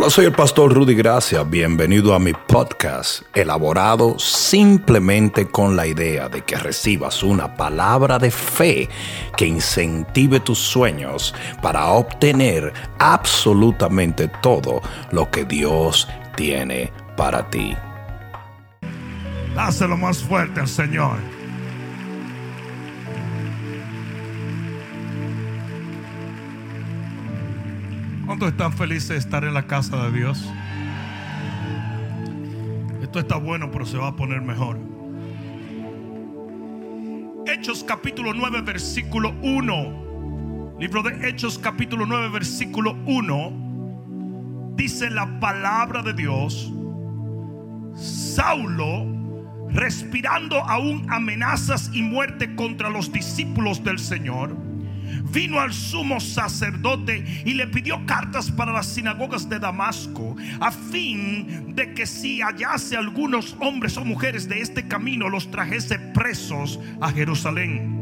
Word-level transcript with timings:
Hola, 0.00 0.08
soy 0.08 0.24
el 0.24 0.32
pastor 0.32 0.72
Rudy 0.72 0.94
Gracia. 0.94 1.42
Bienvenido 1.42 2.14
a 2.14 2.18
mi 2.18 2.32
podcast, 2.32 3.20
elaborado 3.34 4.18
simplemente 4.18 5.46
con 5.46 5.76
la 5.76 5.86
idea 5.86 6.30
de 6.30 6.40
que 6.40 6.56
recibas 6.56 7.22
una 7.22 7.54
palabra 7.54 8.18
de 8.18 8.30
fe 8.30 8.88
que 9.36 9.44
incentive 9.44 10.40
tus 10.40 10.58
sueños 10.58 11.34
para 11.60 11.88
obtener 11.88 12.72
absolutamente 12.98 14.28
todo 14.40 14.80
lo 15.12 15.30
que 15.30 15.44
Dios 15.44 16.08
tiene 16.34 16.90
para 17.14 17.50
ti. 17.50 17.76
Dáselo 19.54 19.98
más 19.98 20.22
fuerte 20.22 20.60
al 20.60 20.68
Señor. 20.68 21.39
¿Cuántos 28.30 28.50
están 28.50 28.72
felices 28.72 29.08
de 29.08 29.16
estar 29.16 29.42
en 29.42 29.54
la 29.54 29.66
casa 29.66 30.04
de 30.04 30.12
Dios? 30.16 30.48
Esto 33.02 33.18
está 33.18 33.34
bueno, 33.34 33.72
pero 33.72 33.84
se 33.84 33.98
va 33.98 34.06
a 34.06 34.14
poner 34.14 34.40
mejor. 34.40 34.78
Hechos 37.44 37.82
capítulo 37.82 38.32
9, 38.32 38.62
versículo 38.62 39.34
1. 39.42 40.76
Libro 40.78 41.02
de 41.02 41.28
Hechos 41.28 41.58
capítulo 41.58 42.06
9, 42.06 42.28
versículo 42.28 42.96
1. 43.04 44.74
Dice 44.76 45.10
la 45.10 45.40
palabra 45.40 46.00
de 46.00 46.14
Dios. 46.14 46.72
Saulo, 47.96 49.06
respirando 49.70 50.58
aún 50.58 51.04
amenazas 51.10 51.90
y 51.92 52.02
muerte 52.02 52.54
contra 52.54 52.90
los 52.90 53.10
discípulos 53.10 53.82
del 53.82 53.98
Señor 53.98 54.69
vino 55.32 55.60
al 55.60 55.72
sumo 55.72 56.20
sacerdote 56.20 57.42
y 57.44 57.54
le 57.54 57.66
pidió 57.66 58.04
cartas 58.06 58.50
para 58.50 58.72
las 58.72 58.86
sinagogas 58.86 59.48
de 59.48 59.58
Damasco, 59.58 60.36
a 60.60 60.70
fin 60.70 61.74
de 61.74 61.94
que 61.94 62.06
si 62.06 62.40
hallase 62.40 62.96
algunos 62.96 63.56
hombres 63.60 63.96
o 63.96 64.04
mujeres 64.04 64.48
de 64.48 64.60
este 64.60 64.86
camino, 64.88 65.28
los 65.28 65.50
trajese 65.50 65.98
presos 65.98 66.80
a 67.00 67.10
Jerusalén. 67.10 68.00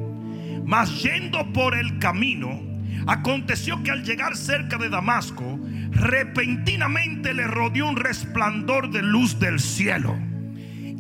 Mas 0.65 1.03
yendo 1.03 1.51
por 1.53 1.75
el 1.75 1.99
camino, 1.99 2.61
aconteció 3.07 3.83
que 3.83 3.91
al 3.91 4.05
llegar 4.05 4.37
cerca 4.37 4.77
de 4.77 4.91
Damasco, 4.91 5.59
repentinamente 5.91 7.33
le 7.33 7.47
rodeó 7.47 7.89
un 7.89 7.97
resplandor 7.97 8.91
de 8.91 9.03
luz 9.03 9.39
del 9.39 9.61
cielo. 9.61 10.17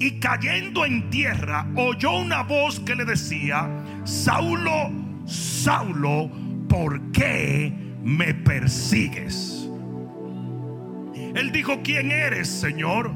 Y 0.00 0.20
cayendo 0.20 0.84
en 0.84 1.10
tierra, 1.10 1.66
oyó 1.74 2.12
una 2.12 2.42
voz 2.44 2.80
que 2.80 2.94
le 2.94 3.04
decía, 3.04 3.68
Saulo, 4.04 4.90
Saulo, 5.28 6.30
¿por 6.68 7.12
qué 7.12 7.72
me 8.02 8.32
persigues? 8.32 9.68
Él 11.34 11.52
dijo, 11.52 11.80
¿quién 11.84 12.10
eres, 12.10 12.48
Señor? 12.48 13.12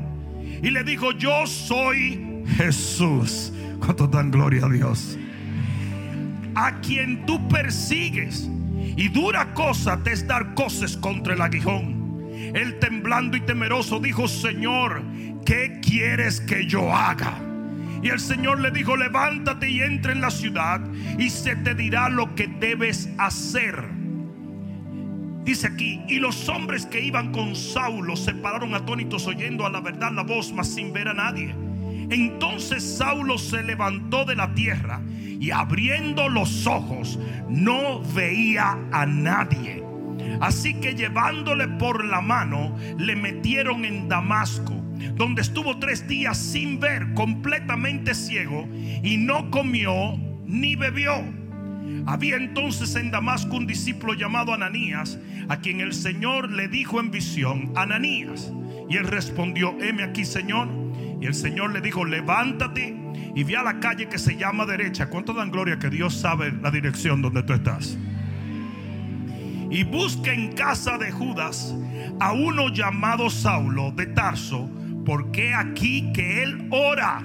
Y 0.63 0.71
le 0.71 0.85
dijo, 0.85 1.13
yo 1.13 1.47
soy 1.47 2.45
Jesús. 2.57 3.53
¿Cuánto 3.81 4.07
dan 4.07 4.31
gloria 4.31 4.67
a 4.67 4.69
Dios? 4.69 5.19
A 6.55 6.79
quien 6.81 7.25
tú 7.25 7.49
persigues. 7.49 8.49
Y 8.97 9.09
dura 9.09 9.55
cosa 9.55 10.03
te 10.03 10.13
es 10.13 10.27
dar 10.27 10.55
cosas 10.55 10.97
contra 10.97 11.33
el 11.33 11.41
aguijón. 11.41 12.31
Él 12.55 12.79
temblando 12.79 13.37
y 13.39 13.41
temeroso 13.41 13.99
dijo, 13.99 14.29
Señor, 14.29 15.03
¿qué 15.47 15.81
quieres 15.81 16.41
que 16.43 16.67
yo 16.67 16.95
haga? 16.95 17.52
Y 18.03 18.09
el 18.09 18.19
Señor 18.19 18.61
le 18.61 18.71
dijo, 18.73 18.97
levántate 18.97 19.71
y 19.71 19.81
entra 19.81 20.13
en 20.13 20.21
la 20.21 20.31
ciudad 20.31 20.81
y 21.19 21.31
se 21.31 21.55
te 21.57 21.75
dirá 21.75 22.09
lo 22.09 22.35
que 22.35 22.49
debes 22.49 23.09
hacer. 23.17 23.89
Dice 25.45 25.69
aquí, 25.69 26.01
y 26.09 26.19
los 26.19 26.49
hombres 26.49 26.87
que 26.87 27.01
iban 27.01 27.33
con 27.33 27.57
Saulo 27.57 28.17
se 28.17 28.35
pararon 28.35 28.75
atónitos 28.75 29.27
oyendo 29.27 29.67
a 29.67 29.71
la 29.71 29.81
verdad 29.81 30.13
la 30.13 30.23
voz, 30.23 30.53
mas 30.53 30.69
sin 30.69 30.93
ver 30.93 31.09
a 31.09 31.15
nadie. 31.15 31.55
Entonces 32.11 32.83
Saulo 32.83 33.39
se 33.39 33.63
levantó 33.63 34.25
de 34.25 34.37
la 34.37 34.53
tierra 34.55 35.01
y 35.43 35.51
abriendo 35.51 36.29
los 36.29 36.67
ojos 36.67 37.19
no 37.49 38.01
veía 38.15 38.79
a 38.93 39.07
nadie. 39.07 39.82
Así 40.43 40.75
que 40.75 40.95
llevándole 40.95 41.69
por 41.69 42.05
la 42.05 42.21
mano, 42.21 42.77
le 42.99 43.15
metieron 43.15 43.85
en 43.85 44.09
Damasco 44.09 44.83
donde 45.15 45.43
estuvo 45.43 45.79
tres 45.79 46.07
días 46.09 46.37
sin 46.37 46.81
ver, 46.81 47.15
completamente 47.15 48.13
ciego, 48.13 48.69
y 49.03 49.17
no 49.19 49.51
comió 49.51 50.19
ni 50.45 50.77
bebió. 50.77 51.13
Había 52.07 52.37
entonces 52.37 52.97
en 52.97 53.13
Damasco 53.13 53.57
un 53.57 53.69
discípulo 53.69 54.15
llamado 54.15 54.53
Ananías, 54.53 55.19
a 55.49 55.59
quien 55.59 55.81
el 55.81 55.93
Señor 55.93 56.51
le 56.51 56.67
dijo 56.67 56.99
en 56.99 57.13
visión, 57.13 57.73
Ananías. 57.77 58.53
Y 58.89 58.97
él 58.97 59.07
respondió, 59.07 59.77
heme 59.81 60.03
aquí, 60.03 60.25
Señor. 60.25 60.69
Y 61.21 61.27
el 61.27 61.35
Señor 61.35 61.73
le 61.73 61.81
dijo, 61.81 62.05
levántate 62.05 62.97
y 63.35 63.45
ve 63.45 63.57
a 63.57 63.63
la 63.63 63.79
calle 63.79 64.09
que 64.09 64.19
se 64.19 64.37
llama 64.37 64.67
derecha. 64.67 65.09
¿Cuánto 65.09 65.35
dan 65.35 65.53
gloria 65.53 65.79
que 65.79 65.89
Dios 65.89 66.15
sabe 66.15 66.53
la 66.53 66.73
dirección 66.73 67.23
donde 67.23 67.45
tú 67.45 67.53
estás? 67.53 67.97
Y 69.73 69.85
busca 69.85 70.33
en 70.33 70.53
casa 70.53 70.99
de 70.99 71.11
Judas 71.11 71.75
a 72.21 72.33
uno 72.33 72.69
llamado 72.69 73.31
Saulo 73.31 73.91
de 73.91 74.07
Tarso 74.07 74.71
porque 75.05 75.55
aquí 75.55 76.13
que 76.13 76.43
él 76.43 76.69
ora. 76.71 77.21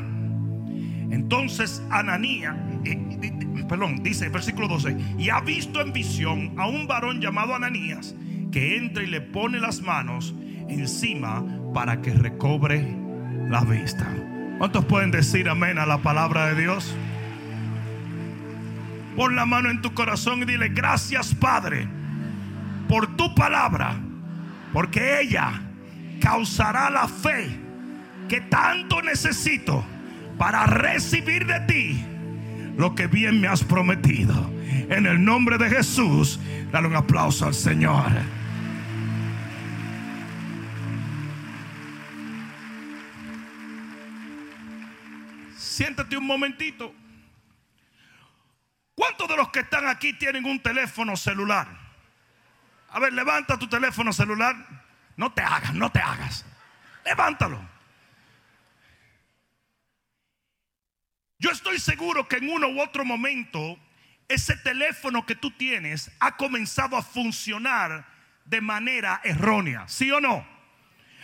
Entonces 1.12 1.84
Ananía, 1.90 2.58
eh, 2.86 3.66
perdón, 3.68 4.02
dice 4.02 4.30
versículo 4.30 4.68
12, 4.68 4.98
y 5.18 5.30
ha 5.30 5.42
visto 5.42 5.82
en 5.82 5.94
visión 5.94 6.54
a 6.58 6.68
un 6.68 6.88
varón 6.88 7.22
llamado 7.22 7.54
Ananías 7.54 8.16
que 8.52 8.78
entra 8.78 9.04
y 9.04 9.08
le 9.08 9.22
pone 9.22 9.60
las 9.60 9.82
manos 9.82 10.34
encima 10.70 11.46
para 11.74 12.02
que 12.02 12.14
recobre 12.14 12.96
la 13.50 13.62
vista. 13.64 14.08
¿Cuántos 14.58 14.86
pueden 14.86 15.12
decir 15.12 15.50
amén 15.50 15.78
a 15.78 15.86
la 15.86 16.00
palabra 16.00 16.48
de 16.48 16.62
Dios? 16.62 16.96
Pon 19.16 19.36
la 19.36 19.46
mano 19.46 19.70
en 19.70 19.82
tu 19.82 19.94
corazón 19.94 20.44
y 20.44 20.46
dile, 20.46 20.70
gracias 20.70 21.34
Padre, 21.36 21.88
por 22.88 23.16
tu 23.18 23.34
palabra, 23.36 23.98
porque 24.74 25.22
ella 25.22 25.62
causará 26.22 26.90
la 26.90 27.08
fe 27.08 27.60
que 28.28 28.42
tanto 28.42 29.02
necesito 29.02 29.84
para 30.38 30.66
recibir 30.66 31.46
de 31.46 31.60
ti 31.62 32.06
lo 32.78 32.94
que 32.94 33.08
bien 33.08 33.42
me 33.42 33.48
has 33.48 33.64
prometido. 33.64 34.52
En 34.90 35.06
el 35.06 35.24
nombre 35.24 35.58
de 35.58 35.70
Jesús, 35.70 36.40
dale 36.72 36.88
un 36.88 36.96
aplauso 36.96 37.46
al 37.46 37.54
Señor. 37.54 38.12
Siéntate 45.58 46.18
un 46.18 46.26
momentito. 46.26 46.94
¿Cuántos 48.96 49.28
de 49.28 49.38
los 49.38 49.50
que 49.50 49.60
están 49.60 49.88
aquí 49.88 50.14
tienen 50.14 50.46
un 50.46 50.60
teléfono 50.60 51.16
celular? 51.16 51.87
A 52.98 53.00
ver, 53.00 53.14
levanta 53.14 53.60
tu 53.60 53.68
teléfono 53.68 54.12
celular. 54.12 54.56
No 55.18 55.32
te 55.32 55.44
hagas, 55.44 55.72
no 55.76 55.92
te 55.92 56.00
hagas. 56.00 56.44
Levántalo. 57.06 57.64
Yo 61.38 61.52
estoy 61.52 61.78
seguro 61.78 62.28
que 62.28 62.38
en 62.38 62.50
uno 62.50 62.70
u 62.70 62.82
otro 62.82 63.06
momento 63.06 63.78
ese 64.28 64.58
teléfono 64.58 65.28
que 65.28 65.36
tú 65.36 65.52
tienes 65.52 66.10
ha 66.20 66.38
comenzado 66.38 66.98
a 66.98 67.04
funcionar 67.04 68.04
de 68.46 68.62
manera 68.62 69.22
errónea, 69.24 69.88
¿sí 69.88 70.10
o 70.10 70.20
no? 70.20 70.44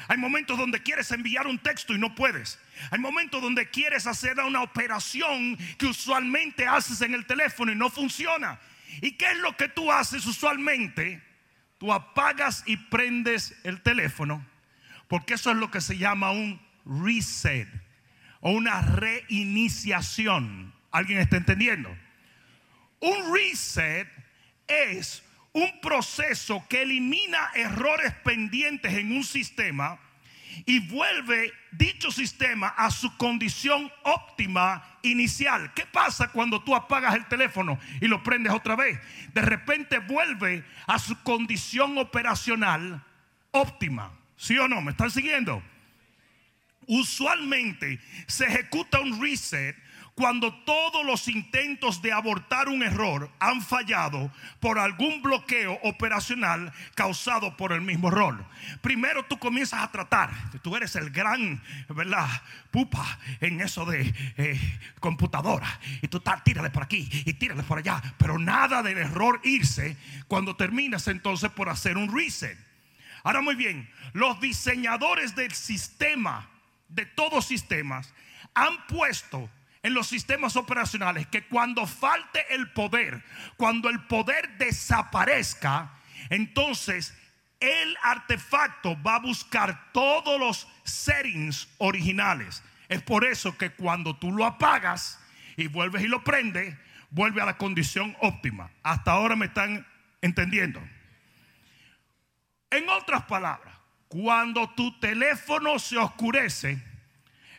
Hay 0.09 0.17
momentos 0.17 0.59
donde 0.59 0.83
quieres 0.83 1.11
enviar 1.11 1.47
un 1.47 1.57
texto 1.57 1.95
y 1.95 1.97
no 1.97 2.13
puedes. 2.13 2.59
Hay 2.91 2.99
momentos 2.99 3.41
donde 3.41 3.71
quieres 3.71 4.05
hacer 4.05 4.39
una 4.41 4.61
operación 4.61 5.57
que 5.79 5.87
usualmente 5.87 6.67
haces 6.67 7.01
en 7.01 7.15
el 7.15 7.25
teléfono 7.25 7.71
y 7.71 7.75
no 7.75 7.89
funciona. 7.89 8.59
¿Y 9.01 9.13
qué 9.13 9.31
es 9.31 9.39
lo 9.39 9.57
que 9.57 9.69
tú 9.69 9.91
haces 9.91 10.23
usualmente? 10.27 11.32
Apagas 11.91 12.63
y 12.65 12.77
prendes 12.77 13.59
el 13.63 13.81
teléfono, 13.81 14.45
porque 15.07 15.33
eso 15.33 15.51
es 15.51 15.57
lo 15.57 15.71
que 15.71 15.81
se 15.81 15.97
llama 15.97 16.31
un 16.31 16.61
reset 16.85 17.67
o 18.39 18.51
una 18.51 18.81
reiniciación. 18.81 20.73
¿Alguien 20.91 21.19
está 21.19 21.37
entendiendo? 21.37 21.89
Un 22.99 23.33
reset 23.33 24.07
es 24.67 25.23
un 25.51 25.79
proceso 25.81 26.65
que 26.69 26.83
elimina 26.83 27.49
errores 27.55 28.13
pendientes 28.23 28.93
en 28.93 29.11
un 29.11 29.23
sistema 29.23 29.99
y 30.65 30.79
vuelve 30.87 31.51
dicho 31.71 32.11
sistema 32.11 32.67
a 32.69 32.91
su 32.91 33.17
condición 33.17 33.91
óptima 34.03 34.92
inicial. 35.03 35.71
¿Qué 35.73 35.85
pasa 35.85 36.29
cuando 36.29 36.63
tú 36.63 36.75
apagas 36.75 37.13
el 37.15 37.25
teléfono 37.27 37.79
y 38.01 38.07
lo 38.07 38.23
prendes 38.23 38.53
otra 38.53 38.75
vez? 38.75 38.99
De 39.33 39.41
repente 39.41 39.99
vuelve 39.99 40.65
a 40.87 40.97
su 40.97 41.21
condición 41.21 41.97
operacional 41.97 43.03
óptima. 43.51 44.11
¿Sí 44.35 44.57
o 44.57 44.67
no? 44.67 44.81
¿Me 44.81 44.91
están 44.91 45.11
siguiendo? 45.11 45.61
Usualmente 46.87 47.99
se 48.27 48.45
ejecuta 48.45 48.99
un 48.99 49.21
reset 49.21 49.75
cuando 50.15 50.53
todos 50.63 51.05
los 51.05 51.27
intentos 51.27 52.01
de 52.01 52.11
abortar 52.11 52.69
un 52.69 52.83
error 52.83 53.31
han 53.39 53.61
fallado 53.61 54.31
por 54.59 54.77
algún 54.77 55.21
bloqueo 55.21 55.79
operacional 55.83 56.71
causado 56.93 57.57
por 57.57 57.73
el 57.73 57.81
mismo 57.81 58.09
error. 58.09 58.45
Primero 58.81 59.23
tú 59.25 59.39
comienzas 59.39 59.81
a 59.81 59.91
tratar, 59.91 60.31
tú 60.61 60.75
eres 60.75 60.95
el 60.95 61.09
gran, 61.09 61.61
¿verdad? 61.89 62.29
Pupa 62.69 63.19
en 63.39 63.61
eso 63.61 63.85
de 63.85 64.13
eh, 64.37 64.79
computadora. 64.99 65.79
Y 66.01 66.07
tú 66.07 66.17
estás, 66.17 66.43
tírale 66.43 66.69
por 66.69 66.83
aquí 66.83 67.09
y 67.25 67.33
tírale 67.33 67.63
por 67.63 67.79
allá. 67.79 68.01
Pero 68.17 68.37
nada 68.37 68.83
del 68.83 68.99
error 68.99 69.41
irse 69.43 69.97
cuando 70.27 70.55
terminas 70.55 71.07
entonces 71.07 71.49
por 71.51 71.69
hacer 71.69 71.97
un 71.97 72.15
reset. 72.15 72.57
Ahora 73.23 73.41
muy 73.41 73.55
bien, 73.55 73.89
los 74.11 74.39
diseñadores 74.39 75.35
del 75.35 75.53
sistema, 75.53 76.49
de 76.89 77.05
todos 77.05 77.45
sistemas, 77.45 78.13
han 78.53 78.85
puesto 78.87 79.49
en 79.83 79.93
los 79.93 80.07
sistemas 80.07 80.55
operacionales 80.55 81.27
que 81.27 81.45
cuando 81.45 81.85
falte 81.85 82.55
el 82.55 82.71
poder, 82.71 83.21
cuando 83.57 83.89
el 83.89 84.01
poder 84.07 84.57
desaparezca, 84.57 85.91
entonces 86.29 87.15
el 87.59 87.97
artefacto 88.01 89.01
va 89.03 89.15
a 89.15 89.19
buscar 89.19 89.91
todos 89.91 90.39
los 90.39 90.67
settings 90.83 91.67
originales. 91.77 92.63
Es 92.87 93.01
por 93.01 93.25
eso 93.25 93.57
que 93.57 93.71
cuando 93.71 94.15
tú 94.15 94.31
lo 94.31 94.45
apagas 94.45 95.19
y 95.57 95.67
vuelves 95.67 96.03
y 96.03 96.07
lo 96.07 96.23
prendes, 96.23 96.75
vuelve 97.09 97.41
a 97.41 97.45
la 97.45 97.57
condición 97.57 98.15
óptima. 98.21 98.71
Hasta 98.83 99.11
ahora 99.11 99.35
me 99.35 99.47
están 99.47 99.85
entendiendo. 100.21 100.81
En 102.69 102.89
otras 102.89 103.23
palabras, 103.23 103.75
cuando 104.07 104.69
tu 104.71 104.97
teléfono 104.99 105.77
se 105.77 105.97
oscurece, 105.97 106.81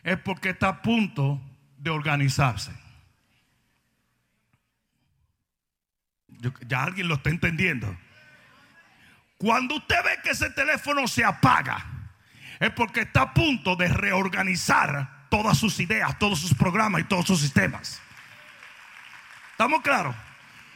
es 0.03 0.19
porque 0.19 0.49
está 0.49 0.69
a 0.69 0.81
punto 0.81 1.41
de 1.85 1.91
organizarse. 1.91 2.71
ya 6.67 6.83
alguien 6.83 7.07
lo 7.07 7.15
está 7.15 7.29
entendiendo. 7.29 7.95
Cuando 9.37 9.75
usted 9.75 9.95
ve 10.03 10.19
que 10.23 10.31
ese 10.31 10.49
teléfono 10.49 11.07
se 11.07 11.23
apaga, 11.23 11.85
es 12.59 12.71
porque 12.71 13.01
está 13.01 13.21
a 13.21 13.33
punto 13.33 13.75
de 13.75 13.87
reorganizar 13.87 15.27
todas 15.29 15.57
sus 15.57 15.79
ideas, 15.79 16.17
todos 16.19 16.39
sus 16.39 16.53
programas 16.53 17.01
y 17.01 17.03
todos 17.05 17.25
sus 17.25 17.39
sistemas. 17.39 18.01
¿Estamos 19.51 19.81
claros? 19.81 20.15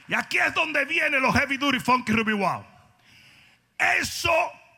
Y 0.07 0.13
aquí 0.13 0.37
es 0.37 0.53
donde 0.53 0.85
vienen 0.85 1.21
los 1.21 1.35
Heavy 1.35 1.57
Duty 1.57 1.79
Funky 1.79 2.11
Ruby 2.13 2.33
Wow. 2.33 2.65
Eso 3.77 4.33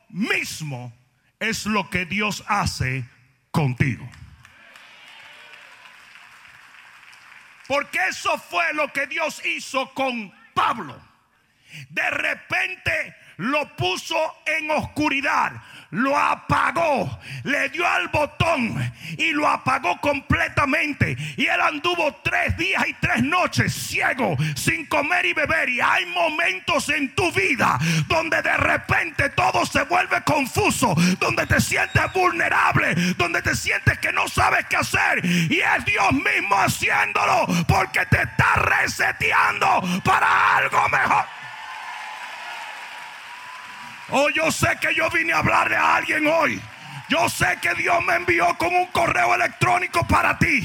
mismo 0.10 0.94
es 1.40 1.66
lo 1.66 1.90
que 1.90 2.06
Dios 2.06 2.44
hace 2.48 3.06
contigo. 3.52 4.10
Porque 7.72 8.00
eso 8.10 8.38
fue 8.38 8.74
lo 8.74 8.92
que 8.92 9.08
Dios 9.08 9.46
hizo 9.46 9.94
con 9.94 10.30
Pablo. 10.54 11.02
De 11.88 12.10
repente 12.10 13.16
lo 13.42 13.68
puso 13.76 14.16
en 14.46 14.70
oscuridad 14.70 15.54
lo 15.92 16.18
apagó, 16.18 17.20
le 17.44 17.70
dio 17.70 17.86
al 17.88 18.08
botón 18.08 18.94
y 19.18 19.32
lo 19.32 19.48
apagó 19.48 20.00
completamente. 20.00 21.16
Y 21.38 21.46
él 21.46 21.62
anduvo 21.62 22.16
tres 22.24 22.58
días 22.58 22.84
y 22.88 22.94
tres 22.96 23.22
noches 23.24 23.74
ciego, 23.74 24.36
sin 24.56 24.86
comer 24.86 25.26
y 25.26 25.34
beber. 25.34 25.70
Y 25.70 25.82
hay 25.82 26.06
momentos 26.08 26.90
en 26.90 27.14
tu 27.14 27.32
vida 27.34 27.78
donde 28.08 28.42
de 28.42 28.58
repente 28.58 29.30
todo 29.30 29.66
se 29.66 29.84
vuelve 29.84 30.22
confuso, 30.24 30.96
donde 31.20 31.46
te 31.46 31.60
sientes 31.60 32.14
vulnerable, 32.14 32.96
donde 33.18 33.42
te 33.42 33.56
sientes 33.56 34.00
que 34.00 34.14
no 34.14 34.28
sabes 34.28 34.66
qué 34.68 34.78
hacer. 34.78 35.26
Y 35.26 35.60
es 35.60 35.86
Dios 35.86 36.12
mismo 36.14 36.56
haciéndolo 36.56 37.48
porque 37.68 38.06
te 38.06 38.22
está 38.22 38.56
reseteando 38.56 40.02
para 40.04 40.58
algo 40.58 40.88
mejor. 40.90 41.41
Oh, 44.12 44.30
yo 44.30 44.52
sé 44.52 44.68
que 44.82 44.94
yo 44.94 45.10
vine 45.10 45.32
a 45.32 45.40
hablarle 45.40 45.78
a 45.78 45.96
alguien 45.96 46.28
hoy. 46.28 46.62
Yo 47.08 47.30
sé 47.30 47.58
que 47.62 47.74
Dios 47.76 48.04
me 48.04 48.16
envió 48.16 48.58
con 48.58 48.74
un 48.74 48.88
correo 48.88 49.34
electrónico 49.36 50.06
para 50.06 50.38
ti. 50.38 50.62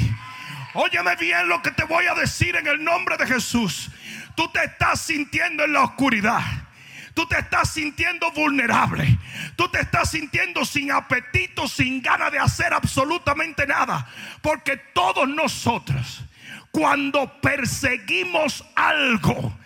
Óyeme 0.74 1.14
bien 1.16 1.48
lo 1.48 1.62
que 1.62 1.70
te 1.70 1.84
voy 1.84 2.06
a 2.06 2.14
decir 2.14 2.56
en 2.56 2.66
el 2.66 2.82
nombre 2.82 3.16
de 3.16 3.26
Jesús. 3.26 3.90
Tú 4.34 4.48
te 4.48 4.64
estás 4.64 5.00
sintiendo 5.00 5.64
en 5.64 5.72
la 5.72 5.84
oscuridad. 5.84 6.42
Tú 7.14 7.26
te 7.26 7.38
estás 7.38 7.72
sintiendo 7.72 8.30
vulnerable. 8.32 9.18
Tú 9.54 9.68
te 9.68 9.80
estás 9.80 10.10
sintiendo 10.10 10.64
sin 10.64 10.90
apetito, 10.90 11.66
sin 11.68 12.02
ganas 12.02 12.32
de 12.32 12.40
hacer 12.40 12.74
absolutamente 12.74 13.66
nada. 13.66 14.08
Porque 14.42 14.76
todos 14.76 15.28
nosotros, 15.28 16.24
cuando 16.72 17.40
perseguimos 17.40 18.64
algo 18.74 19.56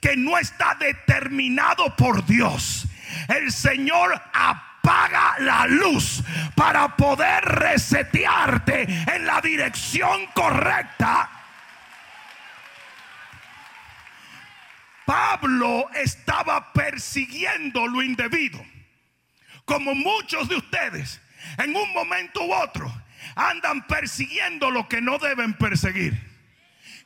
que 0.00 0.16
no 0.16 0.38
está 0.38 0.76
determinado 0.78 1.96
por 1.96 2.24
Dios, 2.26 2.86
el 3.30 3.52
Señor 3.52 4.20
apaga 4.32 5.36
la 5.38 5.66
luz 5.66 6.22
para 6.54 6.96
poder 6.96 7.44
resetearte 7.44 8.82
en 8.82 9.26
la 9.26 9.40
dirección 9.40 10.26
correcta. 10.34 11.30
Pablo 15.04 15.88
estaba 15.94 16.72
persiguiendo 16.72 17.86
lo 17.88 18.02
indebido. 18.02 18.64
Como 19.64 19.94
muchos 19.94 20.48
de 20.48 20.56
ustedes, 20.56 21.20
en 21.58 21.74
un 21.74 21.92
momento 21.92 22.44
u 22.44 22.52
otro, 22.52 22.92
andan 23.34 23.86
persiguiendo 23.86 24.70
lo 24.70 24.88
que 24.88 25.00
no 25.00 25.18
deben 25.18 25.54
perseguir. 25.54 26.30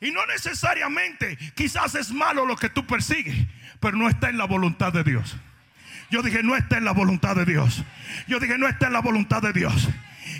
Y 0.01 0.11
no 0.11 0.25
necesariamente 0.27 1.37
quizás 1.55 1.95
es 1.95 2.11
malo 2.11 2.45
lo 2.45 2.55
que 2.55 2.69
tú 2.69 2.85
persigues, 2.85 3.35
pero 3.79 3.97
no 3.97 4.07
está 4.07 4.29
en 4.29 4.37
la 4.37 4.45
voluntad 4.45 4.93
de 4.93 5.03
Dios. 5.03 5.35
Yo 6.15 6.21
dije, 6.21 6.43
no 6.43 6.55
está 6.55 6.77
en 6.77 6.85
la 6.85 6.93
voluntad 6.93 7.35
de 7.35 7.43
Dios. 7.43 7.83
Yo 8.25 8.39
dije, 8.39 8.57
no 8.57 8.69
está 8.69 8.87
en 8.87 8.93
la 8.93 9.01
voluntad 9.01 9.41
de 9.41 9.51
Dios. 9.51 9.89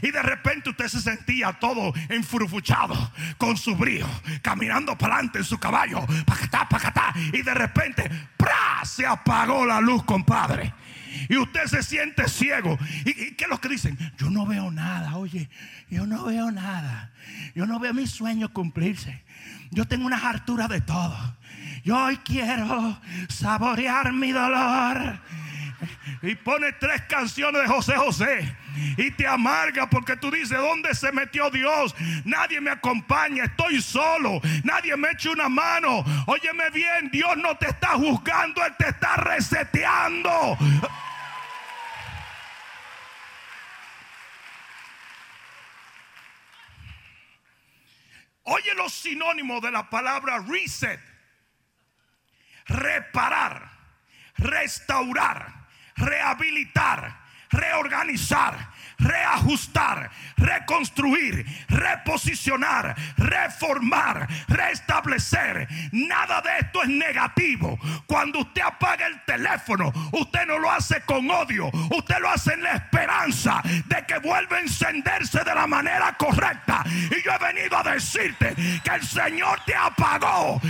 Y 0.01 0.10
de 0.10 0.24
repente 0.24 0.69
usted 0.69 0.88
se 0.88 1.01
sentía 1.01 1.51
todo 1.51 1.94
enfurfuchado 2.07 3.12
con 3.38 3.57
su 3.57 3.75
brío, 3.75 4.07
caminando 4.42 4.98
para 4.98 5.16
adelante 5.16 5.39
en 5.39 5.44
su 5.44 5.57
caballo, 5.57 6.07
pacatá, 6.25 6.69
pacatá. 6.69 7.13
Y 7.33 7.42
de 7.42 7.54
repente, 7.54 8.10
¡pra! 8.38 8.86
se 8.86 9.06
apagó 9.06 9.66
la 9.66 9.81
luz, 9.81 10.06
compadre. 10.06 10.74
Y 11.27 11.36
usted 11.36 11.66
se 11.66 11.83
siente 11.83 12.30
ciego. 12.30 12.80
¿Y, 13.04 13.33
qué 13.33 13.44
es 13.44 13.50
lo 13.50 13.60
que 13.60 13.68
dicen? 13.68 13.98
Yo 14.18 14.30
no 14.30 14.45
veo 14.45 14.72
nada, 14.72 15.18
oye, 15.18 15.50
yo 15.89 16.07
no 16.07 16.24
veo 16.24 16.51
nada. 16.51 17.12
Yo 17.54 17.66
no 17.66 17.81
veo 17.81 17.94
mis 17.94 18.12
sueños 18.12 18.51
cumplirse. 18.51 19.25
Yo 19.72 19.86
tengo 19.86 20.06
una 20.06 20.30
hartura 20.30 20.69
de 20.69 20.80
todo. 20.80 21.36
Yo 21.83 22.01
hoy 22.01 22.16
quiero 22.24 22.98
saborear 23.27 24.13
mi 24.13 24.31
dolor 24.31 25.19
y 26.22 26.36
pone 26.36 26.74
tres 26.74 27.02
canciones 27.04 27.62
de 27.62 27.68
José 27.68 27.96
José 27.96 28.56
y 28.98 29.12
te 29.12 29.27
amarga 29.27 29.89
porque 29.89 30.15
tú 30.18 30.32
dices, 30.32 30.58
¿dónde 30.58 30.94
se 30.94 31.12
metió 31.12 31.50
Dios? 31.50 31.96
Nadie 32.24 32.62
me 32.62 32.72
acompaña, 32.72 33.46
estoy 33.46 33.82
solo, 33.82 34.42
nadie 34.63 34.96
me 34.98 35.12
echa 35.12 35.32
una 35.32 35.50
mano. 35.50 36.04
Óyeme 36.27 36.70
bien, 36.72 37.10
Dios 37.12 37.38
no 37.38 37.58
te 37.58 37.68
está 37.68 37.89
juzgando, 37.89 38.63
Él 38.65 38.74
te 38.77 38.89
está 38.89 39.15
reseteando. 39.18 40.58
Oye 48.46 48.75
los 48.75 48.94
sinónimos 48.94 49.62
de 49.62 49.72
la 49.72 49.89
palabra 49.89 50.39
reset. 50.39 51.00
Reparar, 52.68 53.70
restaurar, 54.38 55.64
rehabilitar, 55.96 57.20
reorganizar, 57.50 58.75
reajustar, 58.98 60.10
reconstruir, 60.38 61.46
reposicionar, 61.68 62.96
reformar, 63.18 64.28
restablecer. 64.48 65.68
Nada 65.92 66.42
de 66.42 66.50
esto 66.60 66.84
es 66.84 66.90
negativo. 66.90 67.78
Cuando 68.06 68.40
usted 68.40 68.62
apaga 68.62 69.08
el 69.08 69.22
teléfono, 69.25 69.92
usted 70.12 70.46
no 70.48 70.60
lo 70.60 70.72
hace 70.72 71.02
con 71.02 71.30
odio, 71.30 71.70
usted 71.92 72.20
lo 72.20 72.30
hace 72.30 72.54
en 72.54 72.64
la 72.64 72.74
esperanza 72.74 73.62
de 73.64 74.06
que 74.06 74.20
vuelva 74.20 74.58
a 74.58 74.62
encenderse 74.62 75.44
de 75.44 75.56
la 75.56 75.68
manera 75.68 76.14
correcta. 76.18 76.84
Y 76.86 77.24
yo 77.24 77.32
he 77.34 77.54
venido 77.54 77.78
a 77.78 77.84
decirte 77.84 78.56
que 78.84 78.96
el 78.96 79.04
Señor 79.04 79.60
te 79.66 79.75
apagó. 79.75 80.62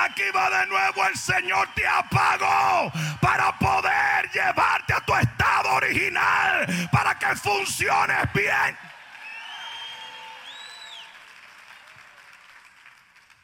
Aquí 0.00 0.22
va 0.34 0.48
de 0.48 0.66
nuevo 0.66 1.06
el 1.06 1.16
Señor 1.16 1.68
te 1.74 1.86
apagó 1.86 2.92
para 3.20 3.58
poder 3.58 4.30
llevarte 4.32 4.92
a 4.92 5.00
tu 5.00 5.14
estado 5.16 5.72
original, 5.74 6.88
para 6.92 7.18
que 7.18 7.34
funciones 7.34 8.32
bien. 8.32 8.76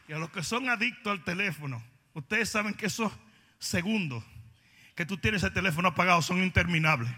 Y 0.07 0.13
a 0.13 0.19
los 0.19 0.31
que 0.31 0.45
son 0.45 0.69
adictos 0.69 1.11
al 1.11 1.25
teléfono, 1.25 1.83
ustedes 2.13 2.51
saben 2.51 2.75
que 2.75 2.87
esos 2.87 3.11
segundos 3.59 4.23
que 4.95 5.05
tú 5.05 5.17
tienes 5.17 5.43
el 5.43 5.53
teléfono 5.53 5.89
apagado 5.89 6.23
son 6.23 6.41
interminables. 6.41 7.11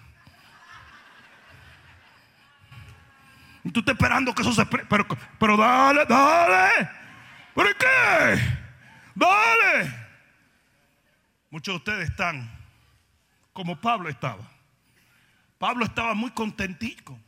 Tú 3.70 3.80
estás 3.80 3.94
esperando 3.94 4.34
que 4.34 4.42
eso 4.42 4.52
se... 4.52 4.64
Pero, 4.64 5.06
pero 5.38 5.56
dale, 5.56 6.06
dale. 6.06 6.88
¿Pero 7.54 7.68
qué? 7.76 8.65
Dale. 9.16 9.90
Muchos 11.50 11.72
de 11.72 11.76
ustedes 11.78 12.10
están 12.10 12.48
como 13.54 13.80
Pablo 13.80 14.10
estaba. 14.10 14.46
Pablo 15.58 15.86
estaba 15.86 16.14
muy 16.14 16.30
contentico. 16.32 17.18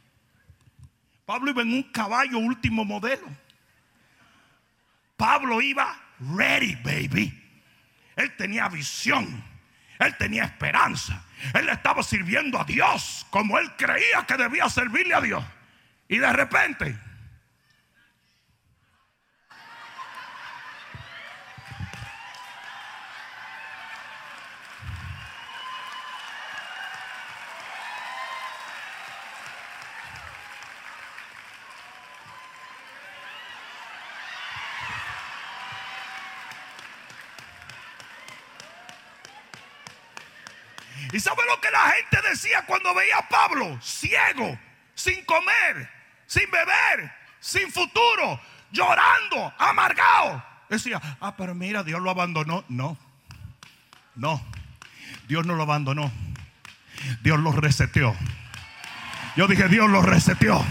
Pablo 1.25 1.51
iba 1.51 1.63
en 1.63 1.73
un 1.73 1.83
caballo 1.85 2.39
último 2.39 2.85
modelo. 2.85 3.27
Pablo 5.17 5.63
iba 5.63 5.99
ready, 6.37 6.75
baby. 6.77 7.43
Él 8.17 8.37
tenía 8.37 8.69
visión. 8.69 9.43
Él 9.99 10.15
tenía 10.19 10.45
esperanza. 10.45 11.25
Él 11.55 11.71
estaba 11.71 12.03
sirviendo 12.03 12.61
a 12.61 12.65
Dios 12.65 13.27
como 13.31 13.59
él 13.59 13.71
creía 13.77 14.27
que 14.27 14.37
debía 14.37 14.69
servirle 14.69 15.15
a 15.15 15.21
Dios. 15.23 15.45
Y 16.07 16.19
de 16.19 16.33
repente 16.35 16.99
¿Y 41.13 41.21
sabe 41.21 41.43
lo 41.47 41.61
que 41.61 41.71
la 41.71 41.98
gente 42.11 42.29
decía 42.29 42.65
cuando 42.67 42.95
veía 42.95 43.19
a 43.19 43.29
Pablo? 43.29 43.79
Ciego, 43.83 44.59
sin 44.95 45.25
comer, 45.25 45.91
sin 46.27 46.51
beber, 46.51 47.13
sin 47.41 47.71
futuro, 47.71 48.41
llorando, 48.71 49.53
amargado. 49.59 50.43
Decía, 50.69 51.01
ah, 51.21 51.35
pero 51.37 51.55
mira, 51.55 51.83
Dios 51.83 52.01
lo 52.01 52.11
abandonó. 52.11 52.65
No, 52.69 52.99
no, 54.15 54.45
Dios 55.27 55.47
no 55.47 55.55
lo 55.55 55.63
abandonó. 55.63 56.11
Dios 57.23 57.39
lo 57.39 57.53
reseteó. 57.53 58.15
Yo 59.37 59.47
dije, 59.47 59.69
Dios 59.69 59.89
lo 59.89 60.03
reseteó. 60.03 60.65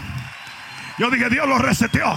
Yo 0.97 1.09
dije, 1.09 1.29
Dios 1.29 1.47
lo 1.47 1.57
reseteó. 1.57 2.15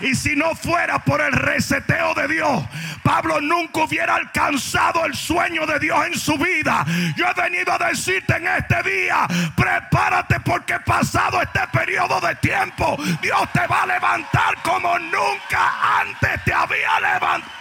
Y 0.00 0.14
si 0.14 0.36
no 0.36 0.54
fuera 0.54 0.98
por 0.98 1.20
el 1.20 1.32
reseteo 1.32 2.14
de 2.14 2.28
Dios, 2.28 2.64
Pablo 3.02 3.40
nunca 3.40 3.84
hubiera 3.84 4.16
alcanzado 4.16 5.04
el 5.04 5.14
sueño 5.14 5.66
de 5.66 5.78
Dios 5.78 6.06
en 6.06 6.18
su 6.18 6.36
vida. 6.36 6.84
Yo 7.16 7.26
he 7.26 7.34
venido 7.34 7.72
a 7.72 7.78
decirte 7.78 8.36
en 8.36 8.46
este 8.46 8.82
día, 8.82 9.26
prepárate 9.56 10.40
porque 10.40 10.78
pasado 10.80 11.40
este 11.40 11.60
periodo 11.72 12.20
de 12.20 12.34
tiempo, 12.36 12.96
Dios 13.22 13.52
te 13.52 13.66
va 13.66 13.82
a 13.82 13.86
levantar 13.86 14.62
como 14.62 14.98
nunca 14.98 16.00
antes 16.00 16.44
te 16.44 16.52
había 16.52 17.00
levantado. 17.00 17.56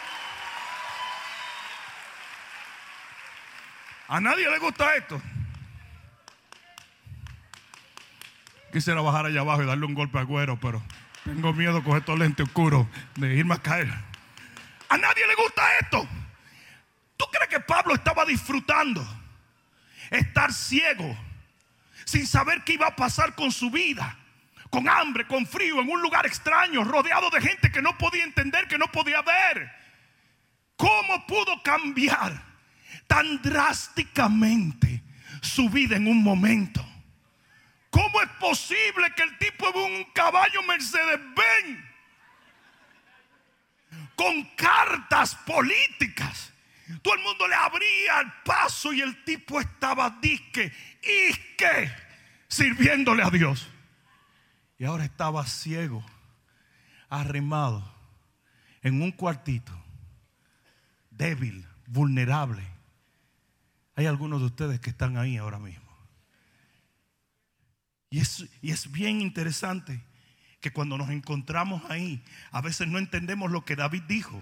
A 4.08 4.20
nadie 4.20 4.50
le 4.50 4.60
gusta 4.60 4.96
esto. 4.96 5.22
Quisiera 8.72 9.02
bajar 9.02 9.26
allá 9.26 9.40
abajo 9.40 9.64
y 9.64 9.66
darle 9.66 9.86
un 9.86 9.96
golpe 9.96 10.20
a 10.20 10.26
cuero, 10.26 10.60
pero 10.60 10.84
tengo 11.26 11.52
miedo 11.54 11.84
con 11.84 11.98
estos 11.98 12.18
lentes 12.18 12.46
oscuros 12.46 12.86
de 13.16 13.36
irme 13.36 13.56
a 13.56 13.58
caer. 13.58 13.92
A 14.90 14.98
nadie 14.98 15.28
le 15.28 15.36
gusta 15.36 15.64
esto. 15.82 16.08
¿Tú 17.18 17.26
crees 17.32 17.50
que 17.50 17.60
Pablo 17.60 17.96
estaba 17.96 18.26
disfrutando 18.26 19.06
estar 20.12 20.54
ciego 20.54 21.18
sin 22.06 22.28
saber 22.28 22.64
qué 22.64 22.74
iba 22.74 22.88
a 22.88 22.96
pasar 22.96 23.34
con 23.34 23.52
su 23.52 23.72
vida? 23.72 24.18
Con 24.70 24.88
hambre, 24.88 25.26
con 25.26 25.48
frío, 25.48 25.82
en 25.82 25.90
un 25.90 26.02
lugar 26.02 26.28
extraño, 26.28 26.84
rodeado 26.84 27.30
de 27.32 27.42
gente 27.42 27.72
que 27.72 27.82
no 27.82 27.98
podía 27.98 28.24
entender, 28.24 28.68
que 28.68 28.78
no 28.78 28.88
podía 28.92 29.22
ver. 29.24 29.72
¿Cómo 30.78 31.26
pudo 31.26 31.64
cambiar 31.64 32.40
tan 33.08 33.42
drásticamente 33.42 35.02
su 35.42 35.70
vida 35.70 35.96
en 35.96 36.08
un 36.08 36.22
momento? 36.22 36.86
¿Cómo 37.96 38.22
es 38.22 38.30
posible 38.42 39.10
que 39.16 39.24
el 39.24 39.38
tipo 39.38 39.72
de 39.72 39.80
un 39.80 40.04
caballo 40.12 40.62
Mercedes-Benz 40.64 41.80
con 44.18 44.44
cartas 44.58 45.34
políticas? 45.48 46.52
Todo 47.02 47.14
el 47.14 47.22
mundo 47.22 47.48
le 47.48 47.56
abría 47.56 48.20
el 48.20 48.34
paso 48.44 48.92
y 48.92 49.00
el 49.00 49.24
tipo 49.24 49.62
estaba 49.62 50.10
disque, 50.22 50.74
isque, 51.30 51.90
sirviéndole 52.50 53.24
a 53.24 53.30
Dios. 53.30 53.70
Y 54.78 54.84
ahora 54.84 55.06
estaba 55.06 55.46
ciego, 55.48 56.06
arrimado 57.08 57.96
en 58.82 59.02
un 59.02 59.14
cuartito, 59.14 59.72
débil, 61.12 61.66
vulnerable. 61.88 62.68
Hay 63.96 64.06
algunos 64.06 64.42
de 64.42 64.48
ustedes 64.48 64.82
que 64.82 64.90
están 64.90 65.16
ahí 65.16 65.38
ahora 65.38 65.60
mismo. 65.60 65.85
Y 68.62 68.72
es, 68.72 68.92
bien 68.94 69.20
interesante 69.20 70.02
que 70.62 70.72
cuando 70.72 70.98
nos 70.98 71.10
encontramos 71.10 71.84
ahí, 71.90 72.24
a 72.54 72.62
veces 72.62 72.88
no 72.88 72.98
entendemos 72.98 73.52
lo 73.52 73.66
que 73.66 73.76
David 73.76 74.04
dijo. 74.08 74.42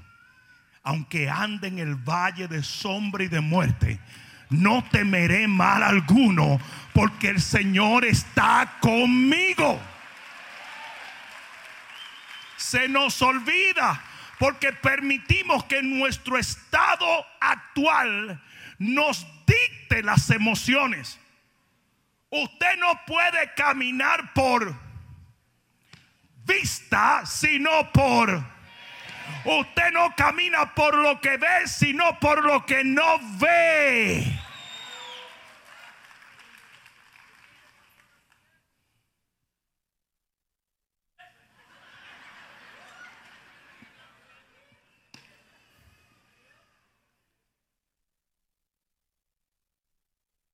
Aunque 0.84 1.28
ande 1.28 1.70
en 1.70 1.80
el 1.80 1.96
valle 1.96 2.48
de 2.48 2.62
sombra 2.62 3.24
y 3.24 3.30
de 3.30 3.40
muerte, 3.40 4.00
no 4.52 4.84
temeré 4.92 5.48
mal 5.48 5.82
alguno, 5.82 6.60
porque 6.94 7.30
el 7.30 7.42
Señor 7.42 8.06
está 8.06 8.78
conmigo. 8.80 9.82
Se 12.58 12.88
nos 12.88 13.20
olvida 13.24 14.00
porque 14.38 14.72
permitimos 14.72 15.64
que 15.64 15.82
nuestro 15.82 16.38
estado 16.38 17.26
actual 17.42 18.40
nos 18.78 19.26
dicte 19.48 20.04
las 20.04 20.30
emociones. 20.30 21.20
Usted 22.36 22.78
no 22.80 23.00
puede 23.06 23.54
caminar 23.54 24.34
por 24.34 24.76
vista, 26.44 27.24
sino 27.28 27.92
por... 27.92 28.44
Usted 29.46 29.92
no 29.92 30.16
camina 30.16 30.74
por 30.74 30.96
lo 30.96 31.22
que 31.22 31.38
ve, 31.38 31.68
sino 31.68 32.20
por 32.20 32.44
lo 32.44 32.66
que 32.66 32.84
no 32.84 33.20
ve. 33.38 34.40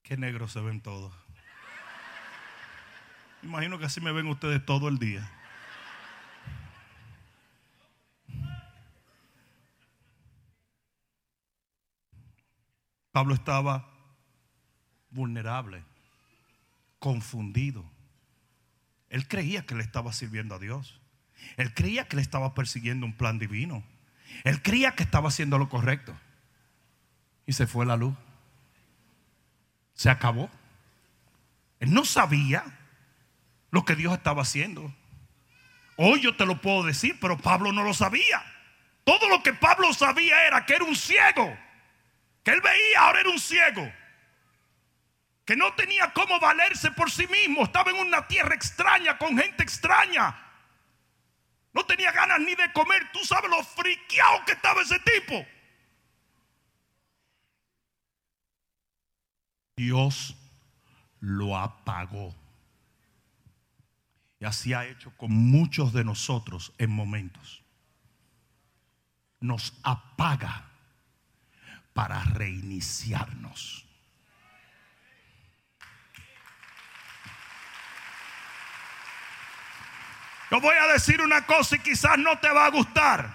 Qué 0.04 0.18
negros 0.18 0.52
se 0.52 0.60
ven 0.60 0.82
todos. 0.82 1.29
Imagino 3.42 3.80
que 3.80 3.86
así 3.86 4.02
me 4.02 4.12
ven 4.12 4.28
ustedes 4.28 4.66
todo 4.66 4.90
el 4.90 5.00
día. 5.00 5.30
Pablo 13.12 13.34
estaba 13.34 13.90
vulnerable, 15.10 15.84
confundido. 17.00 17.84
Él 19.10 19.28
creía 19.28 19.66
que 19.66 19.76
le 19.76 19.84
estaba 19.84 20.14
sirviendo 20.14 20.56
a 20.56 20.60
Dios. 20.60 21.02
Él 21.58 21.74
creía 21.74 22.08
que 22.08 22.18
le 22.18 22.22
estaba 22.22 22.54
persiguiendo 22.54 23.06
un 23.06 23.14
plan 23.14 23.40
divino. 23.40 23.84
Él 24.44 24.62
creía 24.62 24.96
que 24.96 25.04
estaba 25.04 25.30
haciendo 25.30 25.58
lo 25.58 25.70
correcto. 25.70 26.16
Y 27.46 27.54
se 27.54 27.66
fue 27.66 27.86
la 27.86 27.98
luz. 27.98 28.16
Se 29.96 30.10
acabó. 30.10 30.50
Él 31.80 31.94
no 31.94 32.06
sabía 32.06 32.79
lo 33.72 33.86
que 33.86 33.96
Dios 33.96 34.14
estaba 34.14 34.42
haciendo. 34.42 34.94
Hoy 35.98 36.22
yo 36.22 36.36
te 36.36 36.46
lo 36.46 36.62
puedo 36.62 36.84
decir, 36.84 37.18
pero 37.20 37.38
Pablo 37.38 37.72
no 37.72 37.84
lo 37.84 37.94
sabía. 37.94 38.44
Todo 39.04 39.28
lo 39.28 39.44
que 39.44 39.54
Pablo 39.54 39.94
sabía 39.94 40.48
era 40.48 40.66
que 40.66 40.76
era 40.76 40.86
un 40.86 40.96
ciego. 40.96 41.58
Que 42.44 42.52
él 42.52 42.62
veía, 42.62 43.02
ahora 43.02 43.22
era 43.22 43.30
un 43.30 43.40
ciego. 43.40 43.92
Que 45.46 45.56
no 45.56 45.74
tenía 45.74 46.14
cómo 46.14 46.40
valerse 46.40 46.92
por 46.92 47.12
sí 47.12 47.28
mismo. 47.28 47.64
Estaba 47.64 47.92
en 47.92 47.98
una 47.98 48.28
tierra 48.28 48.56
extraña, 48.56 49.18
con 49.18 49.38
gente 49.38 49.64
extraña. 49.64 50.38
No 51.74 51.86
tenía 51.86 52.12
ganas 52.12 52.40
ni 52.40 52.56
de 52.56 52.72
comer. 52.72 53.12
Tú 53.12 53.20
sabes 53.26 53.50
lo 53.50 53.64
friqueado 53.64 54.46
que 54.46 54.54
estaba 54.54 54.82
ese 54.82 55.00
tipo. 55.00 55.46
Dios 59.76 60.36
lo 61.20 61.58
apagó. 61.58 62.36
Y 64.40 64.46
así 64.46 64.74
ha 64.74 64.86
hecho 64.86 65.12
con 65.18 65.32
muchos 65.32 65.92
de 65.92 66.04
nosotros 66.04 66.74
en 66.78 66.90
momentos. 66.90 67.64
Nos 69.42 69.74
apaga 69.84 70.66
para 71.94 72.24
reiniciarnos. 72.24 73.86
Yo 80.52 80.60
voy 80.62 80.76
a 80.76 80.94
decir 80.94 81.22
una 81.22 81.46
cosa 81.46 81.76
y 81.76 81.80
quizás 81.80 82.18
no 82.18 82.40
te 82.40 82.50
va 82.50 82.66
a 82.66 82.70
gustar. 82.70 83.30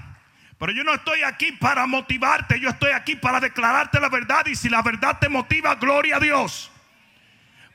Pero 0.58 0.72
yo 0.72 0.82
no 0.84 0.94
estoy 0.94 1.22
aquí 1.22 1.52
para 1.52 1.86
motivarte, 1.86 2.58
yo 2.58 2.70
estoy 2.70 2.92
aquí 2.92 3.16
para 3.16 3.40
declararte 3.40 4.00
la 4.00 4.08
verdad 4.08 4.46
y 4.46 4.54
si 4.54 4.68
la 4.68 4.82
verdad 4.82 5.18
te 5.18 5.28
motiva, 5.28 5.74
gloria 5.74 6.16
a 6.16 6.20
Dios. 6.20 6.70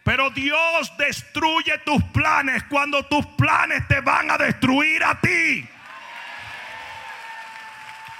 Pero 0.09 0.31
Dios 0.31 0.91
destruye 0.97 1.77
tus 1.85 2.03
planes 2.05 2.63
cuando 2.63 3.05
tus 3.05 3.23
planes 3.27 3.87
te 3.87 4.01
van 4.01 4.31
a 4.31 4.39
destruir 4.39 5.03
a 5.03 5.21
ti. 5.21 5.69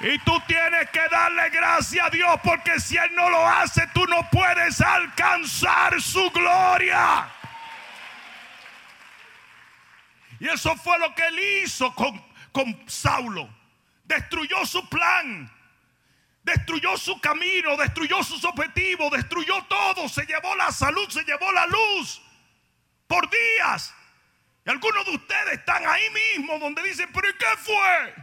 Y 0.02 0.20
tú 0.20 0.40
tienes 0.46 0.88
que 0.92 1.02
darle 1.10 1.50
gracias 1.50 2.06
a 2.06 2.12
Dios 2.12 2.40
porque 2.44 2.80
si 2.80 2.96
Él 2.96 3.10
no 3.16 3.32
lo 3.32 3.44
hace, 3.44 3.88
tú 3.88 4.06
no 4.06 4.22
puedes 4.30 4.80
alcanzar 4.82 6.00
su 6.00 6.30
gloria. 6.30 7.28
Y 10.40 10.48
eso 10.48 10.76
fue 10.76 11.00
lo 11.00 11.16
que 11.16 11.24
Él 11.24 11.40
hizo 11.64 11.92
con, 11.96 12.24
con 12.52 12.84
Saulo. 12.86 13.50
Destruyó 14.06 14.64
su 14.64 14.88
plan. 14.90 15.52
Destruyó 16.50 16.98
su 16.98 17.20
camino, 17.22 17.78
destruyó 17.78 18.24
sus 18.24 18.44
objetivos, 18.44 19.12
destruyó 19.12 19.64
todo. 19.66 20.10
Se 20.10 20.26
llevó 20.26 20.56
la 20.56 20.72
salud, 20.72 21.08
se 21.08 21.24
llevó 21.24 21.52
la 21.52 21.68
luz 21.68 22.20
por 23.06 23.30
días. 23.30 23.94
Y 24.66 24.70
algunos 24.72 25.06
de 25.06 25.12
ustedes 25.12 25.60
están 25.60 25.86
ahí 25.86 26.10
mismo 26.10 26.58
donde 26.58 26.82
dicen, 26.82 27.08
pero 27.14 27.30
¿y 27.30 27.34
qué 27.34 27.58
fue? 27.58 28.14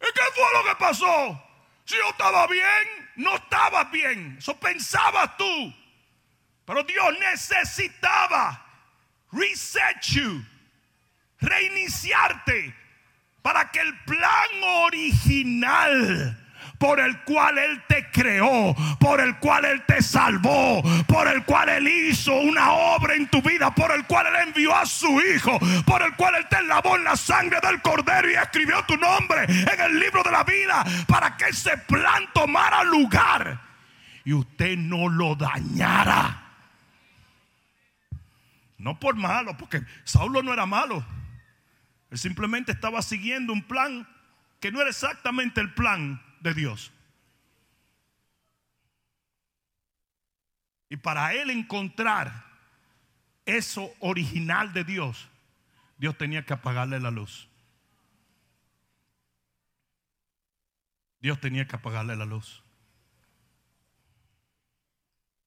¿Y 0.00 0.12
qué 0.12 0.22
fue 0.32 0.44
lo 0.52 0.64
que 0.64 0.76
pasó? 0.76 1.44
Si 1.84 1.96
yo 1.96 2.08
estaba 2.10 2.46
bien, 2.46 3.10
no 3.16 3.34
estabas 3.34 3.90
bien. 3.90 4.36
Eso 4.38 4.56
pensabas 4.60 5.36
tú. 5.36 5.74
Pero 6.64 6.84
Dios 6.84 7.18
necesitaba 7.18 8.64
reset 9.32 10.00
you, 10.02 10.40
reiniciarte 11.40 12.72
para 13.42 13.72
que 13.72 13.80
el 13.80 14.04
plan 14.04 14.62
original 14.62 16.43
por 16.78 17.00
el 17.00 17.20
cual 17.22 17.58
Él 17.58 17.82
te 17.86 18.10
creó, 18.10 18.74
por 18.98 19.20
el 19.20 19.36
cual 19.38 19.64
Él 19.64 19.82
te 19.86 20.02
salvó, 20.02 20.82
por 21.06 21.28
el 21.28 21.44
cual 21.44 21.68
Él 21.68 21.88
hizo 21.88 22.34
una 22.34 22.72
obra 22.72 23.14
en 23.14 23.28
tu 23.28 23.40
vida, 23.42 23.74
por 23.74 23.90
el 23.92 24.04
cual 24.06 24.26
Él 24.26 24.48
envió 24.48 24.74
a 24.74 24.86
su 24.86 25.20
Hijo, 25.20 25.58
por 25.84 26.02
el 26.02 26.14
cual 26.14 26.34
Él 26.36 26.46
te 26.48 26.62
lavó 26.62 26.96
en 26.96 27.04
la 27.04 27.16
sangre 27.16 27.58
del 27.62 27.80
Cordero 27.80 28.30
y 28.30 28.34
escribió 28.34 28.84
tu 28.84 28.96
nombre 28.96 29.44
en 29.44 29.80
el 29.80 29.98
libro 29.98 30.22
de 30.22 30.30
la 30.30 30.44
vida, 30.44 30.84
para 31.06 31.36
que 31.36 31.46
ese 31.46 31.76
plan 31.78 32.28
tomara 32.32 32.84
lugar 32.84 33.60
y 34.24 34.32
usted 34.32 34.76
no 34.76 35.08
lo 35.08 35.34
dañara. 35.34 36.40
No 38.78 38.98
por 38.98 39.14
malo, 39.14 39.56
porque 39.56 39.82
Saulo 40.04 40.42
no 40.42 40.52
era 40.52 40.66
malo. 40.66 41.04
Él 42.10 42.18
simplemente 42.18 42.72
estaba 42.72 43.00
siguiendo 43.02 43.52
un 43.52 43.62
plan 43.62 44.06
que 44.60 44.70
no 44.70 44.80
era 44.80 44.90
exactamente 44.90 45.60
el 45.60 45.72
plan 45.74 46.20
de 46.44 46.52
Dios. 46.52 46.92
Y 50.90 50.96
para 50.98 51.32
él 51.32 51.50
encontrar 51.50 52.44
eso 53.46 53.90
original 53.98 54.72
de 54.74 54.84
Dios, 54.84 55.26
Dios 55.96 56.16
tenía 56.18 56.44
que 56.44 56.52
apagarle 56.52 57.00
la 57.00 57.10
luz. 57.10 57.48
Dios 61.18 61.40
tenía 61.40 61.66
que 61.66 61.76
apagarle 61.76 62.14
la 62.14 62.26
luz. 62.26 62.62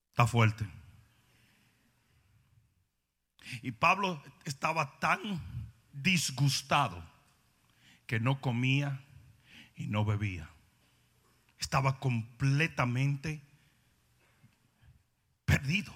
Está 0.09 0.25
fuerte. 0.25 0.67
Y 3.61 3.71
Pablo 3.71 4.21
estaba 4.45 4.97
tan 4.97 5.19
disgustado 5.93 7.07
que 8.07 8.19
no 8.19 8.41
comía 8.41 8.99
y 9.75 9.85
no 9.87 10.03
bebía 10.03 10.49
estaba 11.59 11.99
completamente 11.99 13.41
perdido. 15.45 15.93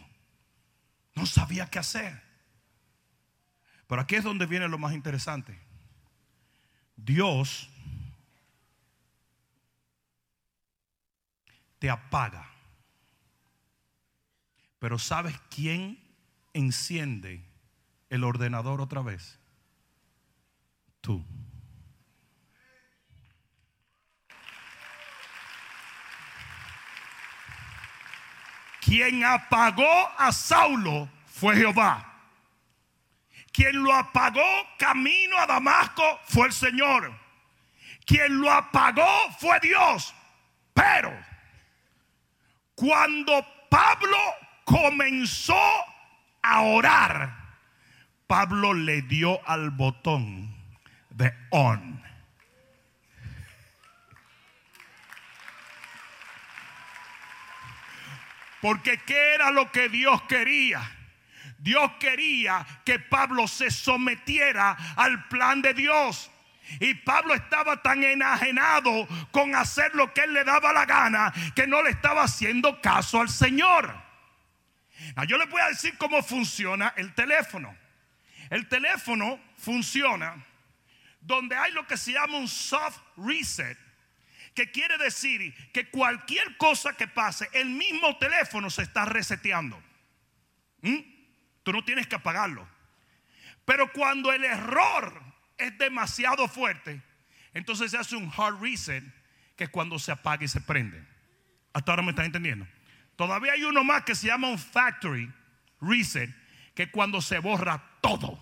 No 1.16 1.26
sabía 1.26 1.68
qué 1.68 1.80
hacer. 1.80 2.22
Pero 3.88 4.02
aquí 4.02 4.16
es 4.16 4.24
donde 4.24 4.46
viene 4.46 4.68
lo 4.68 4.78
más 4.78 4.94
interesante. 4.94 5.60
Dios 6.96 7.70
te 11.80 11.90
apaga. 11.90 12.50
Pero 14.80 14.98
¿sabes 14.98 15.36
quién 15.50 16.00
enciende 16.54 17.44
el 18.10 18.24
ordenador 18.24 18.82
otra 18.82 19.02
vez? 19.02 19.40
Tú. 21.02 21.26
Quien 28.82 29.24
apagó 29.24 30.12
a 30.18 30.32
Saulo 30.32 31.08
fue 31.26 31.56
Jehová. 31.56 32.08
Quien 33.54 33.84
lo 33.84 33.94
apagó 33.94 34.42
camino 34.78 35.38
a 35.38 35.46
Damasco 35.46 36.20
fue 36.26 36.48
el 36.48 36.54
Señor. 36.54 37.14
Quien 38.06 38.40
lo 38.40 38.52
apagó 38.52 39.08
fue 39.40 39.60
Dios. 39.62 40.14
Pero 40.74 41.14
cuando 42.76 43.46
Pablo 43.70 44.18
comenzó 44.66 45.62
a 46.42 46.62
orar, 46.62 47.38
Pablo 48.26 48.74
le 48.74 49.04
dio 49.04 49.40
al 49.48 49.70
botón 49.70 50.56
de 51.10 51.32
on. 51.52 52.01
Porque 58.62 59.00
¿qué 59.00 59.34
era 59.34 59.52
lo 59.52 59.72
que 59.72 59.90
Dios 59.90 60.22
quería? 60.24 60.98
Dios 61.58 61.92
quería 62.00 62.66
que 62.86 63.00
Pablo 63.00 63.48
se 63.48 63.70
sometiera 63.70 64.78
al 64.96 65.28
plan 65.28 65.62
de 65.62 65.74
Dios. 65.74 66.32
Y 66.80 66.94
Pablo 66.94 67.34
estaba 67.34 67.82
tan 67.82 68.04
enajenado 68.04 69.08
con 69.32 69.56
hacer 69.56 69.94
lo 69.94 70.14
que 70.14 70.22
él 70.22 70.34
le 70.34 70.44
daba 70.44 70.72
la 70.72 70.86
gana 70.86 71.34
que 71.56 71.68
no 71.68 71.84
le 71.84 71.90
estaba 71.90 72.24
haciendo 72.24 72.82
caso 72.82 73.20
al 73.20 73.30
Señor. 73.30 73.94
yo 75.28 75.38
le 75.38 75.46
voy 75.46 75.62
a 75.62 75.68
decir 75.68 75.98
cómo 75.98 76.24
funciona 76.24 76.94
el 76.96 77.14
teléfono. 77.14 77.76
El 78.50 78.68
teléfono 78.68 79.40
funciona 79.58 80.36
donde 81.22 81.56
hay 81.56 81.72
lo 81.72 81.86
que 81.86 81.98
se 81.98 82.14
llama 82.14 82.38
un 82.38 82.48
soft 82.48 83.00
reset 83.18 83.78
que 84.54 84.72
quiere 84.72 84.98
decir 84.98 85.54
que 85.72 85.90
cualquier 85.90 86.58
cosa 86.58 86.96
que 86.96 87.08
pase, 87.08 87.50
el 87.54 87.70
mismo 87.70 88.18
teléfono 88.18 88.70
se 88.70 88.84
está 88.84 89.06
reseteando. 89.06 89.82
¿Mm? 90.82 91.00
Tú 91.64 91.72
no 91.72 91.84
tienes 91.84 92.08
que 92.08 92.16
apagarlo. 92.16 92.68
Pero 93.66 93.92
cuando 93.94 94.34
el 94.34 94.44
error 94.44 95.22
es 95.58 95.78
demasiado 95.78 96.48
fuerte, 96.48 97.02
entonces 97.54 97.92
se 97.92 97.98
hace 97.98 98.16
un 98.16 98.32
hard 98.36 98.60
reset, 98.62 99.04
que 99.56 99.66
es 99.66 99.70
cuando 99.70 100.00
se 100.00 100.12
apaga 100.12 100.44
y 100.44 100.48
se 100.48 100.62
prende. 100.62 101.06
Hasta 101.74 101.92
ahora 101.92 102.04
me 102.04 102.10
están 102.10 102.26
entendiendo. 102.26 102.68
Todavía 103.16 103.54
hay 103.54 103.64
uno 103.64 103.84
más 103.84 104.04
que 104.04 104.16
se 104.16 104.28
llama 104.28 104.50
un 104.50 104.58
factory 104.58 105.32
reset, 105.80 106.34
que 106.74 106.84
es 106.84 106.90
cuando 106.90 107.22
se 107.22 107.40
borra 107.40 107.82
todo. 108.02 108.40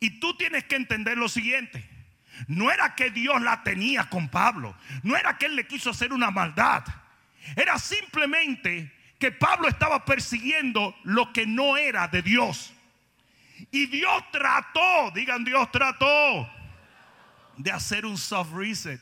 Y 0.00 0.20
tú 0.20 0.36
tienes 0.36 0.64
que 0.64 0.76
entender 0.76 1.16
lo 1.16 1.28
siguiente. 1.28 1.97
No 2.46 2.70
era 2.70 2.94
que 2.94 3.10
Dios 3.10 3.40
la 3.42 3.62
tenía 3.62 4.08
con 4.08 4.28
Pablo. 4.28 4.76
No 5.02 5.16
era 5.16 5.36
que 5.36 5.46
él 5.46 5.56
le 5.56 5.66
quiso 5.66 5.90
hacer 5.90 6.12
una 6.12 6.30
maldad. 6.30 6.84
Era 7.56 7.78
simplemente 7.78 8.92
que 9.18 9.32
Pablo 9.32 9.68
estaba 9.68 10.04
persiguiendo 10.04 10.94
lo 11.04 11.32
que 11.32 11.46
no 11.46 11.76
era 11.76 12.08
de 12.08 12.22
Dios. 12.22 12.72
Y 13.72 13.86
Dios 13.86 14.22
trató, 14.30 15.10
digan 15.14 15.44
Dios 15.44 15.70
trató, 15.72 16.48
de 17.56 17.72
hacer 17.72 18.06
un 18.06 18.16
soft 18.16 18.52
reset. 18.52 19.00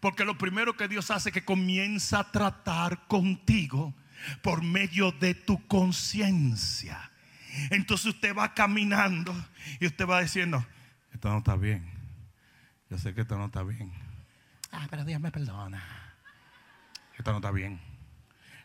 Porque 0.00 0.24
lo 0.24 0.36
primero 0.36 0.76
que 0.76 0.88
Dios 0.88 1.10
hace 1.10 1.30
es 1.30 1.32
que 1.32 1.44
comienza 1.44 2.20
a 2.20 2.30
tratar 2.30 3.06
contigo 3.06 3.94
por 4.42 4.62
medio 4.62 5.12
de 5.12 5.34
tu 5.34 5.66
conciencia. 5.66 7.10
Entonces 7.70 8.06
usted 8.06 8.34
va 8.34 8.54
caminando 8.54 9.34
y 9.80 9.86
usted 9.86 10.06
va 10.06 10.20
diciendo, 10.20 10.64
esto 11.12 11.30
no 11.30 11.38
está 11.38 11.56
bien. 11.56 12.01
Yo 12.92 12.98
sé 12.98 13.14
que 13.14 13.22
esto 13.22 13.38
no 13.38 13.46
está 13.46 13.62
bien. 13.62 13.90
Ah, 14.70 14.86
pero 14.90 15.02
Dios 15.06 15.18
me 15.18 15.30
perdona. 15.30 15.82
Esto 17.16 17.30
no 17.30 17.38
está 17.38 17.50
bien. 17.50 17.80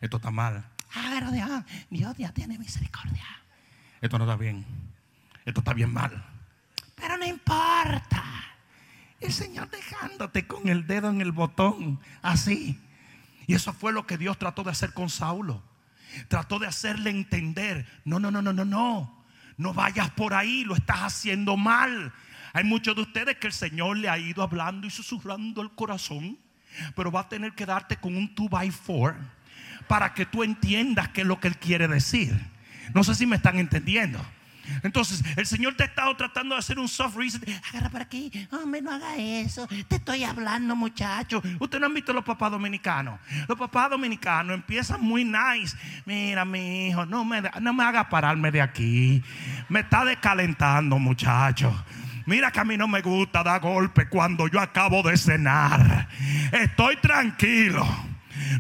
Esto 0.01 0.17
está 0.17 0.31
mal. 0.31 0.65
Ah, 0.93 1.11
pero 1.13 1.31
Dios, 1.31 1.49
Dios 1.89 2.17
ya 2.17 2.33
tiene 2.33 2.59
misericordia. 2.59 3.23
Esto 4.01 4.17
no 4.17 4.25
está 4.25 4.35
bien. 4.35 4.65
Esto 5.45 5.61
está 5.61 5.73
bien 5.73 5.93
mal. 5.93 6.25
Pero 6.95 7.15
no 7.15 7.25
importa. 7.25 8.21
El 9.21 9.31
Señor 9.31 9.69
dejándote 9.69 10.45
con 10.45 10.67
el 10.67 10.85
dedo 10.87 11.09
en 11.09 11.21
el 11.21 11.31
botón, 11.31 12.01
así. 12.21 12.81
Y 13.47 13.53
eso 13.53 13.71
fue 13.71 13.93
lo 13.93 14.05
que 14.05 14.17
Dios 14.17 14.37
trató 14.37 14.65
de 14.65 14.71
hacer 14.71 14.91
con 14.91 15.09
Saulo. 15.09 15.63
Trató 16.27 16.59
de 16.59 16.67
hacerle 16.67 17.11
entender, 17.11 17.87
no, 18.03 18.19
no, 18.19 18.29
no, 18.29 18.41
no, 18.41 18.51
no, 18.51 18.65
no. 18.65 19.25
No 19.55 19.73
vayas 19.73 20.11
por 20.11 20.33
ahí, 20.33 20.65
lo 20.65 20.75
estás 20.75 20.99
haciendo 20.99 21.55
mal. 21.55 22.11
Hay 22.57 22.63
muchos 22.63 22.95
de 22.95 23.03
ustedes 23.03 23.37
que 23.37 23.45
el 23.45 23.53
Señor 23.53 23.97
le 23.97 24.09
ha 24.09 24.17
ido 24.17 24.41
hablando 24.41 24.87
y 24.87 24.89
susurrando 24.89 25.61
el 25.61 25.69
corazón, 25.69 26.39
pero 26.95 27.11
va 27.11 27.19
a 27.19 27.29
tener 27.29 27.53
que 27.53 27.67
darte 27.67 27.97
con 27.97 28.17
un 28.17 28.33
2x4 28.33 29.15
para 29.87 30.15
que 30.15 30.25
tú 30.25 30.41
entiendas 30.41 31.09
qué 31.09 31.21
es 31.21 31.27
lo 31.27 31.39
que 31.39 31.49
Él 31.49 31.57
quiere 31.57 31.87
decir. 31.87 32.35
No 32.95 33.03
sé 33.03 33.13
si 33.13 33.27
me 33.27 33.35
están 33.35 33.59
entendiendo. 33.59 34.19
Entonces, 34.81 35.23
el 35.35 35.45
Señor 35.45 35.75
te 35.75 35.83
ha 35.83 35.85
estado 35.85 36.15
tratando 36.17 36.55
de 36.55 36.59
hacer 36.59 36.79
un 36.79 36.87
soft 36.87 37.15
reset. 37.15 37.47
Agarra 37.69 37.91
por 37.91 38.01
aquí, 38.01 38.31
hombre, 38.51 38.81
no 38.81 38.91
haga 38.91 39.17
eso. 39.17 39.67
Te 39.87 39.97
estoy 39.97 40.23
hablando, 40.23 40.75
muchacho. 40.75 41.43
Ustedes 41.59 41.79
no 41.79 41.85
han 41.85 41.93
visto 41.93 42.11
los 42.11 42.23
papás 42.23 42.49
dominicanos. 42.49 43.19
Los 43.47 43.55
papás 43.55 43.91
dominicanos 43.91 44.55
empiezan 44.55 45.01
muy 45.01 45.23
nice. 45.23 45.77
Mira, 46.07 46.43
mi 46.43 46.87
hijo, 46.87 47.05
no 47.05 47.23
me, 47.23 47.39
no 47.61 47.71
me 47.71 47.83
haga 47.83 48.09
pararme 48.09 48.49
de 48.49 48.63
aquí. 48.63 49.23
Me 49.69 49.81
está 49.81 50.03
descalentando, 50.03 50.97
muchacho. 50.97 51.71
Mira 52.27 52.51
que 52.51 52.59
a 52.59 52.65
mí 52.65 52.75
no 52.75 52.89
me 52.89 53.01
gusta 53.01 53.41
dar 53.41 53.61
golpe 53.61 54.09
cuando 54.09 54.49
yo 54.49 54.59
acabo 54.59 55.01
de 55.01 55.15
cenar. 55.15 56.09
Estoy 56.51 56.97
tranquilo. 56.97 57.87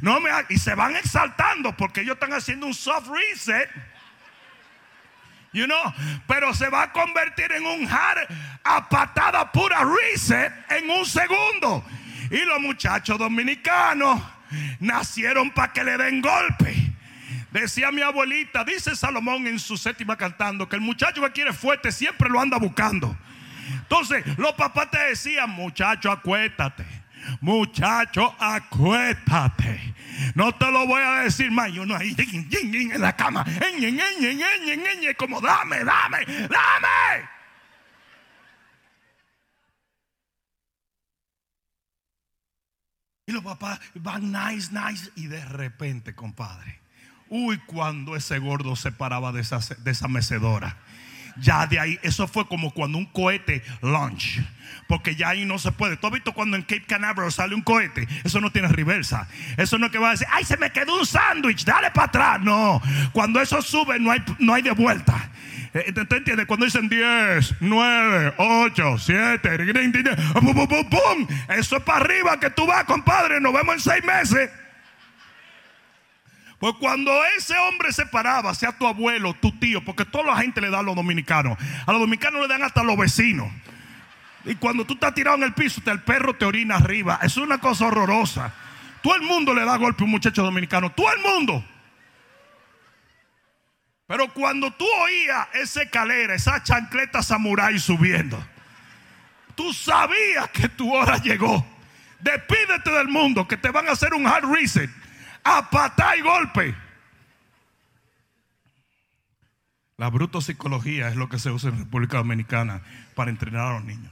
No 0.01 0.21
me 0.21 0.29
y 0.47 0.57
se 0.57 0.73
van 0.73 0.95
exaltando 0.95 1.75
porque 1.75 1.99
ellos 1.99 2.13
están 2.13 2.31
haciendo 2.31 2.65
un 2.65 2.73
soft 2.73 3.09
reset. 3.09 3.69
You 5.51 5.65
know, 5.65 5.93
pero 6.27 6.53
se 6.53 6.69
va 6.69 6.83
a 6.83 6.91
convertir 6.93 7.51
en 7.51 7.65
un 7.65 7.85
hard 7.91 8.29
a 8.63 8.87
patada 8.87 9.51
pura 9.51 9.83
reset 9.83 10.49
en 10.69 10.89
un 10.89 11.05
segundo. 11.05 11.83
Y 12.31 12.45
los 12.45 12.61
muchachos 12.61 13.19
dominicanos 13.19 14.21
nacieron 14.79 15.51
para 15.51 15.73
que 15.73 15.83
le 15.83 15.97
den 15.97 16.21
golpe. 16.21 16.73
Decía 17.51 17.91
mi 17.91 18.01
abuelita, 18.01 18.63
dice 18.63 18.95
Salomón 18.95 19.45
en 19.45 19.59
su 19.59 19.75
séptima 19.75 20.15
cantando, 20.15 20.69
que 20.69 20.77
el 20.77 20.81
muchacho 20.81 21.21
que 21.21 21.31
quiere 21.33 21.51
fuerte 21.51 21.91
siempre 21.91 22.29
lo 22.29 22.39
anda 22.39 22.57
buscando. 22.57 23.17
Entonces, 23.89 24.37
los 24.37 24.53
papás 24.53 24.91
te 24.91 24.99
decían, 24.99 25.49
muchacho, 25.49 26.11
acuéstate. 26.11 26.85
Muchacho, 27.39 28.35
acuéstate. 28.37 29.93
No 30.35 30.53
te 30.53 30.69
lo 30.71 30.85
voy 30.85 31.01
a 31.01 31.21
decir 31.21 31.51
más. 31.51 31.69
Y 31.69 31.79
uno 31.79 31.95
ahí 31.95 32.13
en 32.51 33.01
la 33.01 33.15
cama. 33.15 33.45
Como 35.17 35.39
dame, 35.39 35.83
dame, 35.85 36.25
dame. 36.25 37.29
Y 43.25 43.31
los 43.31 43.43
papás 43.43 43.79
van 43.95 44.31
nice, 44.31 44.69
nice. 44.71 45.09
Y 45.15 45.27
de 45.27 45.43
repente, 45.45 46.13
compadre. 46.13 46.81
Uy, 47.29 47.57
cuando 47.59 48.15
ese 48.15 48.39
gordo 48.39 48.75
se 48.75 48.91
paraba 48.91 49.31
de 49.31 49.41
esa, 49.41 49.59
de 49.59 49.91
esa 49.91 50.07
mecedora. 50.09 50.77
Ya 51.39 51.67
de 51.67 51.79
ahí, 51.79 51.99
eso 52.01 52.27
fue 52.27 52.47
como 52.47 52.71
cuando 52.71 52.97
un 52.97 53.05
cohete 53.05 53.63
launch. 53.81 54.41
Porque 54.87 55.15
ya 55.15 55.29
ahí 55.29 55.45
no 55.45 55.59
se 55.59 55.71
puede. 55.71 55.97
¿Tú 55.97 56.07
has 56.07 56.13
visto 56.13 56.33
cuando 56.33 56.55
en 56.55 56.63
Cape 56.63 56.85
Canaveral 56.87 57.31
sale 57.31 57.55
un 57.55 57.61
cohete? 57.61 58.07
Eso 58.23 58.39
no 58.39 58.51
tiene 58.51 58.69
reversa. 58.69 59.27
Eso 59.57 59.77
no 59.77 59.87
es 59.87 59.91
que 59.91 59.97
va 59.97 60.09
a 60.09 60.11
decir, 60.11 60.27
ay, 60.31 60.45
se 60.45 60.57
me 60.57 60.71
quedó 60.71 60.99
un 60.99 61.05
sándwich, 61.05 61.65
dale 61.65 61.91
para 61.91 62.07
atrás. 62.07 62.41
No, 62.41 62.81
cuando 63.11 63.41
eso 63.41 63.61
sube 63.61 63.99
no 63.99 64.11
hay, 64.11 64.23
no 64.39 64.53
hay 64.53 64.61
de 64.61 64.71
vuelta. 64.71 65.29
Eh, 65.73 65.91
¿Tú 65.91 66.15
entiendes? 66.15 66.45
Cuando 66.45 66.65
dicen 66.65 66.89
10, 66.89 67.55
9, 67.59 68.33
8, 68.37 68.97
7, 68.97 69.57
¡pum, 70.89 71.27
Eso 71.49 71.77
es 71.77 71.83
para 71.83 71.99
arriba 71.99 72.39
que 72.39 72.49
tú 72.49 72.65
vas, 72.65 72.85
compadre. 72.85 73.39
Nos 73.39 73.53
vemos 73.53 73.75
en 73.75 73.81
seis 73.81 74.03
meses. 74.03 74.49
Pues 76.59 76.73
cuando 76.79 77.11
ese 77.37 77.55
hombre 77.57 77.93
se 77.93 78.05
paraba, 78.07 78.53
sea 78.55 78.71
tu 78.71 78.87
abuelo, 78.87 79.35
tu 79.35 79.51
tío, 79.59 79.83
porque 79.85 80.05
toda 80.05 80.23
la 80.23 80.37
gente 80.37 80.59
le 80.59 80.71
da 80.71 80.79
a 80.79 80.83
los 80.83 80.95
dominicanos. 80.95 81.57
A 81.85 81.91
los 81.91 82.01
dominicanos 82.01 82.41
le 82.41 82.47
dan 82.47 82.63
hasta 82.63 82.81
a 82.81 82.83
los 82.83 82.97
vecinos. 82.97 83.51
Y 84.43 84.55
cuando 84.55 84.85
tú 84.85 84.95
estás 84.95 85.13
tirado 85.13 85.37
en 85.37 85.43
el 85.43 85.53
piso, 85.53 85.81
el 85.85 86.01
perro 86.01 86.35
te 86.35 86.45
orina 86.45 86.77
arriba. 86.77 87.19
Es 87.21 87.37
una 87.37 87.59
cosa 87.59 87.87
horrorosa. 87.87 88.53
Todo 89.03 89.15
el 89.15 89.21
mundo 89.21 89.53
le 89.53 89.65
da 89.65 89.77
golpe 89.77 90.03
a 90.03 90.05
un 90.05 90.11
muchacho 90.11 90.41
dominicano. 90.41 90.91
Todo 90.91 91.13
el 91.13 91.19
mundo. 91.19 91.63
Pero 94.07 94.33
cuando 94.33 94.71
tú 94.71 94.85
oías 95.03 95.47
esa 95.53 95.83
escalera, 95.83 96.33
esa 96.33 96.63
chancleta 96.63 97.21
samurái 97.21 97.77
subiendo, 97.77 98.41
tú 99.53 99.73
sabías 99.73 100.49
que 100.49 100.69
tu 100.69 100.95
hora 100.95 101.17
llegó. 101.17 101.67
Despídete 102.19 102.89
del 102.89 103.09
mundo, 103.09 103.47
que 103.47 103.57
te 103.57 103.69
van 103.69 103.87
a 103.89 103.91
hacer 103.91 104.13
un 104.13 104.25
hard 104.25 104.45
reset 104.51 104.89
a 105.47 106.15
y 106.17 106.21
golpe. 106.21 106.75
La 109.97 110.11
psicología 110.41 111.07
es 111.07 111.15
lo 111.15 111.27
que 111.27 111.39
se 111.39 111.49
usa 111.49 111.69
en 111.69 111.79
República 111.79 112.17
Dominicana 112.17 112.81
para 113.15 113.31
entrenar 113.31 113.67
a 113.67 113.73
los 113.75 113.85
niños. 113.85 114.11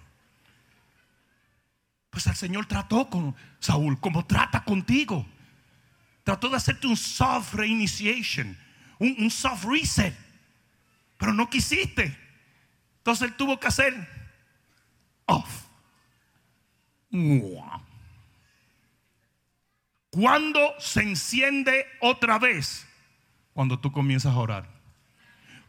Pues 2.09 2.25
el 2.27 2.35
Señor 2.35 2.65
trató 2.65 3.09
con 3.09 3.35
Saúl 3.59 3.99
como 3.99 4.25
trata 4.25 4.63
contigo. 4.63 5.27
Trató 6.23 6.49
de 6.49 6.57
hacerte 6.57 6.87
un 6.87 6.97
soft 6.97 7.53
reinitiation, 7.53 8.57
un, 8.97 9.15
un 9.19 9.29
soft 9.29 9.65
reset, 9.65 10.17
pero 11.17 11.33
no 11.33 11.49
quisiste. 11.49 12.17
Entonces 12.97 13.27
él 13.27 13.35
tuvo 13.35 13.59
que 13.59 13.67
hacer 13.67 13.93
off. 15.25 15.65
¿Cuándo 20.15 20.73
se 20.79 21.01
enciende 21.01 21.85
otra 21.99 22.39
vez? 22.39 22.87
Cuando 23.53 23.79
tú 23.79 23.91
comienzas 23.91 24.33
a 24.33 24.37
orar. 24.37 24.65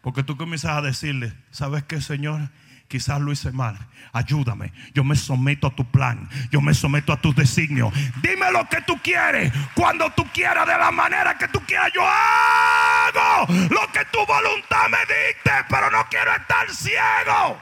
Porque 0.02 0.22
tú 0.22 0.36
comienzas 0.36 0.76
a 0.76 0.82
decirle, 0.82 1.34
¿sabes 1.50 1.82
qué, 1.82 2.00
Señor? 2.00 2.48
Quizás 2.86 3.20
lo 3.20 3.32
hice 3.32 3.50
mal. 3.50 3.76
Ayúdame. 4.12 4.72
Yo 4.94 5.02
me 5.02 5.16
someto 5.16 5.66
a 5.66 5.74
tu 5.74 5.84
plan. 5.90 6.28
Yo 6.52 6.60
me 6.60 6.74
someto 6.74 7.12
a 7.12 7.20
tus 7.20 7.34
designios. 7.34 7.92
Dime 8.22 8.52
lo 8.52 8.68
que 8.68 8.80
tú 8.82 8.96
quieres. 9.02 9.52
Cuando 9.74 10.08
tú 10.10 10.24
quieras, 10.32 10.64
de 10.64 10.78
la 10.78 10.92
manera 10.92 11.36
que 11.36 11.48
tú 11.48 11.58
quieras. 11.66 11.90
Yo 11.92 12.02
hago 12.06 13.52
lo 13.52 13.92
que 13.92 14.04
tu 14.12 14.24
voluntad 14.26 14.88
me 14.88 14.98
dicte. 14.98 15.50
Pero 15.68 15.90
no 15.90 16.06
quiero 16.08 16.30
estar 16.36 16.70
ciego. 16.72 17.60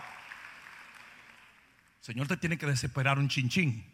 Señor 2.03 2.29
te 2.29 2.37
tiene 2.37 2.59
que 2.59 2.67
desesperar 2.67 3.19
un 3.19 3.31
chinchín. 3.31 3.87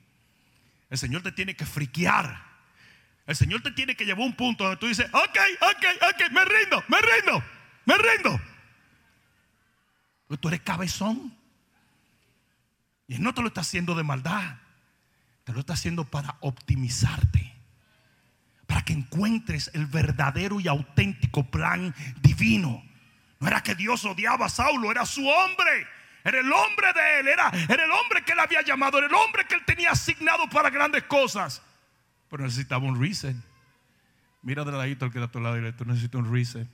El 0.91 0.99
Señor 0.99 1.23
te 1.23 1.31
tiene 1.31 1.55
que 1.55 1.65
friquear. 1.65 2.50
El 3.31 3.37
Señor 3.37 3.63
te 3.63 3.71
tiene 3.71 3.95
que 3.95 4.05
llevar 4.05 4.27
un 4.27 4.35
punto 4.35 4.65
donde 4.65 4.79
tú 4.79 4.89
dices, 4.89 5.07
ok, 5.13 5.39
ok, 5.61 5.87
ok, 6.03 6.33
me 6.33 6.45
rindo, 6.45 6.83
me 6.89 6.99
rindo, 7.01 7.45
me 7.85 7.95
rindo. 7.97 8.41
Pero 10.27 10.41
tú 10.41 10.49
eres 10.49 10.63
cabezón. 10.63 11.33
Y 13.07 13.15
Él 13.15 13.23
no 13.23 13.33
te 13.33 13.41
lo 13.41 13.47
está 13.47 13.61
haciendo 13.61 13.95
de 13.95 14.03
maldad. 14.03 14.57
Te 15.45 15.53
lo 15.53 15.61
está 15.61 15.75
haciendo 15.75 16.11
para 16.11 16.39
optimizarte. 16.41 17.55
Para 18.67 18.83
que 18.83 18.95
encuentres 18.95 19.71
el 19.75 19.87
verdadero 19.87 20.59
y 20.59 20.67
auténtico 20.67 21.49
plan 21.53 21.95
divino. 22.23 22.83
No 23.39 23.47
era 23.47 23.63
que 23.63 23.77
Dios 23.77 24.05
odiaba 24.07 24.47
a 24.47 24.49
Saulo, 24.49 24.91
era 24.91 25.07
su 25.07 25.25
hombre. 25.29 25.87
Era 26.25 26.41
el 26.41 26.53
hombre 26.53 26.93
de 26.95 27.21
él, 27.21 27.29
era, 27.29 27.53
era 27.69 27.85
el 27.85 27.93
hombre 27.93 28.25
que 28.25 28.33
él 28.33 28.41
había 28.41 28.63
llamado, 28.63 28.99
era 28.99 29.07
el 29.07 29.15
hombre 29.15 29.45
que 29.45 29.55
él 29.55 29.65
tenía 29.65 29.93
asignado 29.93 30.51
para 30.51 30.69
grandes 30.69 31.05
cosas. 31.05 31.63
Pero 32.31 32.45
necesitaba 32.45 32.85
un 32.85 33.01
reset. 33.01 33.37
Mira 34.43 34.65
de 34.65 34.73
ladito 34.73 35.05
al 35.05 35.13
que 35.13 35.19
está 35.19 35.29
a 35.29 35.33
tu 35.33 35.41
lado 35.41 35.59
y 35.59 35.61
le 35.61 35.73
tú 35.73 35.85
necesitas 35.85 36.21
un 36.21 36.33
reset. 36.33 36.67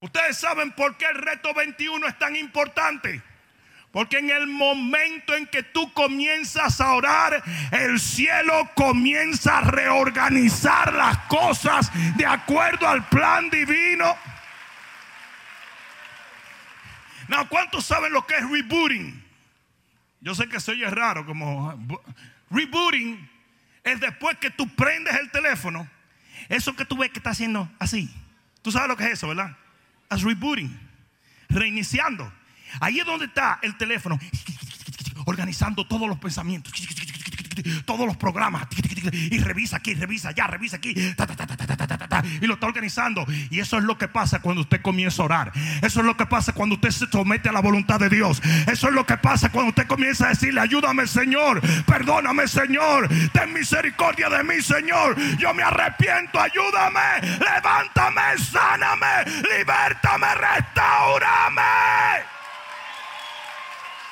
Ustedes 0.00 0.36
saben 0.36 0.72
por 0.72 0.96
qué 0.96 1.06
el 1.06 1.16
reto 1.16 1.54
21 1.54 2.06
es 2.06 2.18
tan 2.18 2.36
importante. 2.36 3.22
Porque 3.90 4.18
en 4.18 4.28
el 4.28 4.48
momento 4.48 5.34
en 5.34 5.46
que 5.46 5.62
tú 5.62 5.92
comienzas 5.92 6.80
a 6.80 6.94
orar, 6.94 7.42
el 7.70 8.00
cielo 8.00 8.68
comienza 8.74 9.58
a 9.58 9.60
reorganizar 9.60 10.92
las 10.92 11.16
cosas 11.28 11.92
de 12.16 12.26
acuerdo 12.26 12.88
al 12.88 13.08
plan 13.08 13.48
divino. 13.50 14.16
No, 17.28 17.48
¿cuántos 17.48 17.86
saben 17.86 18.12
lo 18.12 18.26
que 18.26 18.34
es 18.34 18.50
rebooting? 18.50 19.23
Yo 20.24 20.34
sé 20.34 20.48
que 20.48 20.58
se 20.58 20.72
oye 20.72 20.88
raro, 20.88 21.26
como 21.26 21.78
rebooting 22.50 23.30
es 23.84 24.00
después 24.00 24.38
que 24.38 24.50
tú 24.50 24.66
prendes 24.74 25.14
el 25.16 25.30
teléfono, 25.30 25.86
eso 26.48 26.74
que 26.74 26.86
tú 26.86 26.96
ves 26.96 27.10
que 27.10 27.18
está 27.18 27.30
haciendo 27.30 27.70
así. 27.78 28.10
Tú 28.62 28.72
sabes 28.72 28.88
lo 28.88 28.96
que 28.96 29.04
es 29.04 29.10
eso, 29.12 29.28
¿verdad? 29.28 29.54
Es 30.10 30.22
rebooting, 30.22 30.80
reiniciando. 31.50 32.32
Ahí 32.80 33.00
es 33.00 33.04
donde 33.04 33.26
está 33.26 33.58
el 33.60 33.76
teléfono, 33.76 34.18
organizando 35.26 35.86
todos 35.86 36.08
los 36.08 36.18
pensamientos. 36.18 36.72
Todos 37.84 38.06
los 38.06 38.16
programas. 38.16 38.66
Y 39.12 39.38
revisa 39.38 39.76
aquí, 39.76 39.94
revisa 39.94 40.30
allá, 40.30 40.46
revisa 40.46 40.76
aquí. 40.76 40.94
Y 42.40 42.46
lo 42.46 42.54
está 42.54 42.66
organizando. 42.66 43.26
Y 43.50 43.60
eso 43.60 43.78
es 43.78 43.84
lo 43.84 43.98
que 43.98 44.08
pasa 44.08 44.40
cuando 44.40 44.62
usted 44.62 44.80
comienza 44.80 45.22
a 45.22 45.24
orar. 45.26 45.52
Eso 45.82 46.00
es 46.00 46.06
lo 46.06 46.16
que 46.16 46.26
pasa 46.26 46.52
cuando 46.52 46.76
usted 46.76 46.90
se 46.90 47.06
somete 47.06 47.48
a 47.48 47.52
la 47.52 47.60
voluntad 47.60 48.00
de 48.00 48.08
Dios. 48.08 48.40
Eso 48.66 48.88
es 48.88 48.94
lo 48.94 49.04
que 49.06 49.16
pasa 49.16 49.50
cuando 49.50 49.70
usted 49.70 49.86
comienza 49.86 50.26
a 50.26 50.28
decirle, 50.30 50.60
ayúdame 50.60 51.06
Señor, 51.06 51.60
perdóname 51.84 52.48
Señor, 52.48 53.08
ten 53.32 53.52
misericordia 53.52 54.28
de 54.28 54.42
mí 54.44 54.60
Señor. 54.62 55.16
Yo 55.38 55.52
me 55.54 55.62
arrepiento, 55.62 56.40
ayúdame, 56.40 57.20
levántame, 57.38 58.38
sáname, 58.38 59.24
libértame, 59.56 60.34
restaurame. 60.34 61.62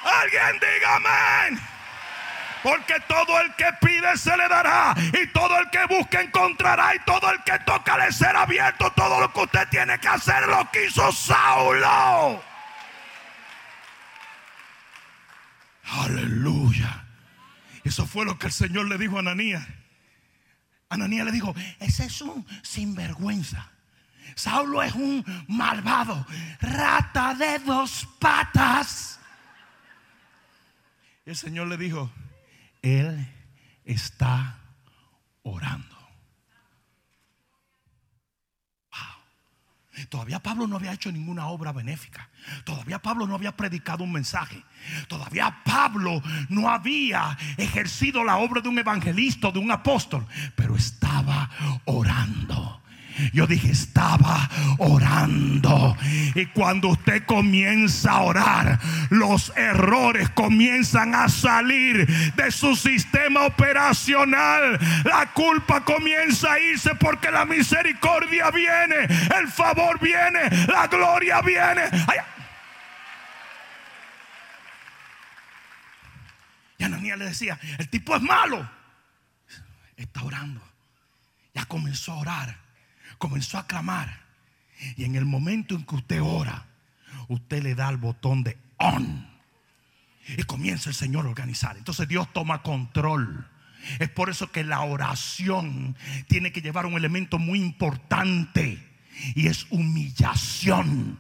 Alguien 0.05 0.61
diga 0.61 0.97
amén. 0.97 1.72
Porque 2.63 2.95
todo 3.09 3.41
el 3.41 3.55
que 3.55 3.67
pide 3.81 4.17
se 4.17 4.37
le 4.37 4.49
dará. 4.49 4.95
Y 4.97 5.27
todo 5.29 5.59
el 5.59 5.71
que 5.71 5.85
busca 5.87 6.21
encontrará. 6.21 6.95
Y 6.95 6.99
todo 7.01 7.31
el 7.31 7.43
que 7.43 7.59
toca 7.61 7.99
le 7.99 8.13
será 8.13 8.43
abierto. 8.43 8.93
Todo 8.93 9.21
lo 9.21 9.33
que 9.33 9.41
usted 9.41 9.69
tiene 9.69 9.99
que 9.99 10.09
hacer 10.09 10.47
lo 10.47 10.71
que 10.71 10.87
hizo 10.87 11.11
Saulo. 11.13 12.43
Aleluya. 15.85 17.05
Eso 17.85 18.07
fue 18.07 18.25
lo 18.25 18.39
que 18.39 18.47
el 18.47 18.53
Señor 18.53 18.87
le 18.89 18.99
dijo 18.99 19.17
a 19.17 19.21
Ananías. 19.21 19.67
Ananías 20.89 21.27
le 21.27 21.33
dijo, 21.33 21.55
ese 21.81 22.05
es 22.05 22.21
un 22.21 22.47
sinvergüenza. 22.63 23.71
Saulo 24.35 24.83
es 24.83 24.95
un 24.95 25.25
malvado, 25.49 26.27
rata 26.61 27.35
de 27.35 27.59
dos 27.61 28.09
patas. 28.19 29.19
Y 31.27 31.31
el 31.31 31.37
Señor 31.37 31.69
le 31.69 31.77
dijo, 31.77 32.11
Él 32.83 33.27
está 33.85 34.59
orando. 35.43 35.93
Todavía 40.09 40.41
Pablo 40.41 40.67
no 40.67 40.77
había 40.77 40.93
hecho 40.93 41.13
ninguna 41.13 41.47
obra 41.47 41.73
benéfica. 41.73 42.29
Todavía 42.65 43.01
Pablo 43.01 43.27
no 43.27 43.35
había 43.35 43.57
predicado 43.57 44.05
un 44.05 44.13
mensaje. 44.13 44.63
Todavía 45.07 45.63
Pablo 45.65 46.23
no 46.49 46.69
había 46.69 47.37
ejercido 47.57 48.25
la 48.25 48.37
obra 48.37 48.61
de 48.61 48.69
un 48.69 48.79
evangelista, 48.79 49.51
de 49.51 49.59
un 49.59 49.71
apóstol. 49.71 50.27
Pero 50.57 50.77
estaba 50.77 51.51
orando. 51.85 52.82
Yo 53.33 53.47
dije, 53.47 53.71
estaba 53.71 54.49
orando. 54.79 55.97
Y 56.35 56.47
cuando 56.47 56.89
usted 56.89 57.25
comienza 57.25 58.13
a 58.13 58.23
orar, 58.23 58.79
los 59.11 59.53
errores 59.57 60.31
comienzan 60.31 61.15
a 61.15 61.29
salir 61.29 62.07
de 62.35 62.51
su 62.51 62.77
sistema 62.77 63.47
operacional. 63.47 64.79
La 65.05 65.33
culpa 65.33 65.85
comienza 65.85 66.53
a 66.53 66.59
irse 66.61 66.95
porque 66.95 67.31
la 67.31 67.45
misericordia 67.45 68.51
viene, 68.51 69.07
el 69.39 69.49
favor 69.49 69.99
viene, 70.01 70.49
la 70.69 70.87
gloria 70.87 71.41
viene. 71.43 71.83
Y 76.79 76.85
Ananías 76.85 77.19
le 77.19 77.27
decía, 77.27 77.59
el 77.79 77.89
tipo 77.89 78.17
es 78.17 78.23
malo. 78.23 78.69
Está 79.97 80.23
orando. 80.25 80.61
Ya 81.55 81.65
comenzó 81.67 82.13
a 82.13 82.17
orar 82.17 82.62
comenzó 83.23 83.57
a 83.57 83.69
clamar. 83.69 84.19
Y 84.97 85.05
en 85.05 85.15
el 85.15 85.25
momento 85.25 85.77
en 85.77 85.85
que 85.85 85.95
usted 85.95 86.21
ora, 86.21 86.67
usted 87.29 87.63
le 87.63 87.77
da 87.77 87.89
el 87.89 87.97
botón 87.97 88.43
de 88.43 88.59
on. 88.79 89.29
Y 90.37 90.43
comienza 90.43 90.91
el 90.91 90.97
Señor 90.97 91.27
a 91.27 91.29
organizar. 91.29 91.77
Entonces 91.77 92.09
Dios 92.09 92.33
toma 92.33 92.63
control. 92.63 93.49
Es 94.01 94.09
por 94.09 94.29
eso 94.29 94.51
que 94.51 94.65
la 94.65 94.81
oración 94.81 95.97
tiene 96.27 96.51
que 96.51 96.63
llevar 96.63 96.85
un 96.85 96.95
elemento 96.95 97.39
muy 97.39 97.61
importante. 97.61 98.85
Y 99.37 99.47
es 99.47 99.69
humillación. 99.71 101.17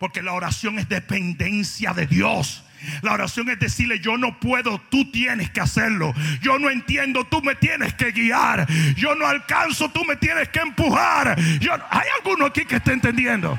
Porque 0.00 0.20
la 0.20 0.32
oración 0.32 0.80
es 0.80 0.88
dependencia 0.88 1.94
de 1.94 2.08
Dios. 2.08 2.63
La 3.02 3.12
oración 3.12 3.48
es 3.50 3.58
decirle, 3.58 4.00
yo 4.00 4.16
no 4.16 4.38
puedo, 4.38 4.80
tú 4.90 5.10
tienes 5.10 5.50
que 5.50 5.60
hacerlo. 5.60 6.14
Yo 6.40 6.58
no 6.58 6.70
entiendo, 6.70 7.24
tú 7.24 7.42
me 7.42 7.54
tienes 7.54 7.94
que 7.94 8.12
guiar. 8.12 8.66
Yo 8.96 9.14
no 9.14 9.26
alcanzo, 9.26 9.90
tú 9.90 10.04
me 10.04 10.16
tienes 10.16 10.48
que 10.48 10.60
empujar. 10.60 11.36
¿Hay 11.38 12.08
alguno 12.18 12.46
aquí 12.46 12.64
que 12.64 12.76
esté 12.76 12.92
entendiendo? 12.92 13.58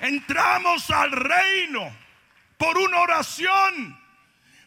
Entramos 0.00 0.90
al 0.90 1.12
reino 1.12 1.92
por 2.58 2.76
una 2.76 2.98
oración. 2.98 3.98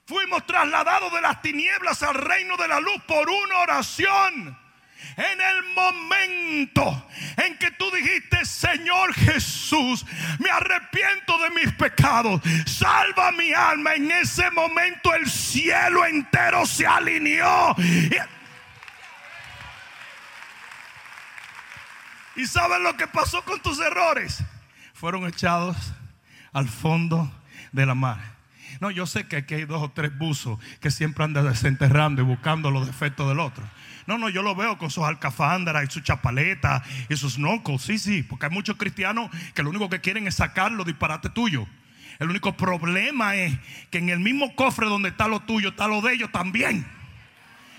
Fuimos 0.06 0.46
trasladados 0.46 1.12
de 1.12 1.22
las 1.22 1.42
tinieblas 1.42 2.04
al 2.04 2.16
reino 2.16 2.56
de 2.58 2.68
la 2.68 2.80
luz 2.80 3.02
por 3.08 3.28
una 3.30 3.58
oración. 3.60 4.65
En 5.18 5.42
el 5.42 5.64
momento 5.74 7.08
en 7.38 7.58
que 7.58 7.72
tú 7.72 7.90
dijiste, 7.92 8.44
Señor 8.46 9.14
Jesús, 9.14 10.06
me 10.40 10.50
arrepiento 10.50 11.38
de 11.38 11.50
mis 11.52 11.74
pecados, 11.74 12.42
salva 12.66 13.32
mi 13.32 13.54
alma, 13.54 13.96
en 13.96 14.12
ese 14.12 14.50
momento 14.52 15.14
el 15.14 15.30
cielo 15.30 16.06
entero 16.06 16.66
se 16.66 16.86
alineó. 16.86 17.76
¿Y 22.36 22.46
sabes 22.46 22.82
lo 22.82 22.98
que 22.98 23.08
pasó 23.08 23.44
con 23.44 23.62
tus 23.62 23.80
errores? 23.80 24.44
Fueron 24.94 25.26
echados 25.28 25.78
al 26.52 26.68
fondo 26.68 27.32
de 27.72 27.86
la 27.86 27.96
mar. 27.96 28.35
No, 28.80 28.92
yo 28.92 29.06
sé 29.06 29.28
que 29.28 29.38
aquí 29.38 29.56
hay 29.56 29.66
dos 29.66 29.82
o 29.82 29.92
tres 29.92 30.18
buzos 30.18 30.60
que 30.80 30.92
siempre 30.92 31.24
andan 31.24 31.48
desenterrando 31.48 32.22
y 32.22 32.26
buscando 32.26 32.72
los 32.72 32.86
defectos 32.86 33.28
del 33.28 33.40
otro. 33.40 33.64
No, 34.08 34.18
no, 34.18 34.30
yo 34.30 34.44
lo 34.44 34.56
veo 34.56 34.78
con 34.78 34.92
sus 34.92 35.04
alcafándaras 35.04 35.84
y 35.84 35.92
su 35.92 36.02
chapaleta 36.02 36.84
y 37.10 37.16
sus 37.16 37.40
nocos. 37.40 37.82
Sí, 37.82 37.98
sí, 37.98 38.24
porque 38.24 38.46
hay 38.46 38.52
muchos 38.52 38.78
cristianos 38.78 39.32
que 39.54 39.64
lo 39.64 39.70
único 39.70 39.90
que 39.90 40.02
quieren 40.02 40.28
es 40.28 40.36
sacar 40.36 40.72
los 40.72 40.86
disparates 40.86 41.34
tuyos. 41.34 41.68
El 42.20 42.30
único 42.30 42.56
problema 42.56 43.36
es 43.36 43.58
que 43.90 43.98
en 43.98 44.10
el 44.10 44.20
mismo 44.20 44.56
cofre 44.56 44.88
donde 44.88 45.10
está 45.10 45.28
lo 45.28 45.42
tuyo, 45.42 45.70
está 45.70 45.88
lo 45.88 46.02
de 46.02 46.14
ellos 46.14 46.32
también. 46.32 46.86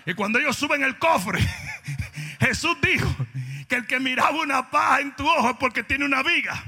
Y 0.05 0.15
cuando 0.15 0.39
ellos 0.39 0.57
suben 0.57 0.83
el 0.83 0.99
cofre, 0.99 1.41
Jesús 2.41 2.77
dijo 2.83 3.15
que 3.69 3.77
el 3.77 3.87
que 3.87 3.99
miraba 4.01 4.41
una 4.41 4.71
paja 4.71 5.01
en 5.01 5.15
tu 5.17 5.27
ojo 5.27 5.51
es 5.51 5.57
porque 5.57 5.83
tiene 5.83 6.05
una 6.05 6.23
viga. 6.23 6.63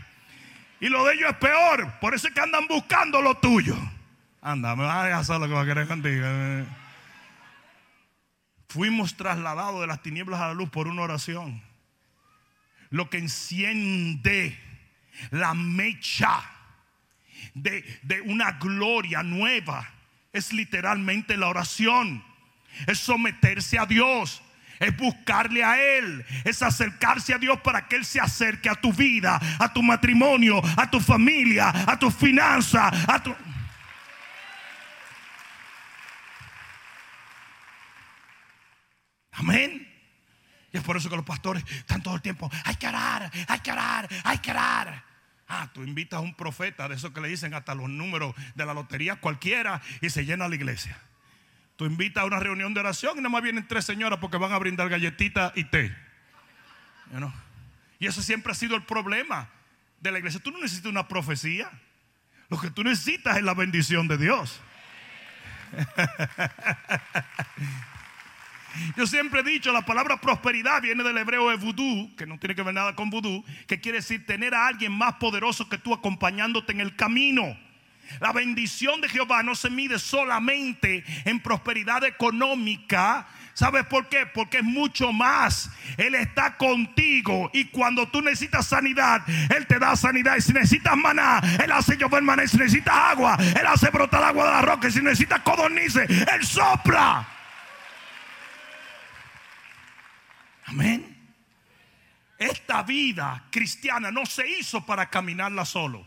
Y 0.81 0.89
lo 0.89 1.05
de 1.05 1.15
ellos 1.15 1.31
es 1.31 1.37
peor. 1.37 1.93
Por 2.01 2.15
eso 2.15 2.29
es 2.29 2.35
que 2.35 2.41
andan 2.41 2.67
buscando 2.69 3.21
lo 3.21 3.37
tuyo. 3.37 3.77
Anda, 4.41 4.77
me 4.77 4.85
vas 4.85 4.97
a 4.97 5.05
dejar 5.05 5.25
solo 5.25 5.49
que 5.49 5.55
va 5.55 5.63
a 5.63 5.67
querer 5.67 5.89
contigo. 5.89 6.25
Fuimos 8.69 9.17
trasladados 9.17 9.81
de 9.81 9.87
las 9.87 10.03
tinieblas 10.03 10.41
a 10.41 10.49
la 10.49 10.55
luz 10.55 10.71
por 10.71 10.87
una 10.87 11.03
oración. 11.03 11.63
Lo 12.91 13.11
que 13.11 13.19
enciende 13.19 14.59
la 15.31 15.55
mecha 15.55 16.43
de, 17.55 17.83
de 18.03 18.21
una 18.21 18.53
gloria 18.53 19.23
nueva 19.23 19.89
es 20.33 20.53
literalmente 20.53 21.37
la 21.37 21.49
oración. 21.49 22.23
Es 22.87 23.01
someterse 23.01 23.79
a 23.79 23.87
Dios 23.87 24.43
es 24.81 24.97
buscarle 24.97 25.65
a 25.65 25.81
Él, 25.81 26.25
es 26.45 26.63
acercarse 26.63 27.35
a 27.35 27.39
Dios 27.39 27.61
para 27.63 27.89
que 27.89 27.97
Él 27.97 28.05
se 28.05 28.21
acerque 28.21 28.69
a 28.69 28.77
tu 28.77 28.93
vida, 28.93 29.41
a 29.59 29.73
tu 29.73 29.83
matrimonio, 29.83 30.63
a 30.77 30.89
tu 30.89 31.01
familia, 31.01 31.73
a 31.85 31.99
tu 31.99 32.13
finanza, 32.13 32.89
a 33.13 33.21
tu... 33.21 33.35
Amén. 39.39 39.89
Y 40.73 40.77
es 40.77 40.83
por 40.83 40.97
eso 40.97 41.09
que 41.09 41.17
los 41.17 41.25
pastores 41.25 41.65
están 41.71 42.03
todo 42.03 42.15
el 42.15 42.23
tiempo, 42.23 42.51
hay 42.65 42.77
que 42.77 42.89
orar, 42.89 43.31
hay 43.47 43.61
que 43.61 43.73
orar, 43.73 44.09
hay 44.25 44.39
que 44.39 44.51
orar. 44.51 45.05
Ah, 45.49 45.71
tú 45.73 45.83
invitas 45.83 46.19
a 46.19 46.21
un 46.21 46.35
profeta 46.35 46.89
de 46.89 46.97
esos 46.97 47.13
que 47.13 47.23
le 47.23 47.29
dicen 47.29 47.55
hasta 47.55 47.75
los 47.75 47.89
números 47.89 48.35
de 48.55 48.67
la 48.67 48.75
lotería 48.75 49.17
cualquiera 49.17 49.81
y 50.03 50.11
se 50.11 50.27
llena 50.27 50.47
la 50.47 50.57
iglesia. 50.57 50.99
Tú 51.77 51.87
invitas 51.87 52.23
a 52.23 52.27
una 52.27 52.39
reunión 52.39 52.75
de 52.75 52.81
oración 52.81 53.13
y 53.15 53.21
nada 53.21 53.31
más 53.31 53.43
vienen 53.43 53.67
tres 53.67 53.87
señoras 53.87 54.19
porque 54.19 54.37
van 54.37 54.53
a 54.53 54.59
brindar 54.59 54.91
galletitas 54.91 55.53
y 55.55 55.65
té. 55.65 55.97
Y 57.99 58.07
eso 58.07 58.21
siempre 58.21 58.53
ha 58.53 58.55
sido 58.55 58.77
el 58.77 58.83
problema 58.83 59.49
de 60.01 60.13
la 60.13 60.19
iglesia. 60.19 60.41
Tú 60.41 60.51
no 60.51 60.59
necesitas 60.59 60.91
una 60.91 61.09
profecía. 61.09 61.71
Lo 62.51 62.61
que 62.61 62.71
tú 62.71 62.85
necesitas 62.85 63.39
es 63.39 63.43
la 63.43 63.55
bendición 63.55 64.09
de 64.09 64.19
Dios. 64.19 64.61
Yo 68.97 69.07
siempre 69.07 69.41
he 69.41 69.45
dicho, 69.45 69.73
la 69.73 69.85
palabra 69.85 70.21
prosperidad 70.21 70.83
viene 70.83 71.03
del 71.03 71.19
hebreo 71.19 71.51
de 71.51 71.57
vudú, 71.57 72.15
que 72.17 72.27
no 72.27 72.39
tiene 72.39 72.55
que 72.55 72.63
ver 72.63 72.75
nada 72.75 72.95
con 72.95 73.11
vudú, 73.11 73.45
que 73.67 73.81
quiere 73.81 73.99
decir 73.99 74.27
tener 74.27 74.55
a 74.55 74.67
alguien 74.67 74.93
más 74.93 75.15
poderoso 75.15 75.69
que 75.69 75.79
tú 75.79 75.95
acompañándote 75.95 76.73
en 76.73 76.81
el 76.81 76.97
camino. 76.97 77.57
La 78.21 78.33
bendición 78.33 79.01
de 79.01 79.09
Jehová 79.09 79.43
no 79.43 79.55
se 79.55 79.69
mide 79.69 79.99
solamente 79.99 81.05
en 81.25 81.41
prosperidad 81.41 82.05
económica, 82.05 83.27
¿Sabes 83.59 83.87
por 83.87 84.09
qué? 84.09 84.25
Porque 84.25 84.59
es 84.59 84.63
mucho 84.63 85.13
más. 85.13 85.69
Él 85.97 86.15
está 86.15 86.57
contigo 86.57 87.51
y 87.53 87.65
cuando 87.65 88.07
tú 88.07 88.23
necesitas 88.23 88.69
sanidad, 88.69 89.23
Él 89.53 89.67
te 89.67 89.81
da 89.81 89.97
sanidad. 89.97 90.37
Y 90.37 90.43
si 90.43 90.53
necesitas 90.53 90.97
maná, 90.97 91.41
Él 91.61 91.73
hace 91.73 91.97
llover 91.97 92.23
maná. 92.23 92.45
Y 92.45 92.47
si 92.47 92.57
necesitas 92.57 92.95
agua, 92.95 93.37
Él 93.37 93.67
hace 93.67 93.91
brotar 93.91 94.23
agua 94.23 94.45
de 94.45 94.51
la 94.53 94.63
roca. 94.63 94.87
Y 94.87 94.93
si 94.93 95.03
necesitas 95.03 95.41
codornices, 95.41 96.09
Él 96.09 96.47
sopla. 96.47 97.27
Amén. 100.69 101.17
Esta 102.39 102.83
vida 102.83 103.47
cristiana 103.51 104.11
no 104.11 104.27
se 104.27 104.49
hizo 104.49 104.85
para 104.85 105.09
caminarla 105.11 105.65
solo. 105.65 106.07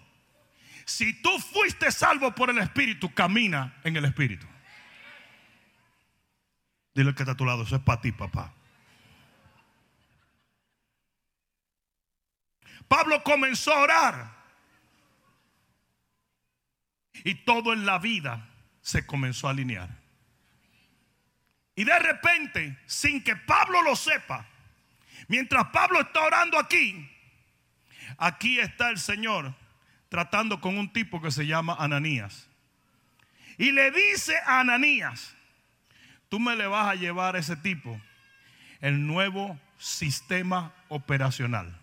Si 0.85 1.21
tú 1.21 1.39
fuiste 1.39 1.91
salvo 1.91 2.33
por 2.33 2.49
el 2.49 2.59
Espíritu, 2.59 3.13
camina 3.13 3.75
en 3.83 3.97
el 3.97 4.05
Espíritu. 4.05 4.47
Dile 6.93 7.15
que 7.15 7.23
está 7.23 7.33
a 7.33 7.37
tu 7.37 7.45
lado, 7.45 7.63
eso 7.63 7.75
es 7.75 7.81
para 7.81 8.01
ti, 8.01 8.11
papá. 8.11 8.53
Pablo 12.87 13.23
comenzó 13.23 13.73
a 13.73 13.81
orar. 13.81 14.41
Y 17.23 17.35
todo 17.45 17.73
en 17.73 17.85
la 17.85 17.99
vida 17.99 18.49
se 18.81 19.05
comenzó 19.05 19.47
a 19.47 19.51
alinear. 19.51 19.89
Y 21.75 21.83
de 21.83 21.97
repente, 21.99 22.77
sin 22.85 23.23
que 23.23 23.35
Pablo 23.35 23.81
lo 23.81 23.95
sepa, 23.95 24.50
mientras 25.31 25.67
Pablo 25.67 26.01
está 26.01 26.23
orando 26.23 26.59
aquí, 26.59 27.09
aquí 28.17 28.59
está 28.59 28.89
el 28.89 28.99
Señor 28.99 29.55
tratando 30.09 30.59
con 30.59 30.77
un 30.77 30.91
tipo 30.91 31.21
que 31.21 31.31
se 31.31 31.47
llama 31.47 31.77
Ananías. 31.79 32.49
Y 33.57 33.71
le 33.71 33.91
dice 33.91 34.35
a 34.45 34.59
Ananías, 34.59 35.33
tú 36.27 36.37
me 36.37 36.53
le 36.57 36.67
vas 36.67 36.89
a 36.89 36.95
llevar 36.95 37.37
a 37.37 37.39
ese 37.39 37.55
tipo 37.55 37.97
el 38.81 39.07
nuevo 39.07 39.57
sistema 39.77 40.73
operacional. 40.89 41.79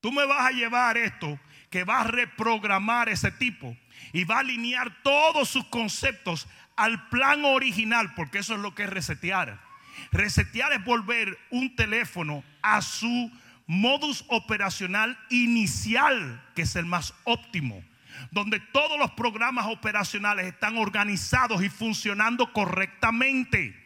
Tú 0.00 0.10
me 0.10 0.24
vas 0.24 0.46
a 0.46 0.52
llevar 0.52 0.96
esto 0.96 1.38
que 1.68 1.84
va 1.84 2.00
a 2.00 2.04
reprogramar 2.04 3.10
ese 3.10 3.30
tipo 3.30 3.76
y 4.14 4.24
va 4.24 4.36
a 4.36 4.40
alinear 4.40 5.02
todos 5.02 5.50
sus 5.50 5.66
conceptos 5.66 6.48
al 6.76 7.10
plan 7.10 7.44
original, 7.44 8.14
porque 8.14 8.38
eso 8.38 8.54
es 8.54 8.60
lo 8.60 8.74
que 8.74 8.84
es 8.84 8.90
resetear. 8.90 9.73
Resetear 10.12 10.72
es 10.72 10.84
volver 10.84 11.38
un 11.50 11.74
teléfono 11.76 12.44
a 12.62 12.82
su 12.82 13.30
modus 13.66 14.24
operacional 14.28 15.18
inicial, 15.30 16.42
que 16.54 16.62
es 16.62 16.76
el 16.76 16.86
más 16.86 17.14
óptimo 17.24 17.82
donde 18.30 18.60
todos 18.60 18.98
los 18.98 19.12
programas 19.12 19.66
operacionales 19.66 20.46
están 20.46 20.76
organizados 20.76 21.62
y 21.62 21.68
funcionando 21.68 22.52
correctamente. 22.52 23.80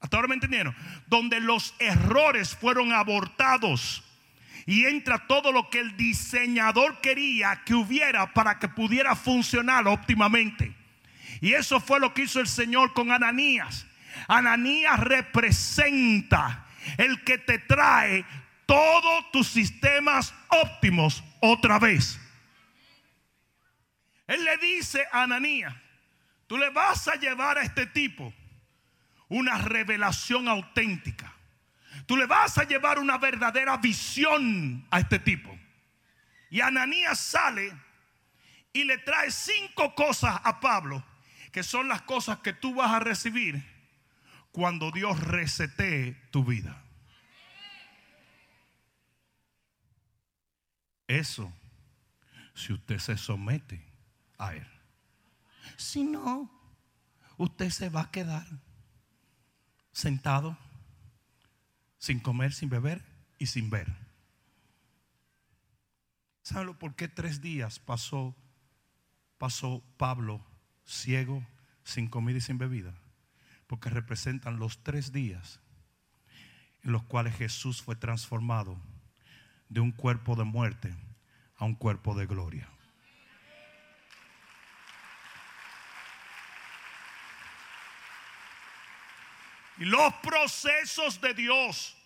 Hasta 0.00 0.16
ahora 0.16 0.28
me 0.28 0.34
entendieron. 0.34 0.74
Donde 1.06 1.40
los 1.40 1.74
errores 1.78 2.56
fueron 2.56 2.92
abortados. 2.92 4.02
Y 4.66 4.84
entra 4.84 5.26
todo 5.26 5.52
lo 5.52 5.70
que 5.70 5.80
el 5.80 5.96
diseñador 5.96 7.00
quería 7.00 7.62
que 7.64 7.74
hubiera 7.74 8.32
para 8.32 8.58
que 8.58 8.68
pudiera 8.68 9.16
funcionar 9.16 9.86
óptimamente. 9.88 10.74
Y 11.40 11.54
eso 11.54 11.80
fue 11.80 11.98
lo 11.98 12.14
que 12.14 12.22
hizo 12.22 12.40
el 12.40 12.46
Señor 12.46 12.92
con 12.92 13.10
Ananías. 13.10 13.86
Ananías 14.28 14.98
representa 15.00 16.66
el 16.96 17.22
que 17.24 17.38
te 17.38 17.58
trae 17.58 18.24
todos 18.66 19.30
tus 19.32 19.48
sistemas 19.48 20.34
óptimos 20.48 21.22
otra 21.40 21.78
vez. 21.78 22.18
Él 24.26 24.44
le 24.44 24.56
dice 24.58 25.06
a 25.12 25.22
Ananías, 25.24 25.74
tú 26.46 26.56
le 26.56 26.70
vas 26.70 27.08
a 27.08 27.16
llevar 27.16 27.58
a 27.58 27.62
este 27.62 27.86
tipo 27.86 28.32
una 29.28 29.58
revelación 29.58 30.48
auténtica. 30.48 31.32
Tú 32.06 32.16
le 32.16 32.26
vas 32.26 32.58
a 32.58 32.64
llevar 32.64 32.98
una 32.98 33.18
verdadera 33.18 33.76
visión 33.76 34.86
a 34.90 35.00
este 35.00 35.18
tipo. 35.18 35.58
Y 36.50 36.60
Ananías 36.60 37.18
sale 37.18 37.72
y 38.72 38.84
le 38.84 38.98
trae 38.98 39.30
cinco 39.30 39.94
cosas 39.94 40.40
a 40.44 40.60
Pablo, 40.60 41.04
que 41.50 41.62
son 41.62 41.88
las 41.88 42.02
cosas 42.02 42.38
que 42.38 42.52
tú 42.52 42.74
vas 42.74 42.90
a 42.90 43.00
recibir 43.00 43.71
cuando 44.52 44.90
Dios 44.90 45.18
resetee 45.18 46.12
tu 46.30 46.44
vida. 46.44 46.84
Eso, 51.08 51.52
si 52.54 52.72
usted 52.72 52.98
se 52.98 53.16
somete 53.16 53.84
a 54.38 54.54
Él. 54.54 54.66
Si 55.76 56.04
no, 56.04 56.50
usted 57.38 57.70
se 57.70 57.88
va 57.88 58.02
a 58.02 58.10
quedar 58.10 58.46
sentado, 59.90 60.56
sin 61.98 62.20
comer, 62.20 62.52
sin 62.52 62.68
beber 62.68 63.02
y 63.38 63.46
sin 63.46 63.70
ver. 63.70 63.92
¿Sabe 66.42 66.74
por 66.74 66.94
qué 66.94 67.08
tres 67.08 67.40
días 67.40 67.78
pasó, 67.78 68.34
pasó 69.38 69.82
Pablo 69.96 70.44
ciego, 70.84 71.46
sin 71.84 72.08
comida 72.08 72.38
y 72.38 72.40
sin 72.40 72.58
bebida? 72.58 73.01
Porque 73.72 73.88
representan 73.88 74.58
los 74.58 74.84
tres 74.84 75.12
días 75.12 75.58
en 76.84 76.92
los 76.92 77.04
cuales 77.04 77.34
Jesús 77.34 77.80
fue 77.80 77.96
transformado 77.96 78.78
de 79.70 79.80
un 79.80 79.92
cuerpo 79.92 80.36
de 80.36 80.44
muerte 80.44 80.94
a 81.56 81.64
un 81.64 81.74
cuerpo 81.74 82.14
de 82.14 82.26
gloria. 82.26 82.68
Y 89.78 89.86
los 89.86 90.12
procesos 90.16 91.18
de 91.22 91.32
Dios, 91.32 91.96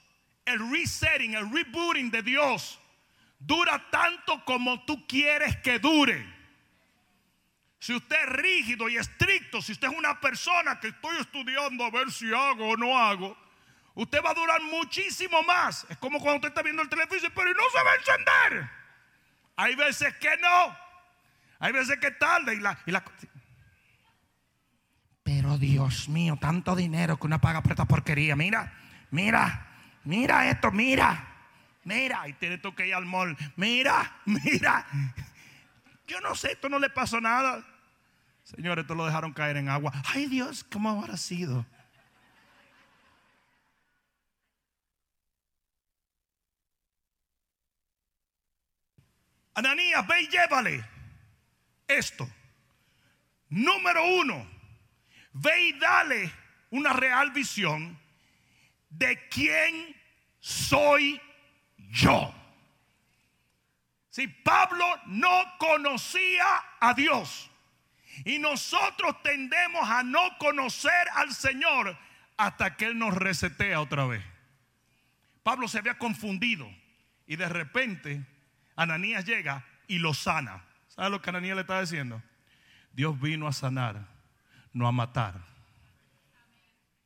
el 0.44 0.70
resetting, 0.70 1.34
el 1.34 1.50
rebooting 1.50 2.12
de 2.12 2.22
Dios, 2.22 2.78
dura 3.40 3.90
tanto 3.90 4.44
como 4.44 4.84
tú 4.84 5.04
quieres 5.08 5.56
que 5.56 5.80
dure. 5.80 6.35
Si 7.78 7.94
usted 7.94 8.16
es 8.16 8.28
rígido 8.30 8.88
y 8.88 8.96
estricto, 8.96 9.60
si 9.62 9.72
usted 9.72 9.88
es 9.88 9.96
una 9.96 10.20
persona 10.20 10.80
que 10.80 10.88
estoy 10.88 11.16
estudiando 11.18 11.84
a 11.84 11.90
ver 11.90 12.10
si 12.10 12.32
hago 12.32 12.70
o 12.70 12.76
no 12.76 12.98
hago, 12.98 13.36
usted 13.94 14.22
va 14.24 14.30
a 14.30 14.34
durar 14.34 14.62
muchísimo 14.62 15.42
más. 15.42 15.86
Es 15.88 15.96
como 15.98 16.18
cuando 16.18 16.36
usted 16.36 16.48
está 16.48 16.62
viendo 16.62 16.82
el 16.82 16.88
teléfono 16.88 17.20
pero 17.34 17.50
no 17.52 17.70
se 17.70 17.84
va 17.84 17.90
a 17.90 17.96
encender. 17.96 18.70
Hay 19.56 19.74
veces 19.74 20.14
que 20.16 20.36
no. 20.38 20.76
Hay 21.58 21.72
veces 21.72 21.98
que 21.98 22.10
tarde 22.10 22.54
y 22.54 22.60
la, 22.60 22.78
pero 25.26 25.58
Dios 25.58 26.08
mío, 26.08 26.38
tanto 26.40 26.76
dinero 26.76 27.16
que 27.16 27.26
uno 27.26 27.40
paga 27.40 27.60
por 27.60 27.72
esta 27.72 27.84
porquería. 27.84 28.36
Mira, 28.36 28.72
mira, 29.10 29.66
mira 30.04 30.48
esto, 30.48 30.70
mira, 30.70 31.26
mira. 31.82 32.28
Y 32.28 32.34
tiene 32.34 32.60
que 32.60 32.86
ir 32.86 32.94
al 32.94 33.06
mall. 33.06 33.36
Mira, 33.56 34.20
mira. 34.24 34.86
Yo 36.06 36.20
no 36.20 36.34
sé, 36.34 36.52
esto 36.52 36.68
no 36.68 36.78
le 36.78 36.90
pasó 36.90 37.20
nada. 37.20 37.64
Señores, 38.44 38.84
esto 38.84 38.94
lo 38.94 39.06
dejaron 39.06 39.32
caer 39.32 39.56
en 39.56 39.68
agua. 39.68 39.92
Ay 40.06 40.26
Dios, 40.26 40.64
¿cómo 40.64 40.90
habrá 40.90 41.16
sido? 41.16 41.66
Ananías, 49.54 50.06
ve 50.06 50.22
y 50.22 50.28
llévale 50.28 50.84
esto. 51.88 52.28
Número 53.48 54.04
uno 54.04 54.56
Ve 55.38 55.68
y 55.68 55.72
dale 55.78 56.32
una 56.70 56.94
real 56.94 57.30
visión 57.30 57.98
de 58.88 59.28
quién 59.28 59.94
soy 60.40 61.20
yo. 61.76 62.34
Si 64.16 64.28
Pablo 64.28 64.86
no 65.08 65.44
conocía 65.58 66.46
a 66.80 66.94
Dios 66.94 67.50
y 68.24 68.38
nosotros 68.38 69.22
tendemos 69.22 69.86
a 69.90 70.02
no 70.02 70.38
conocer 70.38 71.06
al 71.16 71.34
Señor 71.34 71.98
hasta 72.38 72.78
que 72.78 72.86
Él 72.86 72.98
nos 72.98 73.12
resetea 73.12 73.78
otra 73.78 74.06
vez. 74.06 74.24
Pablo 75.42 75.68
se 75.68 75.80
había 75.80 75.98
confundido 75.98 76.66
y 77.26 77.36
de 77.36 77.46
repente 77.46 78.24
Ananías 78.74 79.26
llega 79.26 79.66
y 79.86 79.98
lo 79.98 80.14
sana. 80.14 80.64
¿Sabe 80.88 81.10
lo 81.10 81.20
que 81.20 81.28
Ananías 81.28 81.56
le 81.56 81.60
está 81.60 81.78
diciendo? 81.78 82.22
Dios 82.94 83.20
vino 83.20 83.46
a 83.46 83.52
sanar 83.52 84.00
no 84.72 84.88
a 84.88 84.92
matar. 84.92 85.34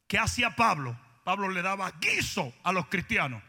¿Qué 0.07 0.17
hacía 0.17 0.55
Pablo? 0.55 0.97
Pablo 1.25 1.49
le 1.49 1.61
daba 1.61 1.91
guiso 2.01 2.55
a 2.63 2.71
los 2.71 2.87
cristianos. 2.87 3.43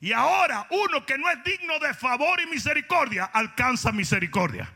Y 0.00 0.12
ahora 0.12 0.66
uno 0.70 1.04
que 1.06 1.16
no 1.16 1.30
es 1.30 1.42
digno 1.42 1.78
de 1.78 1.94
favor 1.94 2.40
y 2.40 2.46
misericordia, 2.46 3.24
alcanza 3.32 3.92
misericordia. 3.92 4.70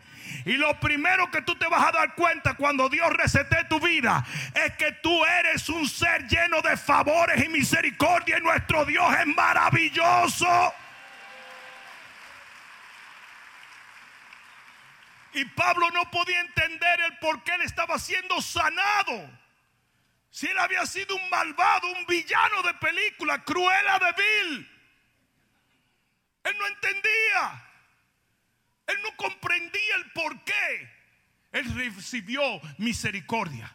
Y 0.44 0.52
lo 0.52 0.78
primero 0.80 1.30
que 1.30 1.42
tú 1.42 1.54
te 1.56 1.66
vas 1.66 1.88
a 1.88 1.92
dar 1.92 2.14
cuenta 2.14 2.54
cuando 2.54 2.88
Dios 2.88 3.12
resete 3.12 3.64
tu 3.64 3.80
vida 3.80 4.24
es 4.54 4.72
que 4.76 4.92
tú 4.92 5.24
eres 5.24 5.68
un 5.68 5.88
ser 5.88 6.26
lleno 6.28 6.62
de 6.62 6.76
favores 6.76 7.44
y 7.44 7.48
misericordia 7.48 8.38
y 8.38 8.40
nuestro 8.40 8.84
Dios 8.84 9.12
es 9.18 9.26
maravilloso. 9.26 10.74
Y 15.32 15.44
Pablo 15.44 15.90
no 15.90 16.10
podía 16.10 16.40
entender 16.40 17.00
el 17.02 17.18
por 17.18 17.42
qué 17.44 17.54
él 17.54 17.62
estaba 17.62 17.98
siendo 17.98 18.40
sanado. 18.40 19.30
Si 20.30 20.46
él 20.46 20.58
había 20.58 20.86
sido 20.86 21.14
un 21.14 21.30
malvado, 21.30 21.88
un 21.92 22.06
villano 22.06 22.62
de 22.62 22.74
película, 22.74 23.44
cruela 23.44 23.98
de 23.98 24.12
vil. 24.12 24.79
Él 26.44 26.54
no 26.58 26.66
entendía. 26.66 27.64
Él 28.86 28.96
no 29.02 29.16
comprendía 29.16 29.96
el 29.96 30.10
por 30.12 30.44
qué. 30.44 30.90
Él 31.52 31.74
recibió 31.74 32.42
misericordia. 32.78 33.72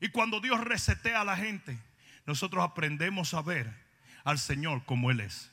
Y 0.00 0.08
cuando 0.08 0.40
Dios 0.40 0.60
resetea 0.60 1.20
a 1.20 1.24
la 1.24 1.36
gente, 1.36 1.78
nosotros 2.26 2.64
aprendemos 2.64 3.34
a 3.34 3.42
ver 3.42 3.72
al 4.24 4.38
Señor 4.38 4.84
como 4.84 5.10
Él 5.10 5.20
es. 5.20 5.52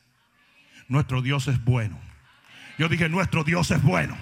Nuestro 0.88 1.22
Dios 1.22 1.48
es 1.48 1.64
bueno. 1.64 2.00
Yo 2.78 2.90
dije, 2.90 3.10
nuestro 3.10 3.44
Dios 3.44 3.70
es 3.72 3.82
bueno. 3.84 4.18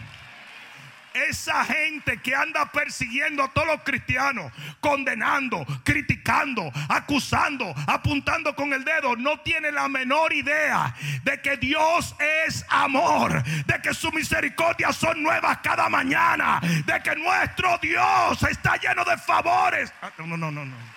Esa 1.29 1.65
gente 1.65 2.21
que 2.21 2.35
anda 2.35 2.71
persiguiendo 2.71 3.43
a 3.43 3.51
todos 3.51 3.67
los 3.67 3.81
cristianos, 3.81 4.51
condenando, 4.79 5.65
criticando, 5.83 6.71
acusando, 6.89 7.73
apuntando 7.87 8.55
con 8.55 8.71
el 8.73 8.83
dedo, 8.83 9.15
no 9.15 9.39
tiene 9.39 9.71
la 9.71 9.87
menor 9.87 10.33
idea 10.33 10.93
de 11.23 11.41
que 11.41 11.57
Dios 11.57 12.15
es 12.45 12.65
amor, 12.69 13.43
de 13.43 13.81
que 13.81 13.93
su 13.93 14.11
misericordia 14.11 14.93
son 14.93 15.23
nuevas 15.23 15.57
cada 15.63 15.89
mañana, 15.89 16.59
de 16.61 17.01
que 17.01 17.15
nuestro 17.15 17.77
Dios 17.79 18.43
está 18.43 18.77
lleno 18.77 19.03
de 19.03 19.17
favores. 19.17 19.91
Ah, 20.01 20.11
no, 20.19 20.37
no, 20.37 20.51
no, 20.51 20.65
no. 20.65 20.96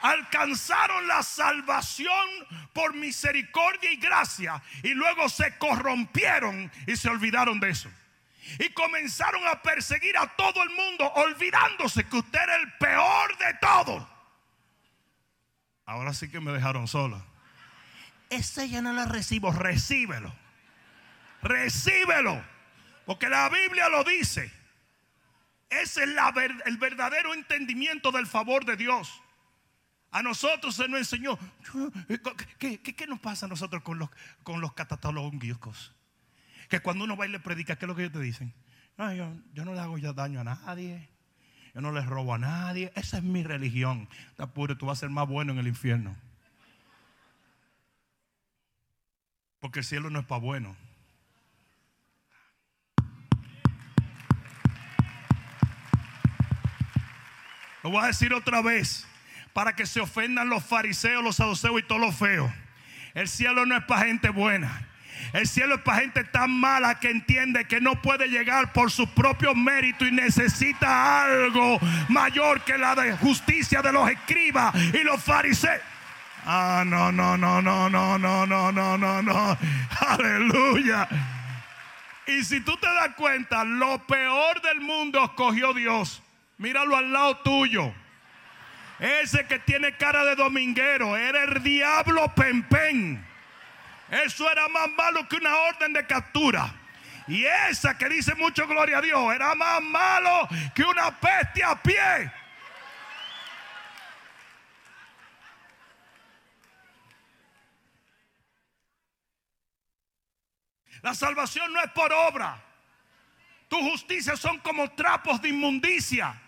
Alcanzaron 0.00 1.06
la 1.06 1.22
salvación 1.22 2.28
por 2.72 2.94
misericordia 2.94 3.90
y 3.90 3.96
gracia 3.96 4.62
y 4.82 4.94
luego 4.94 5.28
se 5.28 5.56
corrompieron 5.58 6.70
y 6.86 6.96
se 6.96 7.08
olvidaron 7.08 7.60
de 7.60 7.70
eso. 7.70 7.90
Y 8.58 8.70
comenzaron 8.70 9.46
a 9.46 9.60
perseguir 9.62 10.16
a 10.16 10.26
todo 10.36 10.62
el 10.62 10.70
mundo 10.70 11.12
olvidándose 11.14 12.04
que 12.04 12.16
usted 12.16 12.38
era 12.40 12.56
el 12.56 12.72
peor 12.74 13.36
de 13.38 13.54
todos. 13.60 14.06
Ahora 15.84 16.14
sí 16.14 16.30
que 16.30 16.40
me 16.40 16.52
dejaron 16.52 16.88
sola. 16.88 17.24
Ese 18.30 18.68
ya 18.68 18.82
no 18.82 18.92
lo 18.92 19.04
recibo, 19.06 19.52
recíbelo. 19.52 20.34
Recíbelo. 21.42 22.42
Porque 23.06 23.28
la 23.28 23.48
Biblia 23.48 23.88
lo 23.88 24.04
dice. 24.04 24.52
Ese 25.70 26.04
es 26.04 26.10
el 26.64 26.76
verdadero 26.78 27.34
entendimiento 27.34 28.12
del 28.12 28.26
favor 28.26 28.64
de 28.64 28.76
Dios. 28.76 29.22
A 30.10 30.22
nosotros 30.22 30.74
se 30.74 30.88
nos 30.88 31.00
enseñó. 31.00 31.38
¿Qué, 32.58 33.06
nos 33.06 33.20
pasa 33.20 33.46
a 33.46 33.48
nosotros 33.48 33.82
con 33.82 33.98
los, 33.98 34.08
con 34.42 34.60
los? 34.60 34.72
Que 36.68 36.80
cuando 36.80 37.04
uno 37.04 37.16
va 37.16 37.26
y 37.26 37.30
le 37.30 37.40
predica, 37.40 37.76
¿qué 37.76 37.84
es 37.84 37.88
lo 37.88 37.94
que 37.94 38.02
ellos 38.02 38.14
te 38.14 38.20
dicen? 38.20 38.54
No, 38.96 39.12
yo, 39.12 39.64
no 39.64 39.74
le 39.74 39.80
hago 39.80 39.98
ya 39.98 40.12
daño 40.12 40.40
a 40.40 40.44
nadie. 40.44 41.08
Yo 41.74 41.80
no 41.82 41.92
le 41.92 42.00
robo 42.00 42.34
a 42.34 42.38
nadie. 42.38 42.92
Esa 42.96 43.18
es 43.18 43.22
mi 43.22 43.42
religión. 43.42 44.08
Te 44.36 44.42
apure, 44.42 44.74
tú 44.74 44.86
vas 44.86 44.98
a 44.98 45.00
ser 45.00 45.10
más 45.10 45.28
bueno 45.28 45.52
en 45.52 45.58
el 45.58 45.68
infierno. 45.68 46.16
Porque 49.60 49.80
el 49.80 49.84
cielo 49.84 50.08
no 50.08 50.20
es 50.20 50.26
para 50.26 50.40
bueno. 50.40 50.76
Lo 57.82 57.90
voy 57.90 58.02
a 58.02 58.06
decir 58.08 58.34
otra 58.34 58.60
vez 58.60 59.07
para 59.58 59.74
que 59.74 59.86
se 59.86 59.98
ofendan 59.98 60.48
los 60.48 60.64
fariseos, 60.64 61.20
los 61.20 61.34
saduceos 61.34 61.80
y 61.80 61.82
todos 61.82 62.00
los 62.00 62.14
feos. 62.14 62.48
El 63.12 63.26
cielo 63.26 63.66
no 63.66 63.76
es 63.76 63.82
para 63.86 64.06
gente 64.06 64.28
buena. 64.28 64.86
El 65.32 65.48
cielo 65.48 65.74
es 65.74 65.80
para 65.80 66.02
gente 66.02 66.22
tan 66.22 66.52
mala 66.52 67.00
que 67.00 67.10
entiende 67.10 67.64
que 67.64 67.80
no 67.80 68.00
puede 68.00 68.28
llegar 68.28 68.72
por 68.72 68.92
sus 68.92 69.08
propios 69.08 69.56
méritos 69.56 70.06
y 70.06 70.12
necesita 70.12 71.24
algo 71.24 71.80
mayor 72.08 72.60
que 72.60 72.78
la 72.78 72.94
justicia 73.16 73.82
de 73.82 73.90
los 73.90 74.08
escribas 74.08 74.72
y 74.94 75.02
los 75.02 75.20
fariseos. 75.24 75.82
Ah, 76.46 76.84
no, 76.86 77.10
no, 77.10 77.36
no, 77.36 77.60
no, 77.60 77.90
no, 77.90 78.16
no, 78.16 78.46
no, 78.46 78.70
no, 78.70 78.96
no, 78.96 79.22
no. 79.22 79.58
Aleluya. 80.08 81.08
Y 82.28 82.44
si 82.44 82.60
tú 82.60 82.76
te 82.76 82.86
das 82.86 83.16
cuenta, 83.16 83.64
lo 83.64 84.06
peor 84.06 84.62
del 84.62 84.80
mundo 84.82 85.24
escogió 85.24 85.74
Dios. 85.74 86.22
Míralo 86.58 86.96
al 86.96 87.12
lado 87.12 87.38
tuyo. 87.38 87.92
Ese 88.98 89.46
que 89.46 89.60
tiene 89.60 89.96
cara 89.96 90.24
de 90.24 90.34
dominguero 90.34 91.16
era 91.16 91.44
el 91.44 91.62
diablo 91.62 92.34
Pempen. 92.34 93.24
Eso 94.10 94.50
era 94.50 94.68
más 94.68 94.88
malo 94.90 95.28
que 95.28 95.36
una 95.36 95.54
orden 95.54 95.92
de 95.92 96.06
captura. 96.06 96.74
Y 97.28 97.44
esa 97.44 97.96
que 97.96 98.08
dice 98.08 98.34
mucho 98.34 98.66
gloria 98.66 98.98
a 98.98 99.02
Dios 99.02 99.34
era 99.34 99.54
más 99.54 99.82
malo 99.82 100.48
que 100.74 100.82
una 100.82 101.10
peste 101.20 101.62
a 101.62 101.80
pie. 101.80 102.32
La 111.02 111.14
salvación 111.14 111.72
no 111.72 111.80
es 111.80 111.90
por 111.92 112.12
obra. 112.12 112.60
Tu 113.68 113.78
justicia 113.78 114.36
son 114.36 114.58
como 114.58 114.90
trapos 114.92 115.40
de 115.40 115.50
inmundicia. 115.50 116.40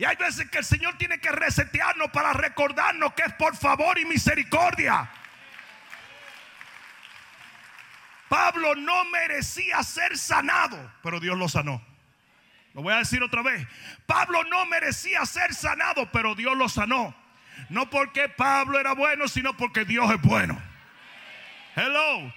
Y 0.00 0.04
hay 0.06 0.16
veces 0.16 0.48
que 0.48 0.56
el 0.56 0.64
Señor 0.64 0.96
tiene 0.96 1.20
que 1.20 1.30
resetearnos 1.30 2.08
para 2.10 2.32
recordarnos 2.32 3.12
que 3.12 3.20
es 3.20 3.34
por 3.34 3.54
favor 3.54 3.98
y 3.98 4.06
misericordia. 4.06 5.10
Pablo 8.26 8.74
no 8.76 9.04
merecía 9.04 9.82
ser 9.82 10.16
sanado, 10.16 10.90
pero 11.02 11.20
Dios 11.20 11.36
lo 11.36 11.50
sanó. 11.50 11.84
Lo 12.72 12.80
voy 12.80 12.94
a 12.94 13.00
decir 13.00 13.22
otra 13.22 13.42
vez. 13.42 13.68
Pablo 14.06 14.42
no 14.44 14.64
merecía 14.64 15.26
ser 15.26 15.52
sanado, 15.52 16.10
pero 16.10 16.34
Dios 16.34 16.56
lo 16.56 16.70
sanó. 16.70 17.14
No 17.68 17.90
porque 17.90 18.30
Pablo 18.30 18.80
era 18.80 18.94
bueno, 18.94 19.28
sino 19.28 19.54
porque 19.54 19.84
Dios 19.84 20.10
es 20.10 20.22
bueno. 20.22 20.58
Hello. 21.76 22.32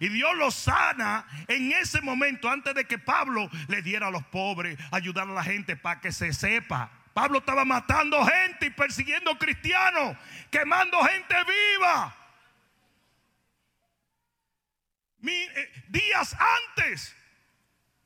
Y 0.00 0.08
Dios 0.08 0.34
lo 0.34 0.50
sana 0.50 1.28
en 1.46 1.70
ese 1.74 2.00
momento 2.00 2.50
antes 2.50 2.74
de 2.74 2.86
que 2.86 2.98
Pablo 2.98 3.48
le 3.68 3.82
diera 3.82 4.08
a 4.08 4.10
los 4.10 4.24
pobres, 4.24 4.76
ayudar 4.90 5.28
a 5.28 5.32
la 5.32 5.44
gente 5.44 5.76
para 5.76 6.00
que 6.00 6.10
se 6.10 6.32
sepa 6.32 6.90
Pablo 7.14 7.38
estaba 7.38 7.64
matando 7.64 8.22
gente 8.26 8.66
y 8.66 8.70
persiguiendo 8.70 9.38
cristianos, 9.38 10.16
quemando 10.50 11.00
gente 11.04 11.36
viva. 11.44 12.16
Eh, 15.26 15.84
días 15.88 16.36
antes, 16.68 17.16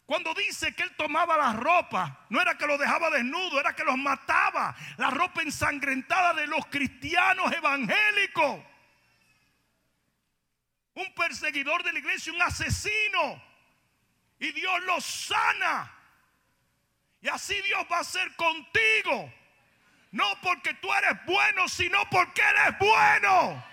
cuando 0.04 0.34
dice 0.34 0.74
que 0.74 0.82
él 0.82 0.94
tomaba 0.96 1.38
la 1.38 1.54
ropa, 1.54 2.26
no 2.28 2.40
era 2.40 2.56
que 2.59 2.66
lo 2.66 2.76
dejaba 2.76 3.11
desnudo, 3.11 3.59
era 3.59 3.74
que 3.74 3.82
los 3.82 3.96
mataba. 3.96 4.76
La 4.98 5.11
ropa 5.11 5.40
ensangrentada 5.40 6.34
de 6.34 6.46
los 6.46 6.66
cristianos 6.66 7.50
evangélicos. 7.52 8.62
Un 10.94 11.14
perseguidor 11.14 11.82
de 11.82 11.94
la 11.94 11.98
iglesia, 11.98 12.32
un 12.32 12.42
asesino. 12.42 13.42
Y 14.38 14.52
Dios 14.52 14.82
lo 14.84 15.00
sana. 15.00 15.97
Y 17.20 17.28
así 17.28 17.60
Dios 17.62 17.84
va 17.90 18.00
a 18.00 18.04
ser 18.04 18.34
contigo. 18.36 19.32
No 20.10 20.24
porque 20.42 20.74
tú 20.74 20.92
eres 20.94 21.18
bueno, 21.26 21.68
sino 21.68 21.98
porque 22.10 22.40
eres 22.40 22.78
bueno. 22.78 23.64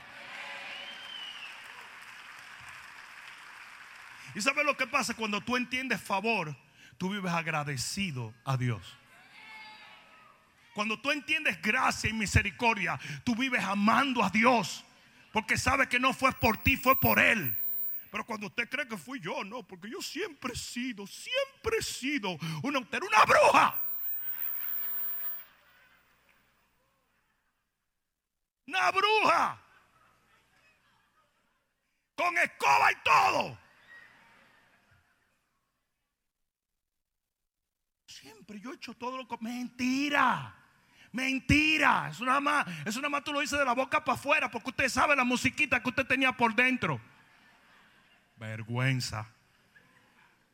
¿Y 4.33 4.41
sabes 4.41 4.65
lo 4.65 4.75
que 4.75 4.85
pasa? 4.85 5.13
Cuando 5.13 5.39
tú 5.39 5.55
entiendes 5.55 6.01
favor, 6.01 6.55
tú 6.97 7.09
vives 7.09 7.31
agradecido 7.31 8.33
a 8.43 8.57
Dios. 8.57 8.97
Cuando 10.73 10.99
tú 10.99 11.09
entiendes 11.11 11.61
gracia 11.61 12.09
y 12.09 12.13
misericordia, 12.13 12.99
tú 13.23 13.33
vives 13.33 13.63
amando 13.63 14.21
a 14.21 14.29
Dios. 14.29 14.83
Porque 15.31 15.57
sabes 15.57 15.87
que 15.87 15.99
no 15.99 16.11
fue 16.11 16.33
por 16.33 16.57
ti, 16.57 16.75
fue 16.75 16.99
por 16.99 17.19
Él. 17.19 17.57
Pero 18.15 18.25
cuando 18.25 18.47
usted 18.47 18.69
cree 18.69 18.87
que 18.87 18.95
fui 18.95 19.19
yo, 19.19 19.43
no, 19.43 19.61
porque 19.61 19.89
yo 19.89 20.01
siempre 20.01 20.53
he 20.53 20.55
sido, 20.55 21.05
siempre 21.05 21.79
he 21.79 21.83
sido 21.83 22.29
una, 22.63 22.79
una 22.79 23.25
bruja. 23.25 23.81
Una 28.67 28.91
bruja. 28.91 29.61
Con 32.15 32.37
escoba 32.37 32.91
y 32.93 32.95
todo. 33.03 33.59
Siempre 38.07 38.61
yo 38.61 38.71
he 38.71 38.75
hecho 38.75 38.93
todo 38.93 39.17
lo 39.17 39.27
que... 39.27 39.35
Mentira. 39.41 40.55
Mentira. 41.11 42.07
Eso 42.11 42.23
nada 42.23 42.39
más, 42.39 42.65
eso 42.85 43.01
nada 43.01 43.09
más 43.09 43.25
tú 43.25 43.33
lo 43.33 43.41
dices 43.41 43.59
de 43.59 43.65
la 43.65 43.73
boca 43.73 44.05
para 44.05 44.17
afuera 44.17 44.49
porque 44.49 44.69
usted 44.69 44.87
sabe 44.87 45.17
la 45.17 45.25
musiquita 45.25 45.83
que 45.83 45.89
usted 45.89 46.07
tenía 46.07 46.31
por 46.31 46.55
dentro. 46.55 47.01
Vergüenza. 48.45 49.27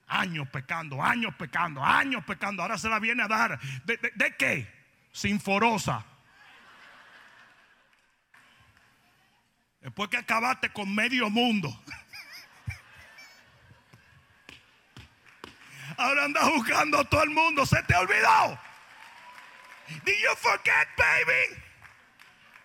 Años 0.07 0.47
pecando, 0.49 1.01
años 1.01 1.33
pecando, 1.35 1.83
años 1.83 2.23
pecando. 2.25 2.61
Ahora 2.61 2.77
se 2.77 2.89
la 2.89 2.99
viene 2.99 3.23
a 3.23 3.27
dar. 3.27 3.59
¿De, 3.85 4.35
qué? 4.37 4.67
Sinforosa. 5.11 6.05
Después 9.79 10.09
que 10.09 10.17
acabaste 10.17 10.71
con 10.71 10.93
medio 10.93 11.29
mundo. 11.29 11.69
Ahora 15.97 16.25
andas 16.25 16.49
buscando 16.49 16.99
a 16.99 17.03
todo 17.05 17.23
el 17.23 17.29
mundo. 17.29 17.65
Se 17.65 17.81
te 17.83 17.95
olvidó. 17.95 18.59
Did 20.05 20.15
you 20.21 20.35
forget, 20.37 20.87
baby? 20.97 21.61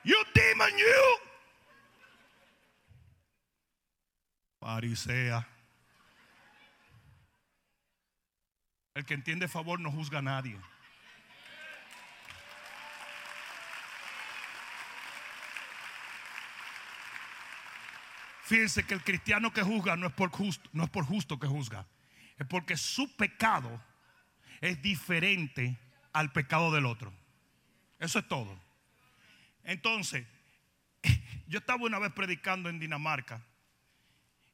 You 0.05 0.17
demon, 0.35 0.71
you. 0.79 1.26
Farisea. 4.67 5.47
El 8.95 9.05
que 9.05 9.15
entiende 9.15 9.47
favor 9.47 9.79
no 9.79 9.93
juzga 9.93 10.19
a 10.19 10.23
nadie. 10.23 10.59
Fíjense 18.43 18.85
que 18.85 18.95
el 18.95 19.05
cristiano 19.05 19.53
que 19.53 19.63
juzga 19.63 19.95
no 19.95 20.09
es 20.09 20.13
por 20.13 20.31
justo, 20.31 20.69
no 20.73 20.83
es 20.83 20.91
por 20.91 21.05
justo 21.05 21.39
que 21.39 21.47
juzga, 21.47 21.87
es 22.37 22.47
porque 22.49 22.77
su 22.77 23.15
pecado 23.15 23.81
es 24.61 24.83
diferente 24.83 25.79
al 26.13 26.33
pecado 26.33 26.73
del 26.73 26.87
otro. 26.87 27.13
Eso 28.01 28.19
es 28.19 28.27
todo. 28.27 28.61
Entonces, 29.63 30.27
yo 31.47 31.61
estaba 31.61 31.85
una 31.85 32.01
vez 32.01 32.13
predicando 32.13 32.69
en 32.69 32.81
Dinamarca 32.81 33.41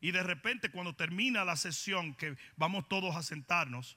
y 0.03 0.11
de 0.11 0.23
repente 0.25 0.69
cuando 0.69 0.97
termina 0.97 1.45
la 1.45 1.55
sesión 1.55 2.15
que 2.17 2.37
vamos 2.57 2.89
todos 2.89 3.15
a 3.15 3.23
sentarnos, 3.23 3.97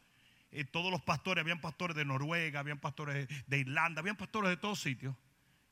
eh, 0.52 0.64
todos 0.64 0.92
los 0.92 1.02
pastores, 1.02 1.42
habían 1.42 1.60
pastores 1.60 1.98
de 1.98 2.06
Noruega, 2.06 2.60
habían 2.60 2.80
pastores 2.80 3.28
de 3.48 3.58
Irlanda, 3.58 4.02
habían 4.02 4.16
pastores 4.16 4.52
de 4.52 4.58
todos 4.58 4.80
sitios. 4.80 5.16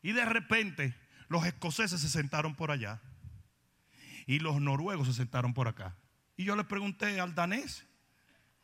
Y 0.01 0.11
de 0.11 0.25
repente 0.25 0.95
los 1.29 1.45
escoceses 1.45 2.01
se 2.01 2.09
sentaron 2.09 2.55
por 2.55 2.71
allá 2.71 2.99
y 4.25 4.39
los 4.39 4.59
noruegos 4.59 5.07
se 5.07 5.13
sentaron 5.13 5.53
por 5.53 5.67
acá. 5.67 5.95
Y 6.35 6.45
yo 6.45 6.55
le 6.55 6.63
pregunté 6.63 7.19
al 7.19 7.35
danés, 7.35 7.85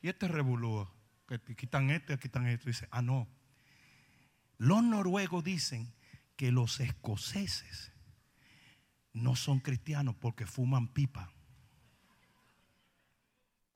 ¿y 0.01 0.09
este 0.09 0.27
revolú? 0.27 0.89
Que 1.27 1.39
quitan 1.55 1.91
este, 1.91 2.17
quitan 2.17 2.47
esto. 2.47 2.65
Dice, 2.65 2.87
ah, 2.89 3.03
no. 3.03 3.27
Los 4.57 4.81
noruegos 4.81 5.43
dicen 5.43 5.93
que 6.35 6.51
los 6.51 6.79
escoceses 6.79 7.91
no 9.13 9.35
son 9.35 9.59
cristianos 9.59 10.15
porque 10.15 10.47
fuman 10.47 10.87
pipa. 10.87 11.31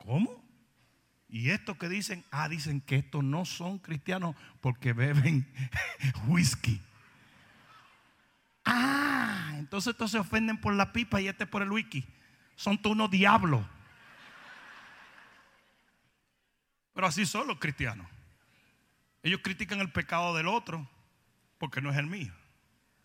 ¿Cómo? 0.06 0.43
Y 1.30 1.49
estos 1.49 1.78
que 1.78 1.89
dicen, 1.89 2.24
ah, 2.30 2.49
dicen 2.49 2.82
que 2.82 2.97
estos 2.97 3.24
no 3.24 3.45
son 3.45 3.80
cristianos 3.80 4.36
porque 4.62 4.93
beben 4.93 5.47
whisky. 6.28 6.80
Ah, 8.66 9.54
entonces 9.56 9.91
estos 9.91 10.12
se 10.12 10.20
ofenden 10.20 10.60
por 10.60 10.74
la 10.74 10.93
pipa 10.93 11.22
y 11.22 11.28
este 11.28 11.47
por 11.47 11.62
el 11.62 11.72
wiki. 11.72 12.06
Son 12.56 12.78
todos 12.78 12.95
unos 12.95 13.10
diablos. 13.10 13.66
Pero 16.93 17.08
así 17.08 17.26
son 17.26 17.47
los 17.47 17.58
cristianos. 17.60 18.06
Ellos 19.24 19.39
critican 19.41 19.80
el 19.80 19.91
pecado 19.91 20.36
del 20.36 20.47
otro 20.47 20.88
porque 21.58 21.82
no 21.82 21.91
es 21.91 21.97
el 21.97 22.08
mío. 22.08 22.34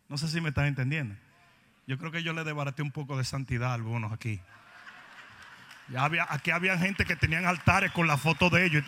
No 0.08 0.18
sé 0.18 0.28
si 0.28 0.40
me 0.40 0.50
están 0.50 0.66
entendiendo. 0.66 1.16
Yo 1.86 1.96
creo 1.96 2.10
que 2.10 2.22
yo 2.22 2.32
le 2.32 2.44
desbaraté 2.44 2.82
un 2.82 2.90
poco 2.90 3.16
de 3.16 3.24
santidad 3.24 3.70
a 3.70 3.74
algunos 3.74 4.12
aquí. 4.12 4.40
Ya 5.88 6.04
había, 6.04 6.26
aquí 6.28 6.50
había 6.50 6.76
gente 6.76 7.04
que 7.04 7.16
tenían 7.16 7.46
altares 7.46 7.92
con 7.92 8.06
la 8.06 8.18
foto 8.18 8.50
de 8.50 8.66
ellos. 8.66 8.84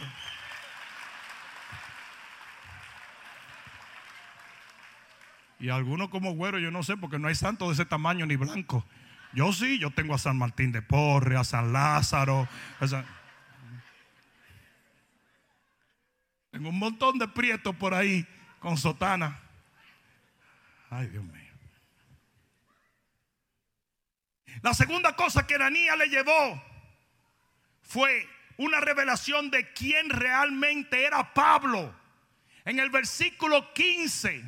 Y 5.59 5.69
algunos 5.69 6.09
como 6.09 6.33
güero, 6.33 6.59
yo 6.59 6.71
no 6.71 6.83
sé, 6.83 6.97
porque 6.97 7.19
no 7.19 7.29
hay 7.29 7.35
santos 7.35 7.69
de 7.69 7.75
ese 7.75 7.85
tamaño 7.85 8.27
ni 8.27 8.37
blanco. 8.37 8.85
Yo 9.33 9.53
sí, 9.53 9.79
yo 9.79 9.91
tengo 9.91 10.15
a 10.15 10.19
San 10.19 10.37
Martín 10.37 10.73
de 10.73 10.83
Porre, 10.83 11.37
a 11.37 11.45
San 11.45 11.73
Lázaro. 11.73 12.49
Tengo 16.51 16.69
un 16.69 16.79
montón 16.79 17.19
de 17.19 17.29
prietos 17.29 17.77
por 17.77 17.95
ahí 17.95 18.27
con 18.59 18.77
sotana. 18.77 19.39
Ay, 20.91 21.07
Dios 21.09 21.25
mío. 21.25 21.41
La 24.63 24.75
segunda 24.75 25.15
cosa 25.15 25.47
que 25.47 25.55
Ananías 25.55 25.97
le 25.97 26.09
llevó 26.09 26.70
fue 27.83 28.29
una 28.57 28.81
revelación 28.81 29.51
de 29.51 29.73
quién 29.73 30.11
realmente 30.11 31.05
era 31.05 31.33
Pablo. 31.33 31.95
En 32.65 32.79
el 32.79 32.91
versículo 32.91 33.73
15 33.73 34.45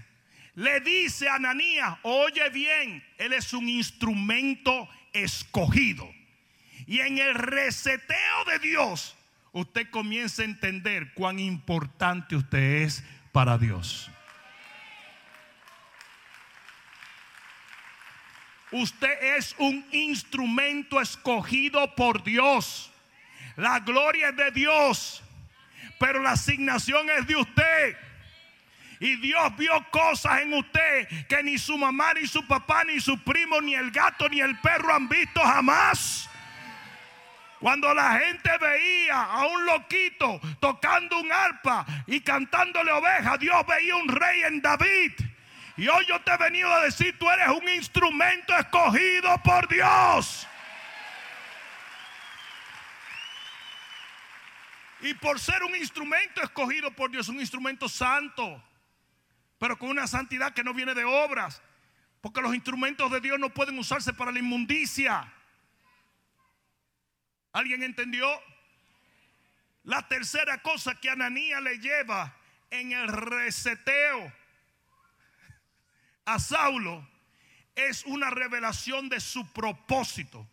le 0.54 0.80
dice 0.80 1.28
a 1.28 1.36
Ananías, 1.36 1.98
oye 2.02 2.50
bien, 2.50 3.02
él 3.16 3.32
es 3.32 3.52
un 3.52 3.68
instrumento 3.68 4.88
escogido. 5.12 6.08
Y 6.86 7.00
en 7.00 7.18
el 7.18 7.34
reseteo 7.34 8.44
de 8.46 8.58
Dios, 8.58 9.16
usted 9.52 9.88
comienza 9.90 10.42
a 10.42 10.46
entender 10.46 11.14
cuán 11.14 11.38
importante 11.38 12.36
usted 12.36 12.82
es 12.82 13.02
para 13.32 13.56
Dios. 13.56 14.10
Usted 18.72 19.36
es 19.36 19.54
un 19.58 19.86
instrumento 19.92 21.00
escogido 21.00 21.94
por 21.94 22.22
Dios. 22.22 22.91
La 23.56 23.80
gloria 23.80 24.30
es 24.30 24.36
de 24.36 24.50
Dios, 24.50 25.22
pero 25.98 26.22
la 26.22 26.32
asignación 26.32 27.08
es 27.10 27.26
de 27.26 27.36
usted. 27.36 27.96
Y 29.00 29.16
Dios 29.16 29.56
vio 29.56 29.84
cosas 29.90 30.42
en 30.42 30.54
usted 30.54 31.08
que 31.28 31.42
ni 31.42 31.58
su 31.58 31.76
mamá, 31.76 32.14
ni 32.14 32.26
su 32.26 32.46
papá, 32.46 32.84
ni 32.84 33.00
su 33.00 33.18
primo, 33.22 33.60
ni 33.60 33.74
el 33.74 33.90
gato, 33.90 34.28
ni 34.28 34.40
el 34.40 34.56
perro 34.60 34.94
han 34.94 35.08
visto 35.08 35.40
jamás. 35.40 36.30
Cuando 37.58 37.94
la 37.94 38.18
gente 38.18 38.50
veía 38.60 39.22
a 39.22 39.46
un 39.46 39.66
loquito 39.66 40.40
tocando 40.60 41.20
un 41.20 41.32
arpa 41.32 41.86
y 42.06 42.20
cantándole 42.20 42.90
oveja, 42.90 43.36
Dios 43.38 43.64
veía 43.66 43.96
un 43.96 44.08
rey 44.08 44.42
en 44.42 44.60
David. 44.60 45.12
Y 45.76 45.88
hoy 45.88 46.04
yo 46.08 46.20
te 46.20 46.32
he 46.32 46.36
venido 46.36 46.72
a 46.72 46.82
decir, 46.82 47.18
tú 47.18 47.30
eres 47.30 47.48
un 47.48 47.68
instrumento 47.68 48.56
escogido 48.56 49.36
por 49.42 49.68
Dios. 49.68 50.46
Y 55.02 55.14
por 55.14 55.38
ser 55.38 55.62
un 55.62 55.76
instrumento 55.76 56.42
escogido 56.42 56.90
por 56.92 57.10
Dios, 57.10 57.28
un 57.28 57.40
instrumento 57.40 57.88
santo 57.88 58.62
pero 59.62 59.78
con 59.78 59.90
una 59.90 60.08
santidad 60.08 60.52
que 60.52 60.64
no 60.64 60.74
viene 60.74 60.92
de 60.92 61.04
obras. 61.04 61.62
Porque 62.20 62.40
los 62.40 62.52
instrumentos 62.52 63.08
de 63.12 63.20
Dios 63.20 63.38
no 63.38 63.48
pueden 63.54 63.78
usarse 63.78 64.12
para 64.12 64.32
la 64.32 64.40
inmundicia. 64.40 65.32
¿Alguien 67.52 67.84
entendió? 67.84 68.28
La 69.84 70.08
tercera 70.08 70.60
cosa 70.62 70.96
que 70.96 71.08
Ananías 71.08 71.62
le 71.62 71.78
lleva 71.78 72.36
en 72.70 72.90
el 72.90 73.06
reseteo 73.06 74.32
a 76.24 76.40
Saulo 76.40 77.08
es 77.76 78.04
una 78.04 78.30
revelación 78.30 79.08
de 79.08 79.20
su 79.20 79.46
propósito. 79.52 80.44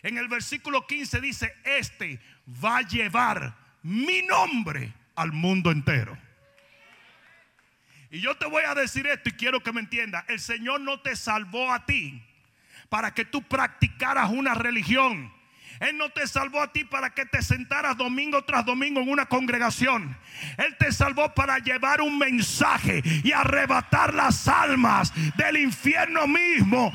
En 0.00 0.16
el 0.16 0.28
versículo 0.28 0.86
15 0.86 1.20
dice, 1.20 1.54
este 1.62 2.18
va 2.64 2.78
a 2.78 2.88
llevar 2.88 3.54
mi 3.82 4.22
nombre 4.22 4.92
al 5.14 5.32
mundo 5.32 5.70
entero. 5.70 6.16
Y 8.10 8.20
yo 8.20 8.36
te 8.36 8.46
voy 8.46 8.64
a 8.64 8.74
decir 8.74 9.06
esto 9.06 9.28
y 9.28 9.32
quiero 9.32 9.62
que 9.62 9.72
me 9.72 9.80
entiendas. 9.80 10.24
El 10.28 10.40
Señor 10.40 10.80
no 10.80 11.00
te 11.00 11.14
salvó 11.14 11.72
a 11.72 11.86
ti 11.86 12.22
para 12.88 13.14
que 13.14 13.24
tú 13.24 13.42
practicaras 13.42 14.30
una 14.30 14.54
religión. 14.54 15.32
Él 15.78 15.96
no 15.96 16.10
te 16.10 16.26
salvó 16.26 16.60
a 16.60 16.72
ti 16.72 16.84
para 16.84 17.14
que 17.14 17.24
te 17.24 17.40
sentaras 17.40 17.96
domingo 17.96 18.44
tras 18.44 18.66
domingo 18.66 19.00
en 19.00 19.08
una 19.08 19.26
congregación. 19.26 20.14
Él 20.58 20.76
te 20.78 20.92
salvó 20.92 21.34
para 21.34 21.58
llevar 21.58 22.02
un 22.02 22.18
mensaje 22.18 23.00
y 23.24 23.32
arrebatar 23.32 24.12
las 24.12 24.46
almas 24.46 25.12
del 25.36 25.56
infierno 25.56 26.26
mismo. 26.26 26.92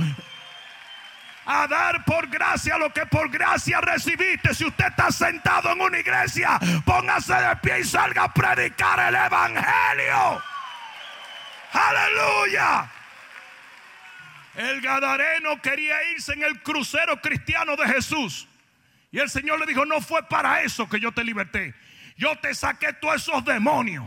A 1.45 1.67
dar 1.67 2.03
por 2.05 2.27
gracia 2.27 2.77
lo 2.77 2.91
que 2.91 3.05
por 3.05 3.29
gracia 3.29 3.79
recibiste. 3.81 4.53
Si 4.53 4.65
usted 4.65 4.87
está 4.87 5.11
sentado 5.11 5.71
en 5.71 5.81
una 5.81 5.99
iglesia, 5.99 6.59
póngase 6.83 7.35
de 7.35 7.55
pie 7.57 7.81
y 7.81 7.83
salga 7.83 8.23
a 8.23 8.33
predicar 8.33 8.99
el 9.07 9.15
evangelio. 9.15 10.41
Aleluya. 11.71 12.89
El 14.55 14.81
Gadareno 14.81 15.61
quería 15.61 15.95
irse 16.11 16.33
en 16.33 16.43
el 16.43 16.61
crucero 16.61 17.21
cristiano 17.21 17.75
de 17.75 17.87
Jesús. 17.87 18.47
Y 19.11 19.19
el 19.19 19.29
Señor 19.29 19.59
le 19.59 19.65
dijo, 19.65 19.85
no 19.85 20.01
fue 20.01 20.23
para 20.23 20.61
eso 20.61 20.89
que 20.89 20.99
yo 20.99 21.11
te 21.11 21.23
liberté. 21.23 21.73
Yo 22.17 22.37
te 22.37 22.55
saqué 22.55 22.93
todos 22.93 23.15
esos 23.15 23.43
demonios 23.43 24.05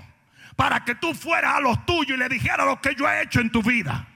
para 0.57 0.85
que 0.85 0.95
tú 0.95 1.15
fueras 1.15 1.57
a 1.57 1.61
los 1.61 1.87
tuyos 1.87 2.17
y 2.17 2.21
le 2.21 2.29
dijeras 2.29 2.67
lo 2.67 2.81
que 2.81 2.95
yo 2.95 3.09
he 3.09 3.23
hecho 3.23 3.41
en 3.41 3.51
tu 3.51 3.63
vida. 3.63 4.07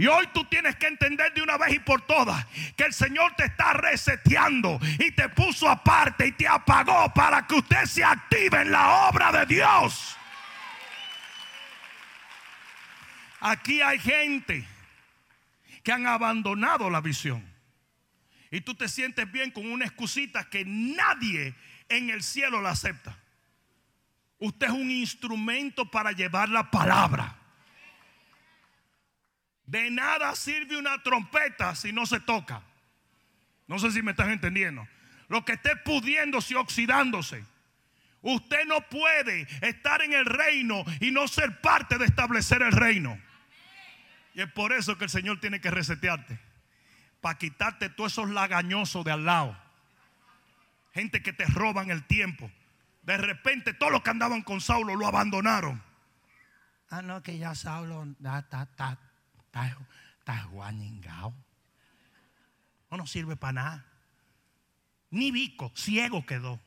Y 0.00 0.06
hoy 0.06 0.26
tú 0.32 0.46
tienes 0.46 0.76
que 0.76 0.86
entender 0.86 1.34
de 1.34 1.42
una 1.42 1.58
vez 1.58 1.74
y 1.74 1.78
por 1.78 2.00
todas 2.00 2.46
que 2.74 2.84
el 2.84 2.94
Señor 2.94 3.34
te 3.36 3.44
está 3.44 3.74
reseteando 3.74 4.80
y 4.98 5.10
te 5.10 5.28
puso 5.28 5.68
aparte 5.68 6.28
y 6.28 6.32
te 6.32 6.48
apagó 6.48 7.12
para 7.12 7.46
que 7.46 7.56
usted 7.56 7.84
se 7.84 8.02
active 8.02 8.62
en 8.62 8.70
la 8.70 9.08
obra 9.10 9.30
de 9.30 9.44
Dios. 9.44 10.16
Aquí 13.40 13.82
hay 13.82 13.98
gente 13.98 14.66
que 15.82 15.92
han 15.92 16.06
abandonado 16.06 16.88
la 16.88 17.02
visión. 17.02 17.46
Y 18.50 18.62
tú 18.62 18.74
te 18.74 18.88
sientes 18.88 19.30
bien 19.30 19.50
con 19.50 19.70
una 19.70 19.84
excusita 19.84 20.48
que 20.48 20.64
nadie 20.64 21.54
en 21.90 22.08
el 22.08 22.22
cielo 22.22 22.62
la 22.62 22.70
acepta. 22.70 23.18
Usted 24.38 24.68
es 24.68 24.72
un 24.72 24.90
instrumento 24.90 25.90
para 25.90 26.12
llevar 26.12 26.48
la 26.48 26.70
palabra. 26.70 27.39
De 29.70 29.88
nada 29.88 30.34
sirve 30.34 30.76
una 30.76 31.00
trompeta 31.00 31.76
si 31.76 31.92
no 31.92 32.04
se 32.04 32.18
toca. 32.18 32.60
No 33.68 33.78
sé 33.78 33.92
si 33.92 34.02
me 34.02 34.10
están 34.10 34.32
entendiendo. 34.32 34.86
Lo 35.28 35.44
que 35.44 35.52
esté 35.52 35.76
pudiéndose 35.76 36.54
y 36.54 36.56
oxidándose. 36.56 37.44
Usted 38.20 38.66
no 38.66 38.80
puede 38.88 39.46
estar 39.60 40.02
en 40.02 40.12
el 40.12 40.26
reino 40.26 40.84
y 40.98 41.12
no 41.12 41.28
ser 41.28 41.60
parte 41.60 41.98
de 41.98 42.06
establecer 42.06 42.62
el 42.62 42.72
reino. 42.72 43.16
Y 44.34 44.40
es 44.40 44.50
por 44.50 44.72
eso 44.72 44.98
que 44.98 45.04
el 45.04 45.10
Señor 45.10 45.38
tiene 45.38 45.60
que 45.60 45.70
resetearte. 45.70 46.40
Para 47.20 47.38
quitarte 47.38 47.90
todos 47.90 48.10
esos 48.10 48.28
lagañosos 48.28 49.04
de 49.04 49.12
al 49.12 49.24
lado. 49.24 49.56
Gente 50.94 51.22
que 51.22 51.32
te 51.32 51.44
roban 51.44 51.92
el 51.92 52.04
tiempo. 52.08 52.50
De 53.02 53.16
repente 53.16 53.72
todos 53.72 53.92
los 53.92 54.02
que 54.02 54.10
andaban 54.10 54.42
con 54.42 54.60
Saulo 54.60 54.96
lo 54.96 55.06
abandonaron. 55.06 55.80
Ah, 56.88 57.02
no, 57.02 57.22
que 57.22 57.38
ya 57.38 57.54
Saulo 57.54 58.02
está, 58.02 58.62
está, 58.64 58.98
está, 59.50 59.76
está 60.18 60.44
guañingao. 60.44 61.34
No 62.90 62.96
nos 62.96 63.10
sirve 63.10 63.36
para 63.36 63.52
nada. 63.52 63.86
Ni 65.10 65.30
Vico, 65.30 65.72
ciego 65.74 66.24
quedó. 66.24 66.60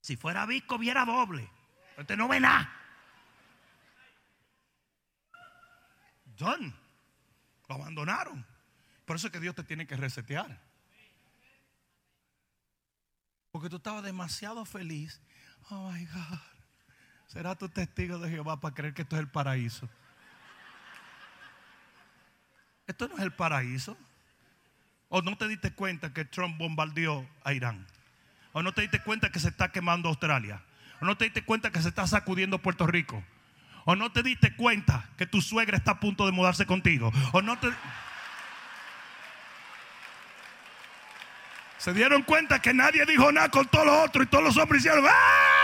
Si 0.00 0.16
fuera 0.16 0.46
Vico, 0.46 0.78
viera 0.78 1.04
doble. 1.04 1.50
Usted 1.98 2.16
no 2.16 2.28
ve 2.28 2.40
nada. 2.40 2.72
John, 6.38 6.74
lo 7.68 7.74
abandonaron. 7.74 8.46
Por 9.04 9.16
eso 9.16 9.28
es 9.28 9.32
que 9.32 9.40
Dios 9.40 9.54
te 9.54 9.64
tiene 9.64 9.86
que 9.86 9.96
resetear. 9.96 10.60
Porque 13.50 13.70
tú 13.70 13.76
estabas 13.76 14.04
demasiado 14.04 14.64
feliz. 14.64 15.20
Oh 15.70 15.90
my 15.90 16.04
God. 16.06 16.55
Será 17.26 17.54
tu 17.54 17.68
testigo 17.68 18.18
de 18.18 18.30
Jehová 18.30 18.60
para 18.60 18.74
creer 18.74 18.94
que 18.94 19.02
esto 19.02 19.16
es 19.16 19.20
el 19.20 19.28
paraíso. 19.28 19.88
Esto 22.86 23.08
no 23.08 23.16
es 23.16 23.22
el 23.22 23.32
paraíso. 23.32 23.96
¿O 25.08 25.22
no 25.22 25.36
te 25.36 25.48
diste 25.48 25.72
cuenta 25.72 26.12
que 26.12 26.24
Trump 26.24 26.58
bombardeó 26.58 27.26
a 27.44 27.52
Irán? 27.52 27.86
¿O 28.52 28.62
no 28.62 28.72
te 28.72 28.82
diste 28.82 29.00
cuenta 29.02 29.30
que 29.30 29.40
se 29.40 29.48
está 29.48 29.70
quemando 29.70 30.08
Australia? 30.08 30.62
¿O 31.00 31.04
no 31.04 31.16
te 31.16 31.24
diste 31.24 31.42
cuenta 31.42 31.70
que 31.70 31.82
se 31.82 31.88
está 31.88 32.06
sacudiendo 32.06 32.58
Puerto 32.58 32.86
Rico? 32.86 33.22
¿O 33.84 33.94
no 33.94 34.10
te 34.10 34.22
diste 34.22 34.54
cuenta 34.56 35.08
que 35.16 35.26
tu 35.26 35.40
suegra 35.40 35.76
está 35.76 35.92
a 35.92 36.00
punto 36.00 36.26
de 36.26 36.32
mudarse 36.32 36.66
contigo? 36.66 37.12
¿O 37.32 37.42
no 37.42 37.58
te... 37.58 37.68
Se 41.78 41.92
dieron 41.92 42.22
cuenta 42.22 42.60
que 42.60 42.74
nadie 42.74 43.04
dijo 43.06 43.30
nada 43.30 43.48
con 43.48 43.66
todos 43.68 43.86
los 43.86 44.08
otros 44.08 44.26
y 44.26 44.28
todos 44.28 44.44
los 44.44 44.56
hombres 44.56 44.80
hicieron 44.80 45.04
¡Ah! 45.08 45.55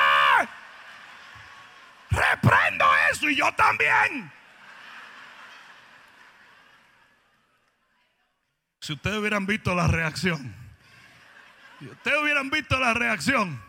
Reprendo 2.12 2.84
eso 3.10 3.28
y 3.30 3.36
yo 3.36 3.52
también. 3.54 4.30
Si 8.80 8.92
ustedes 8.92 9.16
hubieran 9.18 9.46
visto 9.46 9.74
la 9.74 9.86
reacción, 9.86 10.54
si 11.78 11.86
ustedes 11.86 12.20
hubieran 12.20 12.50
visto 12.50 12.78
la 12.78 12.92
reacción. 12.92 13.62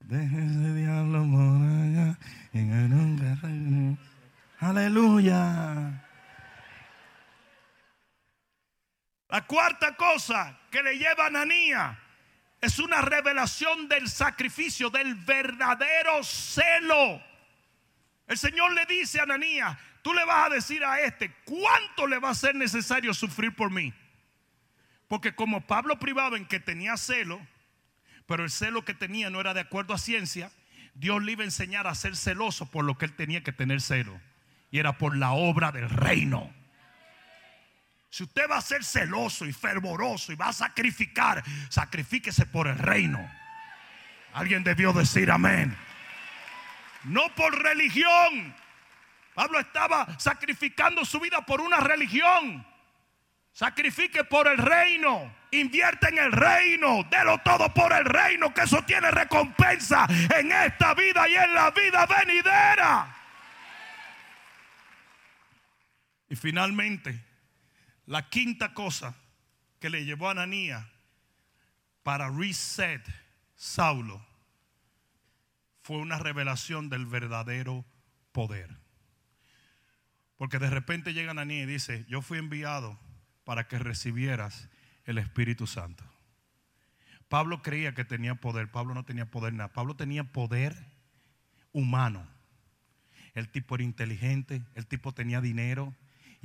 Déjese 0.00 0.74
diablo 0.74 1.18
Aleluya. 4.60 6.02
La 9.28 9.46
cuarta 9.46 9.94
cosa 9.96 10.58
que 10.70 10.82
le 10.82 10.96
lleva 10.98 11.24
a 11.24 11.26
Ananía 11.26 12.05
es 12.66 12.80
una 12.80 13.00
revelación 13.00 13.88
del 13.88 14.08
sacrificio, 14.08 14.90
del 14.90 15.14
verdadero 15.14 16.22
celo. 16.24 17.22
El 18.26 18.36
Señor 18.36 18.72
le 18.72 18.84
dice 18.86 19.20
a 19.20 19.22
Ananías, 19.22 19.78
tú 20.02 20.12
le 20.12 20.24
vas 20.24 20.46
a 20.46 20.54
decir 20.54 20.84
a 20.84 21.00
este, 21.00 21.32
¿cuánto 21.44 22.08
le 22.08 22.18
va 22.18 22.30
a 22.30 22.34
ser 22.34 22.56
necesario 22.56 23.14
sufrir 23.14 23.54
por 23.54 23.70
mí? 23.70 23.94
Porque 25.06 25.34
como 25.36 25.64
Pablo 25.66 26.00
privaba 26.00 26.36
en 26.36 26.44
que 26.44 26.58
tenía 26.58 26.96
celo, 26.96 27.40
pero 28.26 28.42
el 28.42 28.50
celo 28.50 28.84
que 28.84 28.94
tenía 28.94 29.30
no 29.30 29.40
era 29.40 29.54
de 29.54 29.60
acuerdo 29.60 29.94
a 29.94 29.98
ciencia, 29.98 30.50
Dios 30.94 31.22
le 31.22 31.32
iba 31.32 31.42
a 31.42 31.44
enseñar 31.44 31.86
a 31.86 31.94
ser 31.94 32.16
celoso 32.16 32.68
por 32.68 32.84
lo 32.84 32.98
que 32.98 33.04
él 33.04 33.14
tenía 33.14 33.44
que 33.44 33.52
tener 33.52 33.80
celo. 33.80 34.20
Y 34.72 34.80
era 34.80 34.98
por 34.98 35.16
la 35.16 35.30
obra 35.30 35.70
del 35.70 35.88
reino. 35.88 36.52
Si 38.16 38.22
usted 38.22 38.48
va 38.50 38.56
a 38.56 38.62
ser 38.62 38.82
celoso 38.82 39.44
y 39.44 39.52
fervoroso 39.52 40.32
y 40.32 40.36
va 40.36 40.48
a 40.48 40.52
sacrificar, 40.54 41.44
sacrifíquese 41.68 42.46
por 42.46 42.66
el 42.66 42.78
reino. 42.78 43.20
Alguien 44.32 44.64
debió 44.64 44.94
decir 44.94 45.30
amén 45.30 45.76
no 47.06 47.28
por 47.34 47.62
religión. 47.62 48.54
Pablo 49.34 49.60
estaba 49.60 50.06
sacrificando 50.18 51.04
su 51.04 51.20
vida 51.20 51.44
por 51.44 51.60
una 51.60 51.78
religión. 51.78 52.66
Sacrifique 53.52 54.24
por 54.24 54.48
el 54.48 54.58
reino. 54.58 55.34
Invierte 55.50 56.08
en 56.08 56.18
el 56.18 56.32
reino. 56.32 57.04
Delo 57.10 57.38
todo 57.38 57.72
por 57.72 57.92
el 57.92 58.04
reino. 58.04 58.52
Que 58.52 58.62
eso 58.62 58.82
tiene 58.82 59.10
recompensa 59.10 60.06
en 60.34 60.52
esta 60.52 60.94
vida 60.94 61.28
y 61.28 61.34
en 61.36 61.54
la 61.54 61.70
vida 61.70 62.06
venidera. 62.06 63.14
Y 66.28 66.36
finalmente, 66.36 67.25
la 68.06 68.28
quinta 68.28 68.72
cosa 68.72 69.14
que 69.80 69.90
le 69.90 70.04
llevó 70.04 70.28
a 70.28 70.32
Ananías 70.32 70.86
para 72.02 72.30
reset 72.30 73.02
Saulo 73.56 74.24
fue 75.82 75.98
una 75.98 76.18
revelación 76.18 76.88
del 76.88 77.06
verdadero 77.06 77.84
poder. 78.32 78.76
Porque 80.36 80.58
de 80.58 80.68
repente 80.68 81.14
llega 81.14 81.30
Ananí 81.30 81.60
y 81.60 81.66
dice, 81.66 82.04
yo 82.08 82.22
fui 82.22 82.38
enviado 82.38 82.98
para 83.44 83.68
que 83.68 83.78
recibieras 83.78 84.68
el 85.04 85.18
Espíritu 85.18 85.66
Santo. 85.66 86.04
Pablo 87.28 87.62
creía 87.62 87.94
que 87.94 88.04
tenía 88.04 88.34
poder, 88.34 88.70
Pablo 88.70 88.94
no 88.94 89.04
tenía 89.04 89.30
poder 89.30 89.54
nada, 89.54 89.72
Pablo 89.72 89.96
tenía 89.96 90.24
poder 90.24 90.76
humano. 91.72 92.26
El 93.34 93.48
tipo 93.48 93.74
era 93.74 93.84
inteligente, 93.84 94.62
el 94.74 94.86
tipo 94.86 95.12
tenía 95.12 95.40
dinero 95.40 95.94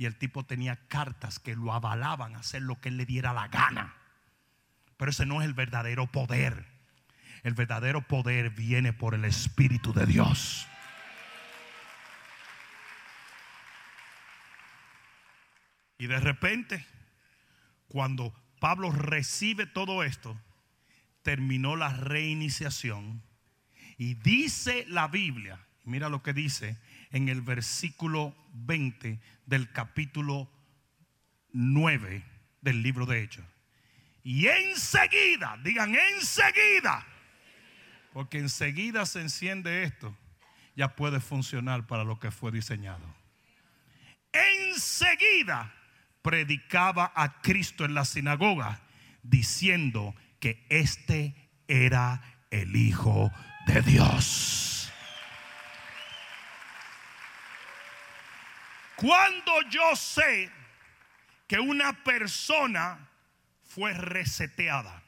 y 0.02 0.04
el 0.04 0.16
tipo 0.16 0.44
tenía 0.44 0.74
cartas 0.88 1.38
que 1.38 1.54
lo 1.54 1.72
avalaban 1.72 2.34
a 2.34 2.40
hacer 2.40 2.60
lo 2.60 2.80
que 2.80 2.88
él 2.88 2.96
le 2.96 3.06
diera 3.06 3.32
la 3.32 3.46
gana. 3.46 3.94
Pero 4.96 5.12
ese 5.12 5.26
no 5.26 5.40
es 5.40 5.46
el 5.46 5.54
verdadero 5.54 6.08
poder. 6.08 6.66
El 7.44 7.54
verdadero 7.54 8.02
poder 8.02 8.50
viene 8.50 8.92
por 8.92 9.14
el 9.14 9.24
Espíritu 9.24 9.92
de 9.92 10.06
Dios. 10.06 10.66
Y 15.98 16.08
de 16.08 16.18
repente, 16.18 16.84
cuando 17.86 18.34
Pablo 18.58 18.90
recibe 18.90 19.66
todo 19.66 20.02
esto, 20.02 20.36
terminó 21.22 21.76
la 21.76 21.90
reiniciación. 21.90 23.22
Y 23.98 24.14
dice 24.14 24.84
la 24.88 25.06
Biblia, 25.06 25.60
mira 25.84 26.08
lo 26.08 26.24
que 26.24 26.32
dice 26.32 26.76
en 27.12 27.28
el 27.28 27.40
versículo 27.42 28.34
20 28.54 29.20
del 29.46 29.70
capítulo 29.70 30.50
9 31.52 32.24
del 32.60 32.82
libro 32.82 33.06
de 33.06 33.22
Hechos. 33.22 33.44
Y 34.24 34.46
enseguida, 34.46 35.58
digan 35.62 35.94
enseguida, 35.94 37.06
porque 38.12 38.38
enseguida 38.38 39.04
se 39.06 39.20
enciende 39.20 39.84
esto, 39.84 40.16
ya 40.74 40.96
puede 40.96 41.20
funcionar 41.20 41.86
para 41.86 42.04
lo 42.04 42.18
que 42.18 42.30
fue 42.30 42.50
diseñado. 42.50 43.04
Enseguida 44.32 45.74
predicaba 46.22 47.12
a 47.14 47.40
Cristo 47.42 47.84
en 47.84 47.94
la 47.94 48.04
sinagoga 48.04 48.80
diciendo 49.22 50.14
que 50.40 50.64
este 50.70 51.34
era 51.68 52.22
el 52.50 52.74
Hijo 52.76 53.30
de 53.66 53.82
Dios. 53.82 54.81
Cuando 59.02 59.62
yo 59.68 59.96
sé 59.96 60.48
que 61.48 61.58
una 61.58 62.04
persona 62.04 63.10
fue 63.64 63.92
reseteada, 63.94 65.02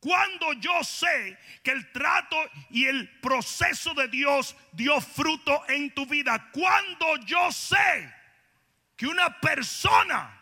cuando 0.00 0.52
yo 0.54 0.82
sé 0.82 1.38
que 1.62 1.70
el 1.70 1.92
trato 1.92 2.36
y 2.70 2.86
el 2.86 3.08
proceso 3.20 3.94
de 3.94 4.08
Dios 4.08 4.56
dio 4.72 5.00
fruto 5.00 5.62
en 5.68 5.94
tu 5.94 6.06
vida. 6.06 6.50
Cuando 6.52 7.16
yo 7.24 7.52
sé 7.52 8.12
que 8.96 9.06
una 9.06 9.40
persona 9.40 10.40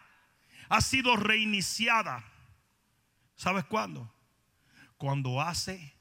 ha 0.71 0.81
sido 0.81 1.17
reiniciada. 1.17 2.25
¿Sabes 3.37 3.65
cuándo? 3.65 4.11
Cuando 4.97 5.43
hace 5.43 5.95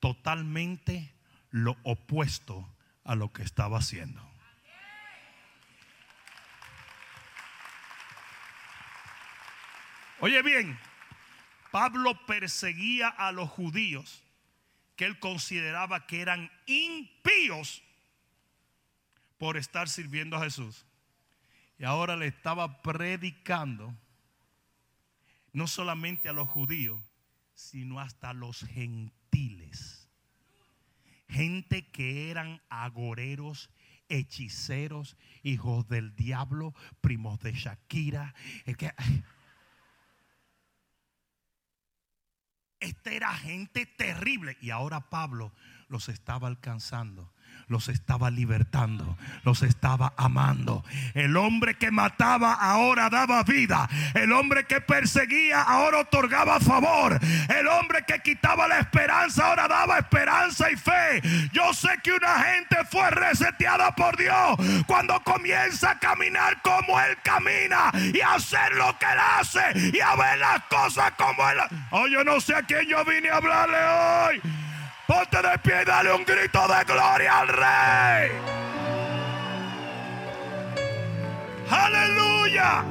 totalmente 0.00 1.14
lo 1.50 1.76
opuesto 1.82 2.68
a 3.04 3.14
lo 3.14 3.32
que 3.32 3.42
estaba 3.42 3.78
haciendo. 3.78 4.31
Oye 10.22 10.40
bien, 10.42 10.78
Pablo 11.72 12.16
perseguía 12.26 13.08
a 13.08 13.32
los 13.32 13.50
judíos 13.50 14.22
que 14.94 15.04
él 15.04 15.18
consideraba 15.18 16.06
que 16.06 16.20
eran 16.20 16.48
impíos 16.66 17.82
por 19.36 19.56
estar 19.56 19.88
sirviendo 19.88 20.36
a 20.36 20.44
Jesús. 20.44 20.86
Y 21.76 21.82
ahora 21.82 22.14
le 22.14 22.28
estaba 22.28 22.82
predicando 22.82 23.92
no 25.52 25.66
solamente 25.66 26.28
a 26.28 26.32
los 26.32 26.48
judíos, 26.48 27.02
sino 27.54 27.98
hasta 27.98 28.30
a 28.30 28.32
los 28.32 28.60
gentiles. 28.60 30.08
Gente 31.28 31.88
que 31.88 32.30
eran 32.30 32.62
agoreros, 32.68 33.70
hechiceros, 34.08 35.16
hijos 35.42 35.88
del 35.88 36.14
diablo, 36.14 36.76
primos 37.00 37.40
de 37.40 37.54
Shakira. 37.54 38.36
Esta 42.82 43.10
era 43.12 43.32
gente 43.32 43.86
terrible. 43.86 44.58
Y 44.60 44.70
ahora 44.70 45.00
Pablo 45.08 45.52
los 45.88 46.08
estaba 46.08 46.48
alcanzando 46.48 47.32
los 47.68 47.88
estaba 47.88 48.30
libertando, 48.30 49.16
los 49.44 49.62
estaba 49.62 50.12
amando. 50.16 50.84
El 51.14 51.36
hombre 51.36 51.74
que 51.74 51.90
mataba 51.90 52.52
ahora 52.54 53.08
daba 53.08 53.42
vida. 53.42 53.88
El 54.14 54.32
hombre 54.32 54.66
que 54.66 54.80
perseguía 54.80 55.62
ahora 55.62 56.00
otorgaba 56.00 56.60
favor. 56.60 57.18
El 57.48 57.66
hombre 57.68 58.04
que 58.06 58.20
quitaba 58.20 58.68
la 58.68 58.78
esperanza 58.78 59.46
ahora 59.46 59.68
daba 59.68 59.98
esperanza 59.98 60.31
y 60.60 60.76
fe. 60.76 61.20
Yo 61.52 61.72
sé 61.72 61.88
que 62.02 62.12
una 62.12 62.38
gente 62.40 62.76
fue 62.90 63.10
reseteada 63.10 63.94
por 63.94 64.16
Dios 64.16 64.56
cuando 64.86 65.20
comienza 65.22 65.92
a 65.92 65.98
caminar 65.98 66.60
como 66.62 67.00
Él 67.00 67.16
camina 67.22 67.90
y 68.12 68.20
a 68.20 68.34
hacer 68.34 68.74
lo 68.74 68.96
que 68.98 69.06
Él 69.06 69.18
hace 69.38 69.90
y 69.92 70.00
a 70.00 70.14
ver 70.16 70.38
las 70.38 70.62
cosas 70.64 71.12
como 71.16 71.48
Él. 71.48 71.58
Oh, 71.90 72.06
yo 72.06 72.24
no 72.24 72.40
sé 72.40 72.54
a 72.54 72.62
quién 72.62 72.86
yo 72.86 73.04
vine 73.04 73.30
a 73.30 73.36
hablarle 73.36 73.78
hoy. 73.78 74.42
Ponte 75.06 75.42
de 75.42 75.58
pie 75.58 75.82
y 75.82 75.84
dale 75.84 76.12
un 76.12 76.24
grito 76.24 76.66
de 76.68 76.84
gloria 76.84 77.38
al 77.38 77.48
Rey. 77.48 78.30
Aleluya. 81.70 82.84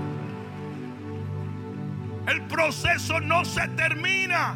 El 2.28 2.42
proceso 2.44 3.20
no 3.20 3.44
se 3.46 3.68
termina 3.70 4.56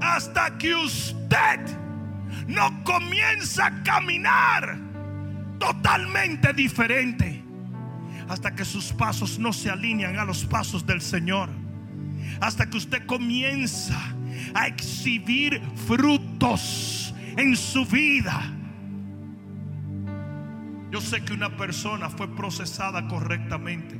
hasta 0.00 0.56
que 0.58 0.74
usted 0.74 1.60
no 2.46 2.84
comienza 2.84 3.66
a 3.66 3.82
caminar 3.82 4.78
totalmente 5.58 6.52
diferente. 6.52 7.42
Hasta 8.28 8.54
que 8.54 8.64
sus 8.64 8.92
pasos 8.92 9.38
no 9.38 9.52
se 9.52 9.70
alinean 9.70 10.18
a 10.18 10.24
los 10.24 10.44
pasos 10.44 10.86
del 10.86 11.00
Señor. 11.00 11.50
Hasta 12.40 12.68
que 12.68 12.76
usted 12.76 13.06
comienza 13.06 13.98
a 14.54 14.66
exhibir 14.66 15.60
frutos 15.86 17.14
en 17.36 17.56
su 17.56 17.84
vida. 17.86 18.40
Yo 20.90 21.00
sé 21.00 21.24
que 21.24 21.32
una 21.32 21.56
persona 21.56 22.10
fue 22.10 22.28
procesada 22.34 23.08
correctamente 23.08 23.98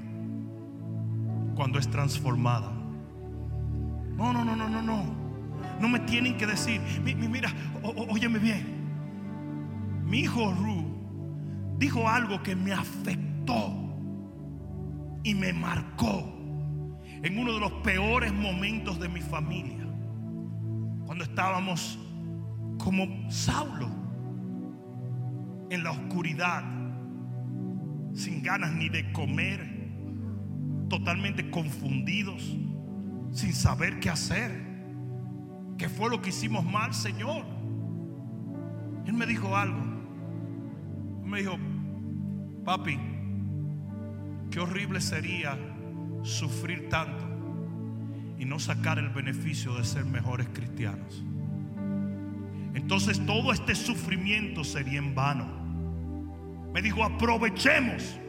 cuando 1.54 1.78
es 1.78 1.88
transformada. 1.88 2.70
No, 4.16 4.32
no, 4.32 4.44
no, 4.44 4.54
no, 4.56 4.68
no, 4.68 4.82
no. 4.82 5.21
No 5.80 5.88
me 5.88 6.00
tienen 6.00 6.36
que 6.36 6.46
decir, 6.46 6.80
mira, 7.02 7.52
óyeme 7.82 8.38
bien. 8.38 8.82
Mi 10.04 10.20
hijo 10.20 10.52
Ru 10.52 11.76
dijo 11.78 12.08
algo 12.08 12.42
que 12.42 12.54
me 12.54 12.72
afectó 12.72 13.74
y 15.24 15.34
me 15.34 15.52
marcó 15.52 16.32
en 17.22 17.38
uno 17.38 17.52
de 17.52 17.60
los 17.60 17.72
peores 17.84 18.32
momentos 18.32 18.98
de 18.98 19.08
mi 19.08 19.20
familia 19.20 19.86
cuando 21.06 21.24
estábamos 21.24 21.98
como 22.78 23.30
Saulo 23.30 23.88
en 25.70 25.84
la 25.84 25.92
oscuridad, 25.92 26.62
sin 28.14 28.42
ganas 28.42 28.72
ni 28.72 28.88
de 28.88 29.10
comer, 29.12 29.90
totalmente 30.88 31.50
confundidos, 31.50 32.56
sin 33.30 33.52
saber 33.52 34.00
qué 34.00 34.10
hacer. 34.10 34.71
¿Qué 35.82 35.88
fue 35.88 36.08
lo 36.10 36.22
que 36.22 36.28
hicimos 36.28 36.64
mal, 36.64 36.94
Señor? 36.94 37.44
Él 39.04 39.14
me 39.14 39.26
dijo 39.26 39.56
algo. 39.56 39.82
me 41.24 41.40
dijo, 41.40 41.58
papi, 42.64 43.00
qué 44.52 44.60
horrible 44.60 45.00
sería 45.00 45.58
sufrir 46.22 46.88
tanto 46.88 47.24
y 48.38 48.44
no 48.44 48.60
sacar 48.60 49.00
el 49.00 49.08
beneficio 49.08 49.74
de 49.74 49.84
ser 49.84 50.04
mejores 50.04 50.46
cristianos. 50.52 51.24
Entonces 52.74 53.26
todo 53.26 53.52
este 53.52 53.74
sufrimiento 53.74 54.62
sería 54.62 55.00
en 55.00 55.16
vano. 55.16 55.48
Me 56.72 56.80
dijo, 56.80 57.02
aprovechemos 57.02 58.20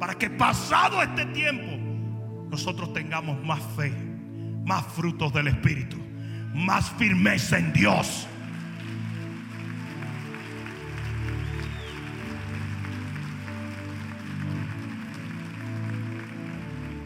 para 0.00 0.14
que 0.14 0.30
pasado 0.30 1.02
este 1.02 1.26
tiempo 1.26 1.70
nosotros 2.48 2.94
tengamos 2.94 3.44
más 3.44 3.60
fe, 3.76 3.92
más 4.64 4.86
frutos 4.86 5.34
del 5.34 5.48
Espíritu, 5.48 5.98
más 6.52 6.90
firmeza 6.90 7.58
en 7.58 7.72
Dios. 7.72 8.26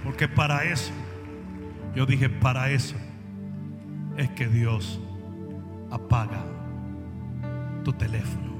Porque 0.04 0.28
para 0.28 0.64
eso 0.64 0.92
yo 1.94 2.06
dije, 2.06 2.28
para 2.28 2.70
eso 2.70 2.96
es 4.16 4.30
que 4.30 4.46
Dios 4.48 5.00
apaga 5.90 6.44
tu 7.84 7.92
teléfono. 7.92 8.56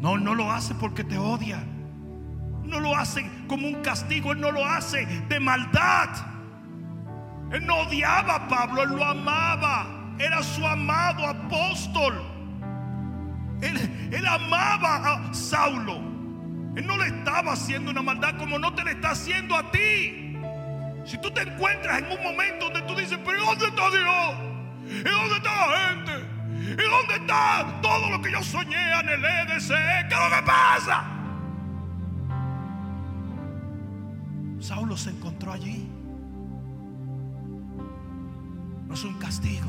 No, 0.00 0.18
no 0.18 0.34
lo 0.34 0.52
hace 0.52 0.74
porque 0.74 1.04
te 1.04 1.18
odia. 1.18 1.64
No 2.64 2.80
lo 2.80 2.96
hace 2.96 3.30
como 3.46 3.68
un 3.68 3.82
castigo, 3.82 4.32
Él 4.32 4.40
no 4.40 4.50
lo 4.50 4.64
hace 4.64 5.06
de 5.28 5.40
maldad. 5.40 6.33
Él 7.54 7.64
no 7.66 7.76
odiaba 7.82 8.34
a 8.34 8.48
Pablo, 8.48 8.82
Él 8.82 8.90
lo 8.90 9.04
amaba. 9.04 9.86
Era 10.18 10.42
su 10.42 10.66
amado 10.66 11.24
apóstol. 11.24 12.20
Él, 13.62 14.08
él 14.12 14.26
amaba 14.26 14.96
a 14.96 15.34
Saulo. 15.34 15.98
Él 16.76 16.84
no 16.84 16.96
le 16.96 17.06
estaba 17.06 17.52
haciendo 17.52 17.92
una 17.92 18.02
maldad 18.02 18.36
como 18.38 18.58
no 18.58 18.74
te 18.74 18.82
le 18.82 18.92
está 18.92 19.12
haciendo 19.12 19.56
a 19.56 19.70
ti. 19.70 20.36
Si 21.04 21.16
tú 21.18 21.30
te 21.30 21.42
encuentras 21.42 21.98
en 21.98 22.10
un 22.10 22.22
momento 22.22 22.70
donde 22.70 22.82
tú 22.82 22.96
dices, 22.96 23.18
pero 23.24 23.44
¿dónde 23.44 23.66
está 23.66 23.90
Dios? 23.90 24.34
¿Y 24.86 25.08
dónde 25.08 25.36
está 25.36 25.66
la 25.66 25.78
gente? 25.88 26.12
¿Y 26.72 26.90
dónde 26.90 27.14
está 27.14 27.80
todo 27.80 28.10
lo 28.10 28.20
que 28.20 28.32
yo 28.32 28.42
soñé, 28.42 28.92
anhelé, 28.92 29.44
deseé? 29.46 30.06
¿Qué 30.08 30.14
es 30.14 30.20
lo 30.20 30.36
que 30.36 30.42
pasa? 30.42 31.04
Saulo 34.60 34.96
se 34.96 35.10
encontró 35.10 35.52
allí. 35.52 35.93
Es 38.94 39.02
un 39.04 39.14
castigo. 39.14 39.66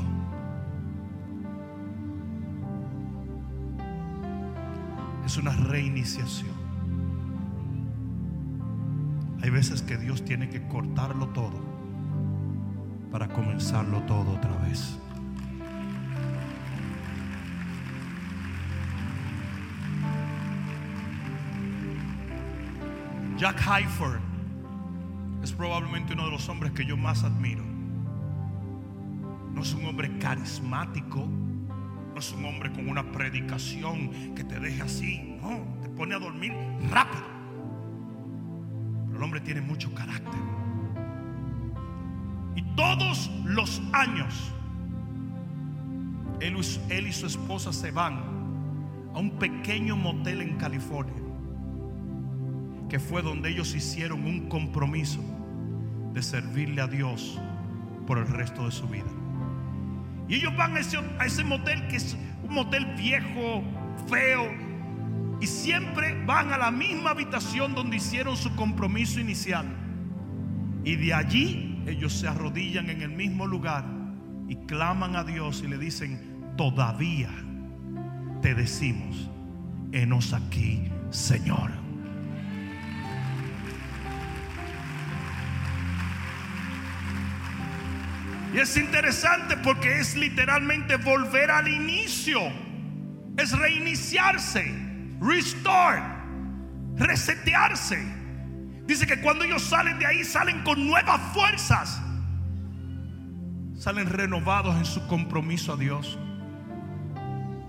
Es 5.24 5.36
una 5.36 5.50
reiniciación. 5.50 6.54
Hay 9.42 9.50
veces 9.50 9.82
que 9.82 9.96
Dios 9.96 10.24
tiene 10.24 10.48
que 10.48 10.64
cortarlo 10.68 11.26
todo 11.30 11.60
para 13.10 13.26
comenzarlo 13.26 14.00
todo 14.02 14.30
otra 14.30 14.56
vez. 14.58 14.96
Jack 23.38 23.60
Hyford 23.60 24.20
es 25.42 25.50
probablemente 25.50 26.12
uno 26.12 26.26
de 26.26 26.30
los 26.30 26.48
hombres 26.48 26.70
que 26.70 26.86
yo 26.86 26.96
más 26.96 27.24
admiro. 27.24 27.75
No 29.56 29.62
es 29.62 29.72
un 29.72 29.86
hombre 29.86 30.18
carismático, 30.18 31.26
no 32.12 32.18
es 32.18 32.30
un 32.30 32.44
hombre 32.44 32.70
con 32.70 32.90
una 32.90 33.10
predicación 33.10 34.34
que 34.34 34.44
te 34.44 34.60
deje 34.60 34.82
así, 34.82 35.38
no, 35.40 35.80
te 35.80 35.88
pone 35.88 36.14
a 36.14 36.18
dormir 36.18 36.52
rápido. 36.90 37.24
El 39.14 39.22
hombre 39.22 39.40
tiene 39.40 39.62
mucho 39.62 39.94
carácter. 39.94 40.38
Y 42.54 42.62
todos 42.76 43.30
los 43.46 43.80
años, 43.94 44.52
él, 46.40 46.54
él 46.90 47.06
y 47.06 47.12
su 47.14 47.24
esposa 47.24 47.72
se 47.72 47.90
van 47.90 48.18
a 49.14 49.18
un 49.18 49.38
pequeño 49.38 49.96
motel 49.96 50.42
en 50.42 50.58
California, 50.58 51.22
que 52.90 53.00
fue 53.00 53.22
donde 53.22 53.48
ellos 53.48 53.74
hicieron 53.74 54.22
un 54.26 54.50
compromiso 54.50 55.24
de 56.12 56.22
servirle 56.22 56.82
a 56.82 56.86
Dios 56.88 57.40
por 58.06 58.18
el 58.18 58.26
resto 58.26 58.66
de 58.66 58.70
su 58.70 58.86
vida. 58.86 59.25
Y 60.28 60.36
ellos 60.36 60.56
van 60.56 60.76
a 60.76 60.80
ese, 60.80 61.44
motel 61.44 61.86
que 61.88 61.96
es 61.96 62.16
un 62.42 62.54
motel 62.54 62.84
viejo, 62.96 63.62
feo, 64.08 64.50
y 65.40 65.46
siempre 65.46 66.24
van 66.24 66.52
a 66.52 66.58
la 66.58 66.70
misma 66.70 67.10
habitación 67.10 67.74
donde 67.74 67.96
hicieron 67.96 68.36
su 68.36 68.54
compromiso 68.56 69.20
inicial. 69.20 69.66
Y 70.84 70.96
de 70.96 71.14
allí 71.14 71.82
ellos 71.86 72.12
se 72.12 72.28
arrodillan 72.28 72.90
en 72.90 73.02
el 73.02 73.10
mismo 73.10 73.46
lugar 73.46 73.84
y 74.48 74.56
claman 74.66 75.16
a 75.16 75.24
Dios 75.24 75.62
y 75.64 75.68
le 75.68 75.78
dicen, 75.78 76.54
todavía 76.56 77.30
te 78.42 78.54
decimos, 78.54 79.30
enos 79.92 80.32
aquí, 80.32 80.90
Señor. 81.10 81.85
Es 88.56 88.74
interesante 88.78 89.54
porque 89.58 90.00
es 90.00 90.16
literalmente 90.16 90.96
volver 90.96 91.50
al 91.50 91.68
inicio. 91.68 92.40
Es 93.36 93.52
reiniciarse, 93.52 94.74
restore, 95.20 96.02
resetearse. 96.96 98.02
Dice 98.86 99.06
que 99.06 99.20
cuando 99.20 99.44
ellos 99.44 99.62
salen 99.62 99.98
de 99.98 100.06
ahí 100.06 100.24
salen 100.24 100.62
con 100.62 100.86
nuevas 100.86 101.20
fuerzas. 101.34 102.00
Salen 103.76 104.08
renovados 104.08 104.74
en 104.76 104.86
su 104.86 105.06
compromiso 105.06 105.74
a 105.74 105.76
Dios. 105.76 106.18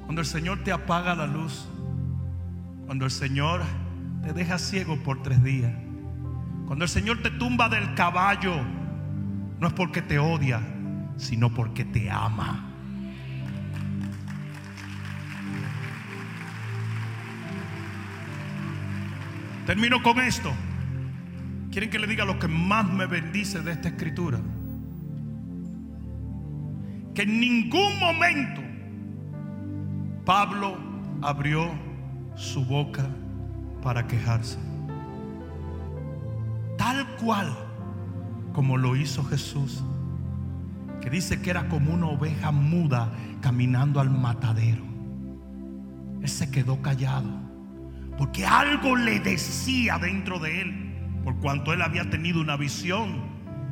Cuando 0.06 0.22
el 0.22 0.28
Señor 0.28 0.64
te 0.64 0.72
apaga 0.72 1.16
la 1.16 1.28
luz. 1.28 1.68
Cuando 2.86 3.04
el 3.04 3.12
Señor 3.12 3.62
te 4.24 4.32
deja 4.32 4.58
ciego 4.58 4.96
por 5.04 5.22
tres 5.22 5.44
días. 5.44 5.74
Cuando 6.66 6.86
el 6.86 6.90
Señor 6.90 7.22
te 7.22 7.30
tumba 7.30 7.68
del 7.68 7.94
caballo. 7.94 8.56
No 9.60 9.68
es 9.68 9.74
porque 9.74 10.02
te 10.02 10.20
odia, 10.20 10.62
sino 11.18 11.54
porque 11.54 11.84
te 11.86 12.10
ama. 12.10 12.74
Termino 19.66 20.02
con 20.02 20.20
esto. 20.20 20.52
¿Quieren 21.72 21.90
que 21.90 22.00
le 22.00 22.08
diga 22.08 22.24
lo 22.24 22.40
que 22.40 22.48
más 22.48 22.90
me 22.90 23.06
bendice 23.06 23.60
de 23.62 23.74
esta 23.74 23.90
escritura? 23.90 24.40
Que 27.14 27.24
en 27.24 27.40
ningún 27.40 28.00
momento 28.00 28.62
Pablo 30.24 30.78
abrió 31.22 31.70
su 32.36 32.64
boca 32.64 33.10
para 33.82 34.08
quejarse. 34.08 34.58
Tal 36.78 37.06
cual 37.18 37.56
como 38.54 38.78
lo 38.78 38.96
hizo 38.96 39.24
Jesús, 39.26 39.84
que 41.02 41.10
dice 41.10 41.42
que 41.42 41.50
era 41.50 41.68
como 41.70 41.94
una 41.94 42.08
oveja 42.08 42.52
muda 42.52 43.12
caminando 43.42 44.00
al 44.00 44.10
matadero. 44.10 44.84
Él 46.22 46.30
se 46.30 46.50
quedó 46.50 46.82
callado 46.82 47.48
porque 48.18 48.46
algo 48.46 48.96
le 48.96 49.20
decía 49.20 50.00
dentro 50.00 50.40
de 50.40 50.62
él, 50.62 50.96
por 51.24 51.36
cuanto 51.38 51.72
él 51.72 51.82
había 51.82 52.10
tenido 52.10 52.42
una 52.42 52.58
visión 52.58 53.22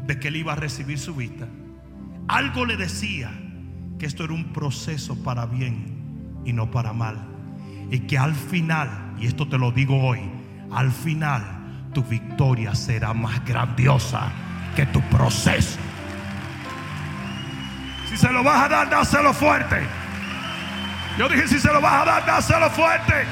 de 0.05 0.19
que 0.19 0.27
él 0.27 0.35
iba 0.35 0.53
a 0.53 0.55
recibir 0.55 0.99
su 0.99 1.15
vista. 1.15 1.47
Algo 2.27 2.65
le 2.65 2.77
decía 2.77 3.31
que 3.97 4.05
esto 4.05 4.23
era 4.23 4.33
un 4.33 4.53
proceso 4.53 5.15
para 5.23 5.47
bien 5.47 6.41
y 6.45 6.53
no 6.53 6.69
para 6.69 6.93
mal. 6.93 7.27
Y 7.89 8.01
que 8.01 8.17
al 8.17 8.35
final, 8.35 9.15
y 9.19 9.25
esto 9.25 9.47
te 9.47 9.57
lo 9.57 9.71
digo 9.71 9.99
hoy, 9.99 10.19
al 10.71 10.91
final 10.91 11.89
tu 11.93 12.03
victoria 12.03 12.75
será 12.75 13.13
más 13.13 13.43
grandiosa 13.45 14.31
que 14.75 14.85
tu 14.85 15.01
proceso. 15.09 15.79
Se 18.15 18.31
lo 18.31 18.43
vas 18.43 18.63
a 18.63 18.69
dar, 18.69 18.89
dáselo 18.89 19.33
fuerte. 19.33 19.85
Yo 21.17 21.27
dije, 21.27 21.47
si 21.47 21.59
se 21.59 21.71
lo 21.71 21.81
vas 21.81 22.01
a 22.01 22.05
dar, 22.05 22.25
dáselo 22.25 22.69
fuerte. 22.69 23.25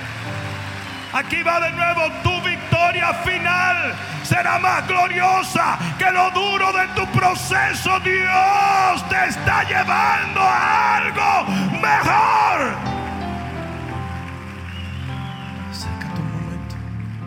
Aquí 1.13 1.43
va 1.43 1.59
de 1.59 1.71
nuevo 1.71 2.01
tu 2.23 2.41
victoria 2.41 3.13
final. 3.23 3.93
Será 4.23 4.59
más 4.59 4.87
gloriosa 4.87 5.77
que 5.97 6.11
lo 6.11 6.31
duro 6.31 6.73
de 6.73 6.87
tu 6.95 7.05
proceso. 7.11 7.99
Dios 7.99 9.09
te 9.09 9.29
está 9.29 9.63
llevando 9.63 10.41
a 10.41 10.97
algo 10.97 11.51
mejor. 11.73 12.75
Acércate 15.71 16.19
un 16.19 16.31
momento. 16.31 16.75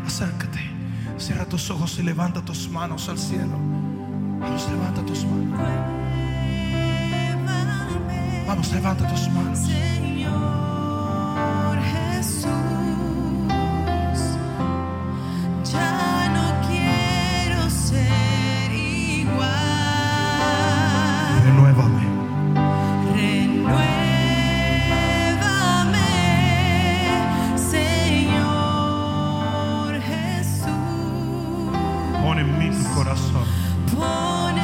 Acércate. 0.07 0.71
Cierra 1.19 1.45
tus 1.45 1.71
ojos 1.71 1.99
y 1.99 2.03
levanta 2.03 2.43
tus 2.43 2.69
manos 2.69 3.09
al 3.09 3.19
cielo. 3.19 3.57
Vamos, 4.41 4.69
levanta 4.71 5.03
tus 5.03 5.25
manos. 5.25 6.16
Vamos, 8.47 8.71
levanta 8.73 9.07
tus 9.09 9.29
manos. 9.31 9.59
Señor 9.59 10.33
Jesús, 11.83 12.47
ya 15.65 16.29
no 16.33 16.55
quiero 16.69 17.69
ser 17.69 18.73
igual. 18.73 19.51
Renuévame. 21.45 22.07
Renuévame, 23.17 23.99
Señor 27.75 28.81
Jesús. 30.01 30.71
Pon 32.23 32.39
en 32.39 32.59
mí 32.59 32.71
tu 32.71 32.85
corazón. 32.95 33.45
Pon 33.97 34.57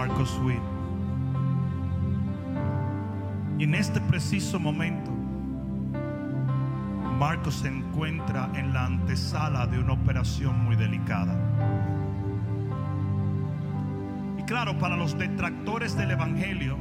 amigo 0.00 0.14
Marco 0.14 0.26
Sweet. 0.26 0.60
Y 3.58 3.64
en 3.64 3.74
este 3.74 4.00
preciso 4.00 4.58
momento, 4.58 5.10
Marco 7.18 7.50
se 7.50 7.68
encuentra 7.68 8.50
en 8.54 8.72
la 8.72 8.86
antesala 8.86 9.66
de 9.66 9.78
una 9.78 9.92
operación 9.92 10.64
muy 10.64 10.76
delicada. 10.76 11.36
Y 14.38 14.42
claro, 14.44 14.78
para 14.78 14.96
los 14.96 15.18
detractores 15.18 15.96
del 15.96 16.12
Evangelio, 16.12 16.78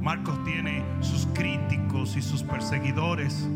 Marcos 0.00 0.42
tiene 0.44 0.84
sus 1.00 1.26
críticos 1.34 2.16
y 2.16 2.22
sus 2.22 2.44
perseguidores. 2.44 3.48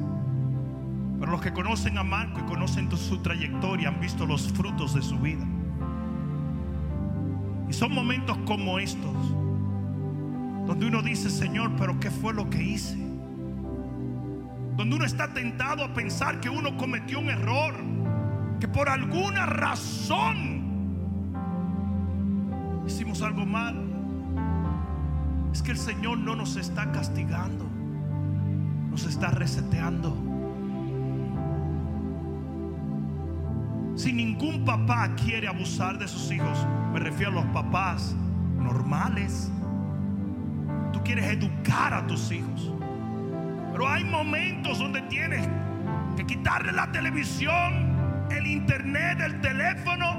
Pero 1.20 1.30
los 1.30 1.40
que 1.40 1.52
conocen 1.52 1.96
a 1.98 2.02
Marco 2.02 2.40
y 2.40 2.42
conocen 2.42 2.90
su 2.90 3.18
trayectoria 3.18 3.90
han 3.90 4.00
visto 4.00 4.26
los 4.26 4.52
frutos 4.52 4.94
de 4.94 5.02
su 5.02 5.16
vida. 5.20 5.46
Son 7.72 7.94
momentos 7.94 8.36
como 8.44 8.78
estos, 8.78 9.16
donde 10.66 10.86
uno 10.86 11.02
dice, 11.02 11.30
Señor, 11.30 11.72
pero 11.76 11.98
¿qué 11.98 12.10
fue 12.10 12.34
lo 12.34 12.50
que 12.50 12.62
hice? 12.62 12.96
Donde 14.76 14.94
uno 14.94 15.04
está 15.04 15.32
tentado 15.32 15.82
a 15.82 15.94
pensar 15.94 16.40
que 16.40 16.50
uno 16.50 16.76
cometió 16.76 17.18
un 17.18 17.30
error, 17.30 17.74
que 18.60 18.68
por 18.68 18.88
alguna 18.90 19.46
razón 19.46 20.62
hicimos 22.86 23.22
algo 23.22 23.46
mal. 23.46 23.74
Es 25.52 25.62
que 25.62 25.72
el 25.72 25.78
Señor 25.78 26.18
no 26.18 26.36
nos 26.36 26.56
está 26.56 26.92
castigando, 26.92 27.66
nos 28.90 29.06
está 29.06 29.30
reseteando. 29.30 30.31
Si 33.94 34.12
ningún 34.12 34.64
papá 34.64 35.14
quiere 35.16 35.48
abusar 35.48 35.98
de 35.98 36.08
sus 36.08 36.30
hijos, 36.32 36.66
me 36.92 37.00
refiero 37.00 37.32
a 37.32 37.34
los 37.34 37.46
papás 37.46 38.14
normales. 38.56 39.50
Tú 40.92 41.02
quieres 41.04 41.26
educar 41.26 41.92
a 41.92 42.06
tus 42.06 42.30
hijos. 42.32 42.72
Pero 43.72 43.88
hay 43.88 44.04
momentos 44.04 44.78
donde 44.78 45.02
tienes 45.02 45.46
que 46.16 46.26
quitarle 46.26 46.72
la 46.72 46.90
televisión, 46.90 48.28
el 48.30 48.46
internet, 48.46 49.20
el 49.20 49.40
teléfono 49.40 50.16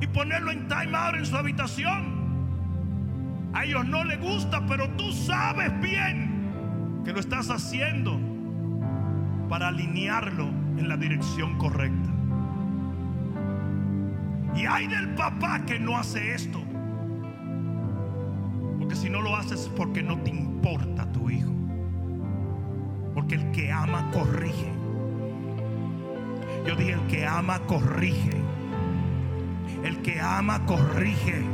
y 0.00 0.06
ponerlo 0.06 0.50
en 0.50 0.68
time 0.68 0.96
out 0.96 1.14
en 1.14 1.24
su 1.24 1.36
habitación. 1.36 2.20
A 3.54 3.64
ellos 3.64 3.86
no 3.86 4.04
les 4.04 4.20
gusta, 4.20 4.64
pero 4.66 4.88
tú 4.90 5.10
sabes 5.12 5.78
bien 5.80 7.02
que 7.04 7.12
lo 7.12 7.20
estás 7.20 7.50
haciendo 7.50 8.18
para 9.48 9.68
alinearlo 9.68 10.59
en 10.80 10.88
la 10.88 10.96
dirección 10.96 11.56
correcta. 11.58 12.10
Y 14.56 14.64
hay 14.66 14.86
del 14.86 15.14
papá 15.14 15.64
que 15.66 15.78
no 15.78 15.96
hace 15.96 16.34
esto. 16.34 16.60
Porque 18.78 18.96
si 18.96 19.10
no 19.10 19.20
lo 19.20 19.36
haces 19.36 19.60
es 19.60 19.68
porque 19.68 20.02
no 20.02 20.18
te 20.20 20.30
importa 20.30 21.10
tu 21.12 21.30
hijo. 21.30 21.52
Porque 23.14 23.34
el 23.36 23.50
que 23.52 23.70
ama 23.70 24.10
corrige. 24.10 24.72
Yo 26.66 26.74
dije, 26.74 26.92
el 26.92 27.06
que 27.08 27.26
ama 27.26 27.60
corrige. 27.60 28.36
El 29.84 30.00
que 30.02 30.18
ama 30.18 30.64
corrige. 30.64 31.44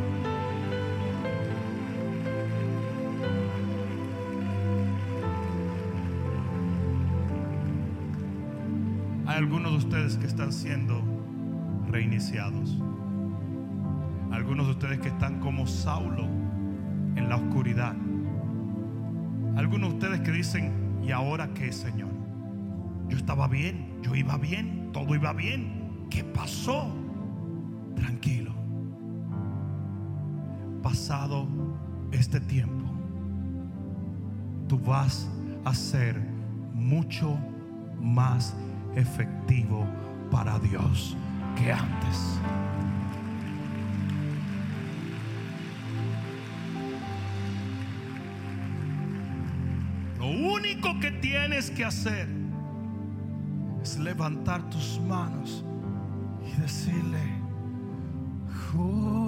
Algunos 9.37 9.73
de 9.73 9.77
ustedes 9.77 10.17
que 10.17 10.25
están 10.25 10.51
siendo 10.51 11.03
reiniciados. 11.91 12.83
Algunos 14.33 14.65
de 14.65 14.73
ustedes 14.73 14.99
que 15.01 15.09
están 15.09 15.41
como 15.41 15.67
Saulo 15.67 16.25
en 17.17 17.29
la 17.29 17.37
oscuridad. 17.37 17.95
Algunos 19.55 19.91
de 19.91 19.95
ustedes 19.97 20.21
que 20.23 20.31
dicen, 20.33 20.73
¿y 21.03 21.11
ahora 21.13 21.53
qué, 21.53 21.71
Señor? 21.71 22.09
Yo 23.11 23.19
estaba 23.19 23.47
bien, 23.47 23.99
yo 24.01 24.15
iba 24.15 24.39
bien, 24.39 24.89
todo 24.95 25.15
iba 25.15 25.35
bien. 25.35 26.07
¿Qué 26.09 26.25
pasó? 26.25 26.91
Tranquilo. 27.95 28.55
Pasado 30.83 31.47
este 32.11 32.41
tiempo, 32.41 32.87
tú 34.67 34.79
vas 34.79 35.31
a 35.67 35.75
ser 35.75 36.19
mucho 36.73 37.39
más 38.01 38.57
efectivo 38.97 39.87
para 40.31 40.59
Dios 40.59 41.17
que 41.57 41.73
antes. 41.73 42.41
Lo 50.19 50.27
único 50.27 50.99
que 50.99 51.13
tienes 51.13 51.71
que 51.71 51.85
hacer 51.85 52.27
es 53.83 53.99
levantar 53.99 54.69
tus 54.71 54.99
manos 55.01 55.65
y 56.43 56.61
decirle, 56.61 57.21
oh, 58.77 59.26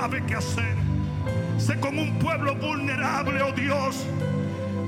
sabe 0.00 0.22
qué 0.26 0.34
hacer. 0.34 0.76
Sé 1.58 1.78
con 1.78 1.98
un 1.98 2.18
pueblo 2.18 2.54
vulnerable, 2.54 3.42
oh 3.42 3.52
Dios. 3.52 4.06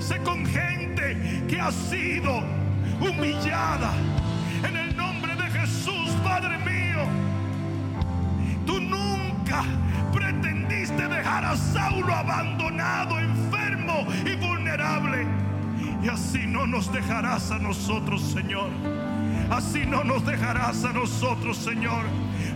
Sé 0.01 0.17
con 0.23 0.47
gente 0.47 1.45
que 1.49 1.61
ha 1.61 1.71
sido 1.71 2.43
humillada. 2.99 3.93
En 4.67 4.75
el 4.75 4.97
nombre 4.97 5.37
de 5.37 5.51
Jesús, 5.51 6.09
Padre 6.25 6.57
mío. 6.61 7.03
Tú 8.65 8.81
nunca 8.81 9.65
pretendiste 10.15 11.07
dejar 11.07 11.45
a 11.45 11.57
Saulo 11.57 12.15
abandonado, 12.15 13.21
enfermo 13.21 14.07
y 14.25 14.35
vulnerable. 14.37 15.27
Y 16.03 16.09
así 16.09 16.47
no 16.47 16.67
nos 16.67 16.91
dejarás 16.91 17.51
a 17.51 17.59
nosotros, 17.59 18.23
Señor. 18.23 18.71
Así 19.51 19.85
no 19.85 20.05
nos 20.05 20.25
dejarás 20.25 20.87
a 20.87 20.93
nosotros, 20.95 21.59
Señor. 21.59 22.07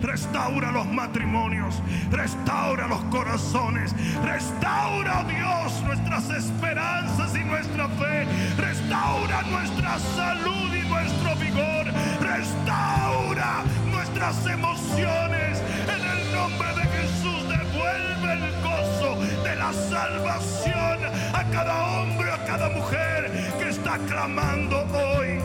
Restaura 0.02 0.72
los 0.72 0.86
matrimonios, 0.86 1.82
restaura 2.10 2.86
los 2.86 3.02
corazones, 3.04 3.94
restaura, 4.22 5.24
Dios, 5.24 5.82
nuestras 5.84 6.30
esperanzas 6.30 7.34
y 7.34 7.44
nuestra 7.44 7.88
fe, 7.88 8.26
restaura 8.58 9.42
nuestra 9.42 9.98
salud 9.98 10.74
y 10.74 10.88
nuestro 10.88 11.36
vigor, 11.36 11.86
restaura 12.20 13.64
nuestras 13.90 14.46
emociones. 14.46 15.62
En 15.86 16.18
el 16.18 16.32
nombre 16.34 16.68
de 16.68 16.82
Jesús, 16.82 17.48
devuelve 17.48 18.32
el 18.32 18.62
gozo 18.62 19.42
de 19.42 19.56
la 19.56 19.72
salvación 19.72 20.98
a 21.32 21.44
cada 21.50 21.86
hombre, 21.86 22.32
a 22.32 22.44
cada 22.44 22.68
mujer 22.70 23.30
que 23.58 23.68
está 23.68 23.98
clamando 24.08 24.78
hoy. 24.92 25.40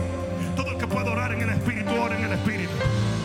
Todo 0.56 0.72
el 0.72 0.76
que 0.76 0.86
pueda 0.86 1.10
orar 1.10 1.32
en 1.32 1.42
el 1.42 1.50
Espíritu, 1.50 1.90
ora 1.94 2.18
en 2.18 2.24
el 2.24 2.32
Espíritu. 2.32 2.72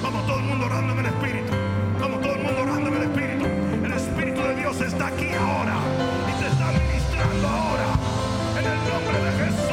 Vamos, 0.07 0.25
todo 0.25 0.39
el 0.39 0.45
mundo 0.45 0.65
orando 0.67 0.93
en 0.93 0.99
el 0.99 1.05
Espíritu. 1.07 1.53
Vamos, 1.99 2.21
todo 2.21 2.31
el 2.31 2.41
mundo 2.41 2.61
orando 2.61 2.87
en 2.87 2.95
el 2.95 3.03
Espíritu. 3.03 3.45
El 3.83 3.91
Espíritu 3.91 4.41
de 4.41 4.55
Dios 4.55 4.79
está 4.79 5.07
aquí 5.07 5.33
ahora 5.33 5.75
y 6.29 6.41
te 6.41 6.47
está 6.47 6.71
ministrando 6.71 7.45
ahora. 7.45 7.87
En 8.57 8.65
el 8.67 8.77
nombre 8.87 9.19
de 9.25 9.31
Jesús. 9.43 9.67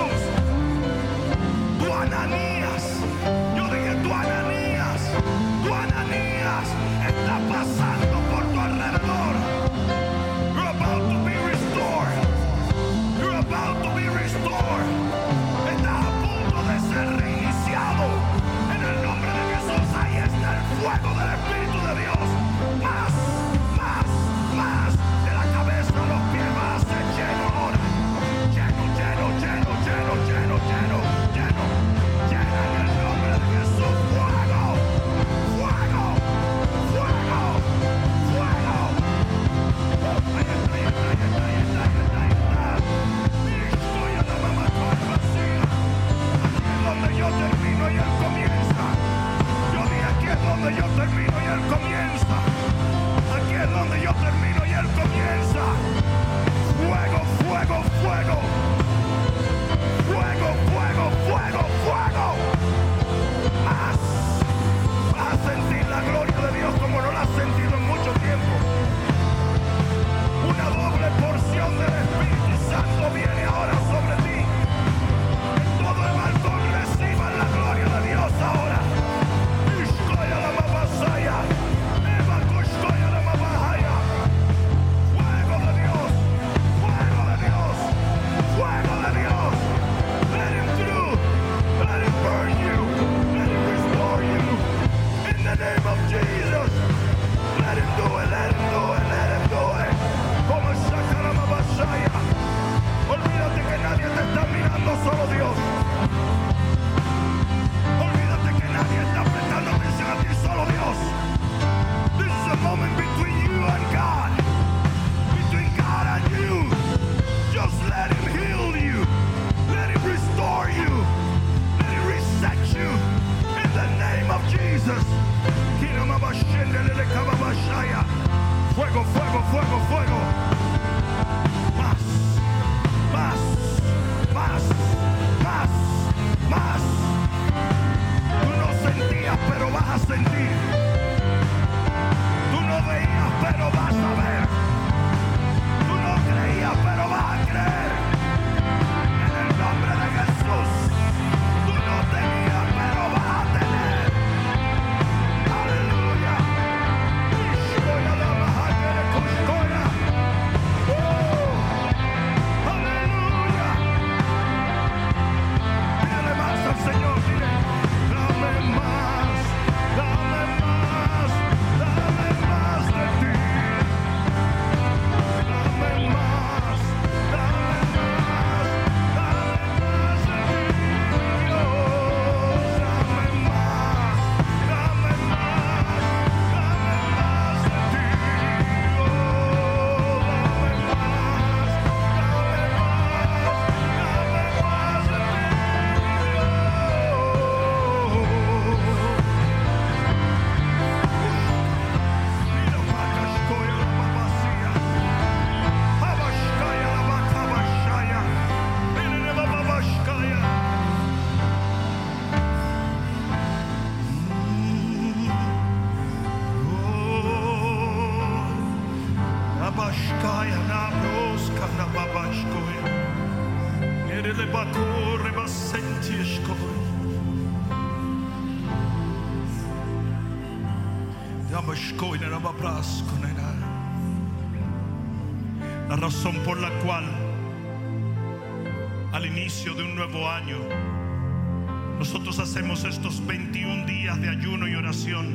Hacemos 242.54 242.84
estos 242.84 243.26
21 243.26 243.84
días 243.84 244.20
de 244.20 244.28
ayuno 244.28 244.68
y 244.68 244.76
oración 244.76 245.26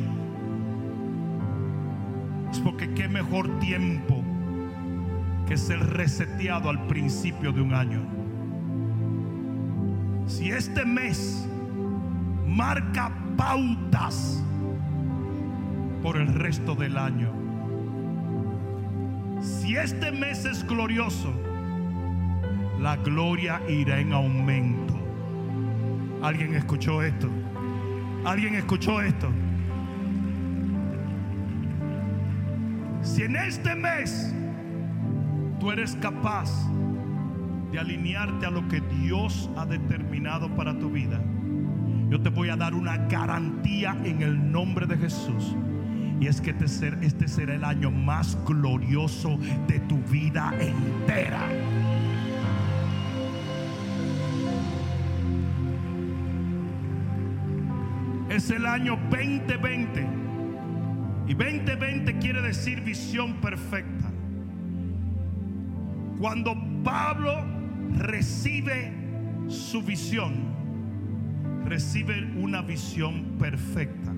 es 2.49 2.59
porque 2.59 2.93
qué 2.93 3.09
mejor 3.09 3.59
tiempo 3.59 4.23
que 5.45 5.57
ser 5.57 5.81
reseteado 5.81 6.69
al 6.69 6.87
principio 6.87 7.51
de 7.51 7.59
un 7.59 7.73
año. 7.73 8.01
Si 10.27 10.49
este 10.49 10.85
mes 10.85 11.45
marca 12.47 13.11
pautas 13.35 14.41
por 16.01 16.15
el 16.15 16.33
resto 16.33 16.73
del 16.73 16.97
año, 16.97 17.33
si 19.41 19.75
este 19.75 20.13
mes 20.13 20.45
es 20.45 20.65
glorioso, 20.65 21.33
la 22.79 22.95
gloria 22.95 23.61
irá 23.67 23.99
en 23.99 24.13
aumento. 24.13 24.98
¿Alguien 26.21 26.53
escuchó 26.53 27.01
esto? 27.01 27.29
¿Alguien 28.25 28.55
escuchó 28.55 29.01
esto? 29.01 29.29
Si 33.01 33.23
en 33.23 33.37
este 33.37 33.73
mes 33.75 34.33
tú 35.59 35.71
eres 35.71 35.95
capaz 36.01 36.51
de 37.71 37.79
alinearte 37.79 38.45
a 38.45 38.51
lo 38.51 38.67
que 38.67 38.81
Dios 38.81 39.49
ha 39.55 39.65
determinado 39.65 40.53
para 40.55 40.77
tu 40.77 40.89
vida, 40.89 41.21
yo 42.09 42.21
te 42.21 42.29
voy 42.29 42.49
a 42.49 42.57
dar 42.57 42.73
una 42.73 42.97
garantía 43.07 43.95
en 44.03 44.21
el 44.21 44.51
nombre 44.51 44.85
de 44.87 44.97
Jesús. 44.97 45.55
Y 46.19 46.27
es 46.27 46.41
que 46.41 46.49
este, 46.49 46.93
este 47.01 47.29
será 47.29 47.55
el 47.55 47.63
año 47.63 47.91
más 47.91 48.37
glorioso 48.45 49.39
de 49.67 49.79
tu 49.81 49.97
vida 49.99 50.53
entera. 50.59 51.47
Es 58.39 58.51
el 58.51 58.65
año 58.65 58.97
2020. 59.11 60.07
Y 61.27 61.33
2020 61.33 62.19
quiere 62.19 62.41
decir 62.41 62.79
visión 62.79 63.33
perfecta. 63.41 64.09
Cuando 66.17 66.55
Pablo 66.81 67.43
recibe 67.97 68.93
su 69.49 69.81
visión, 69.81 70.35
recibe 71.65 72.31
una 72.37 72.61
visión 72.61 73.35
perfecta. 73.37 74.13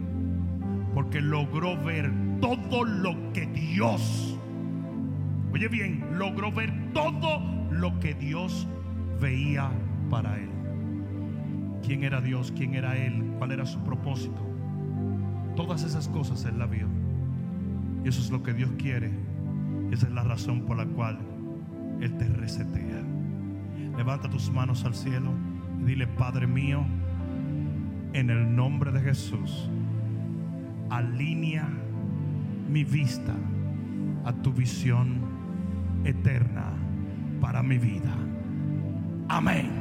Porque 0.93 1.19
logró 1.19 1.75
ver 1.83 2.11
todo 2.41 2.83
lo 2.83 3.33
que 3.33 3.47
Dios, 3.47 4.37
oye 5.51 5.67
bien, 5.67 6.05
logró 6.19 6.51
ver 6.51 6.71
todo 6.93 7.41
lo 7.71 7.99
que 7.99 8.13
Dios 8.13 8.67
veía 9.19 9.71
para 10.11 10.37
él. 10.37 10.50
¿Quién 11.85 12.03
era 12.03 12.21
Dios? 12.21 12.53
¿Quién 12.55 12.75
era 12.75 12.97
Él? 12.97 13.33
¿Cuál 13.37 13.51
era 13.51 13.65
su 13.65 13.79
propósito? 13.79 14.41
Todas 15.55 15.83
esas 15.83 16.07
cosas 16.07 16.45
Él 16.45 16.59
la 16.59 16.65
vio. 16.65 16.87
Y 18.03 18.09
eso 18.09 18.21
es 18.21 18.31
lo 18.31 18.43
que 18.43 18.53
Dios 18.53 18.69
quiere. 18.77 19.11
Esa 19.91 20.07
es 20.07 20.13
la 20.13 20.23
razón 20.23 20.61
por 20.61 20.77
la 20.77 20.85
cual 20.85 21.19
Él 21.99 22.15
te 22.17 22.27
resetea. 22.27 23.03
Levanta 23.97 24.29
tus 24.29 24.51
manos 24.51 24.85
al 24.85 24.95
cielo 24.95 25.31
y 25.81 25.83
dile, 25.83 26.07
Padre 26.07 26.47
mío, 26.47 26.85
en 28.13 28.29
el 28.29 28.55
nombre 28.55 28.91
de 28.91 29.01
Jesús, 29.01 29.69
alinea 30.89 31.67
mi 32.69 32.83
vista 32.83 33.35
a 34.25 34.33
tu 34.33 34.53
visión 34.53 35.19
eterna 36.03 36.73
para 37.39 37.61
mi 37.63 37.77
vida. 37.77 38.13
Amén. 39.27 39.80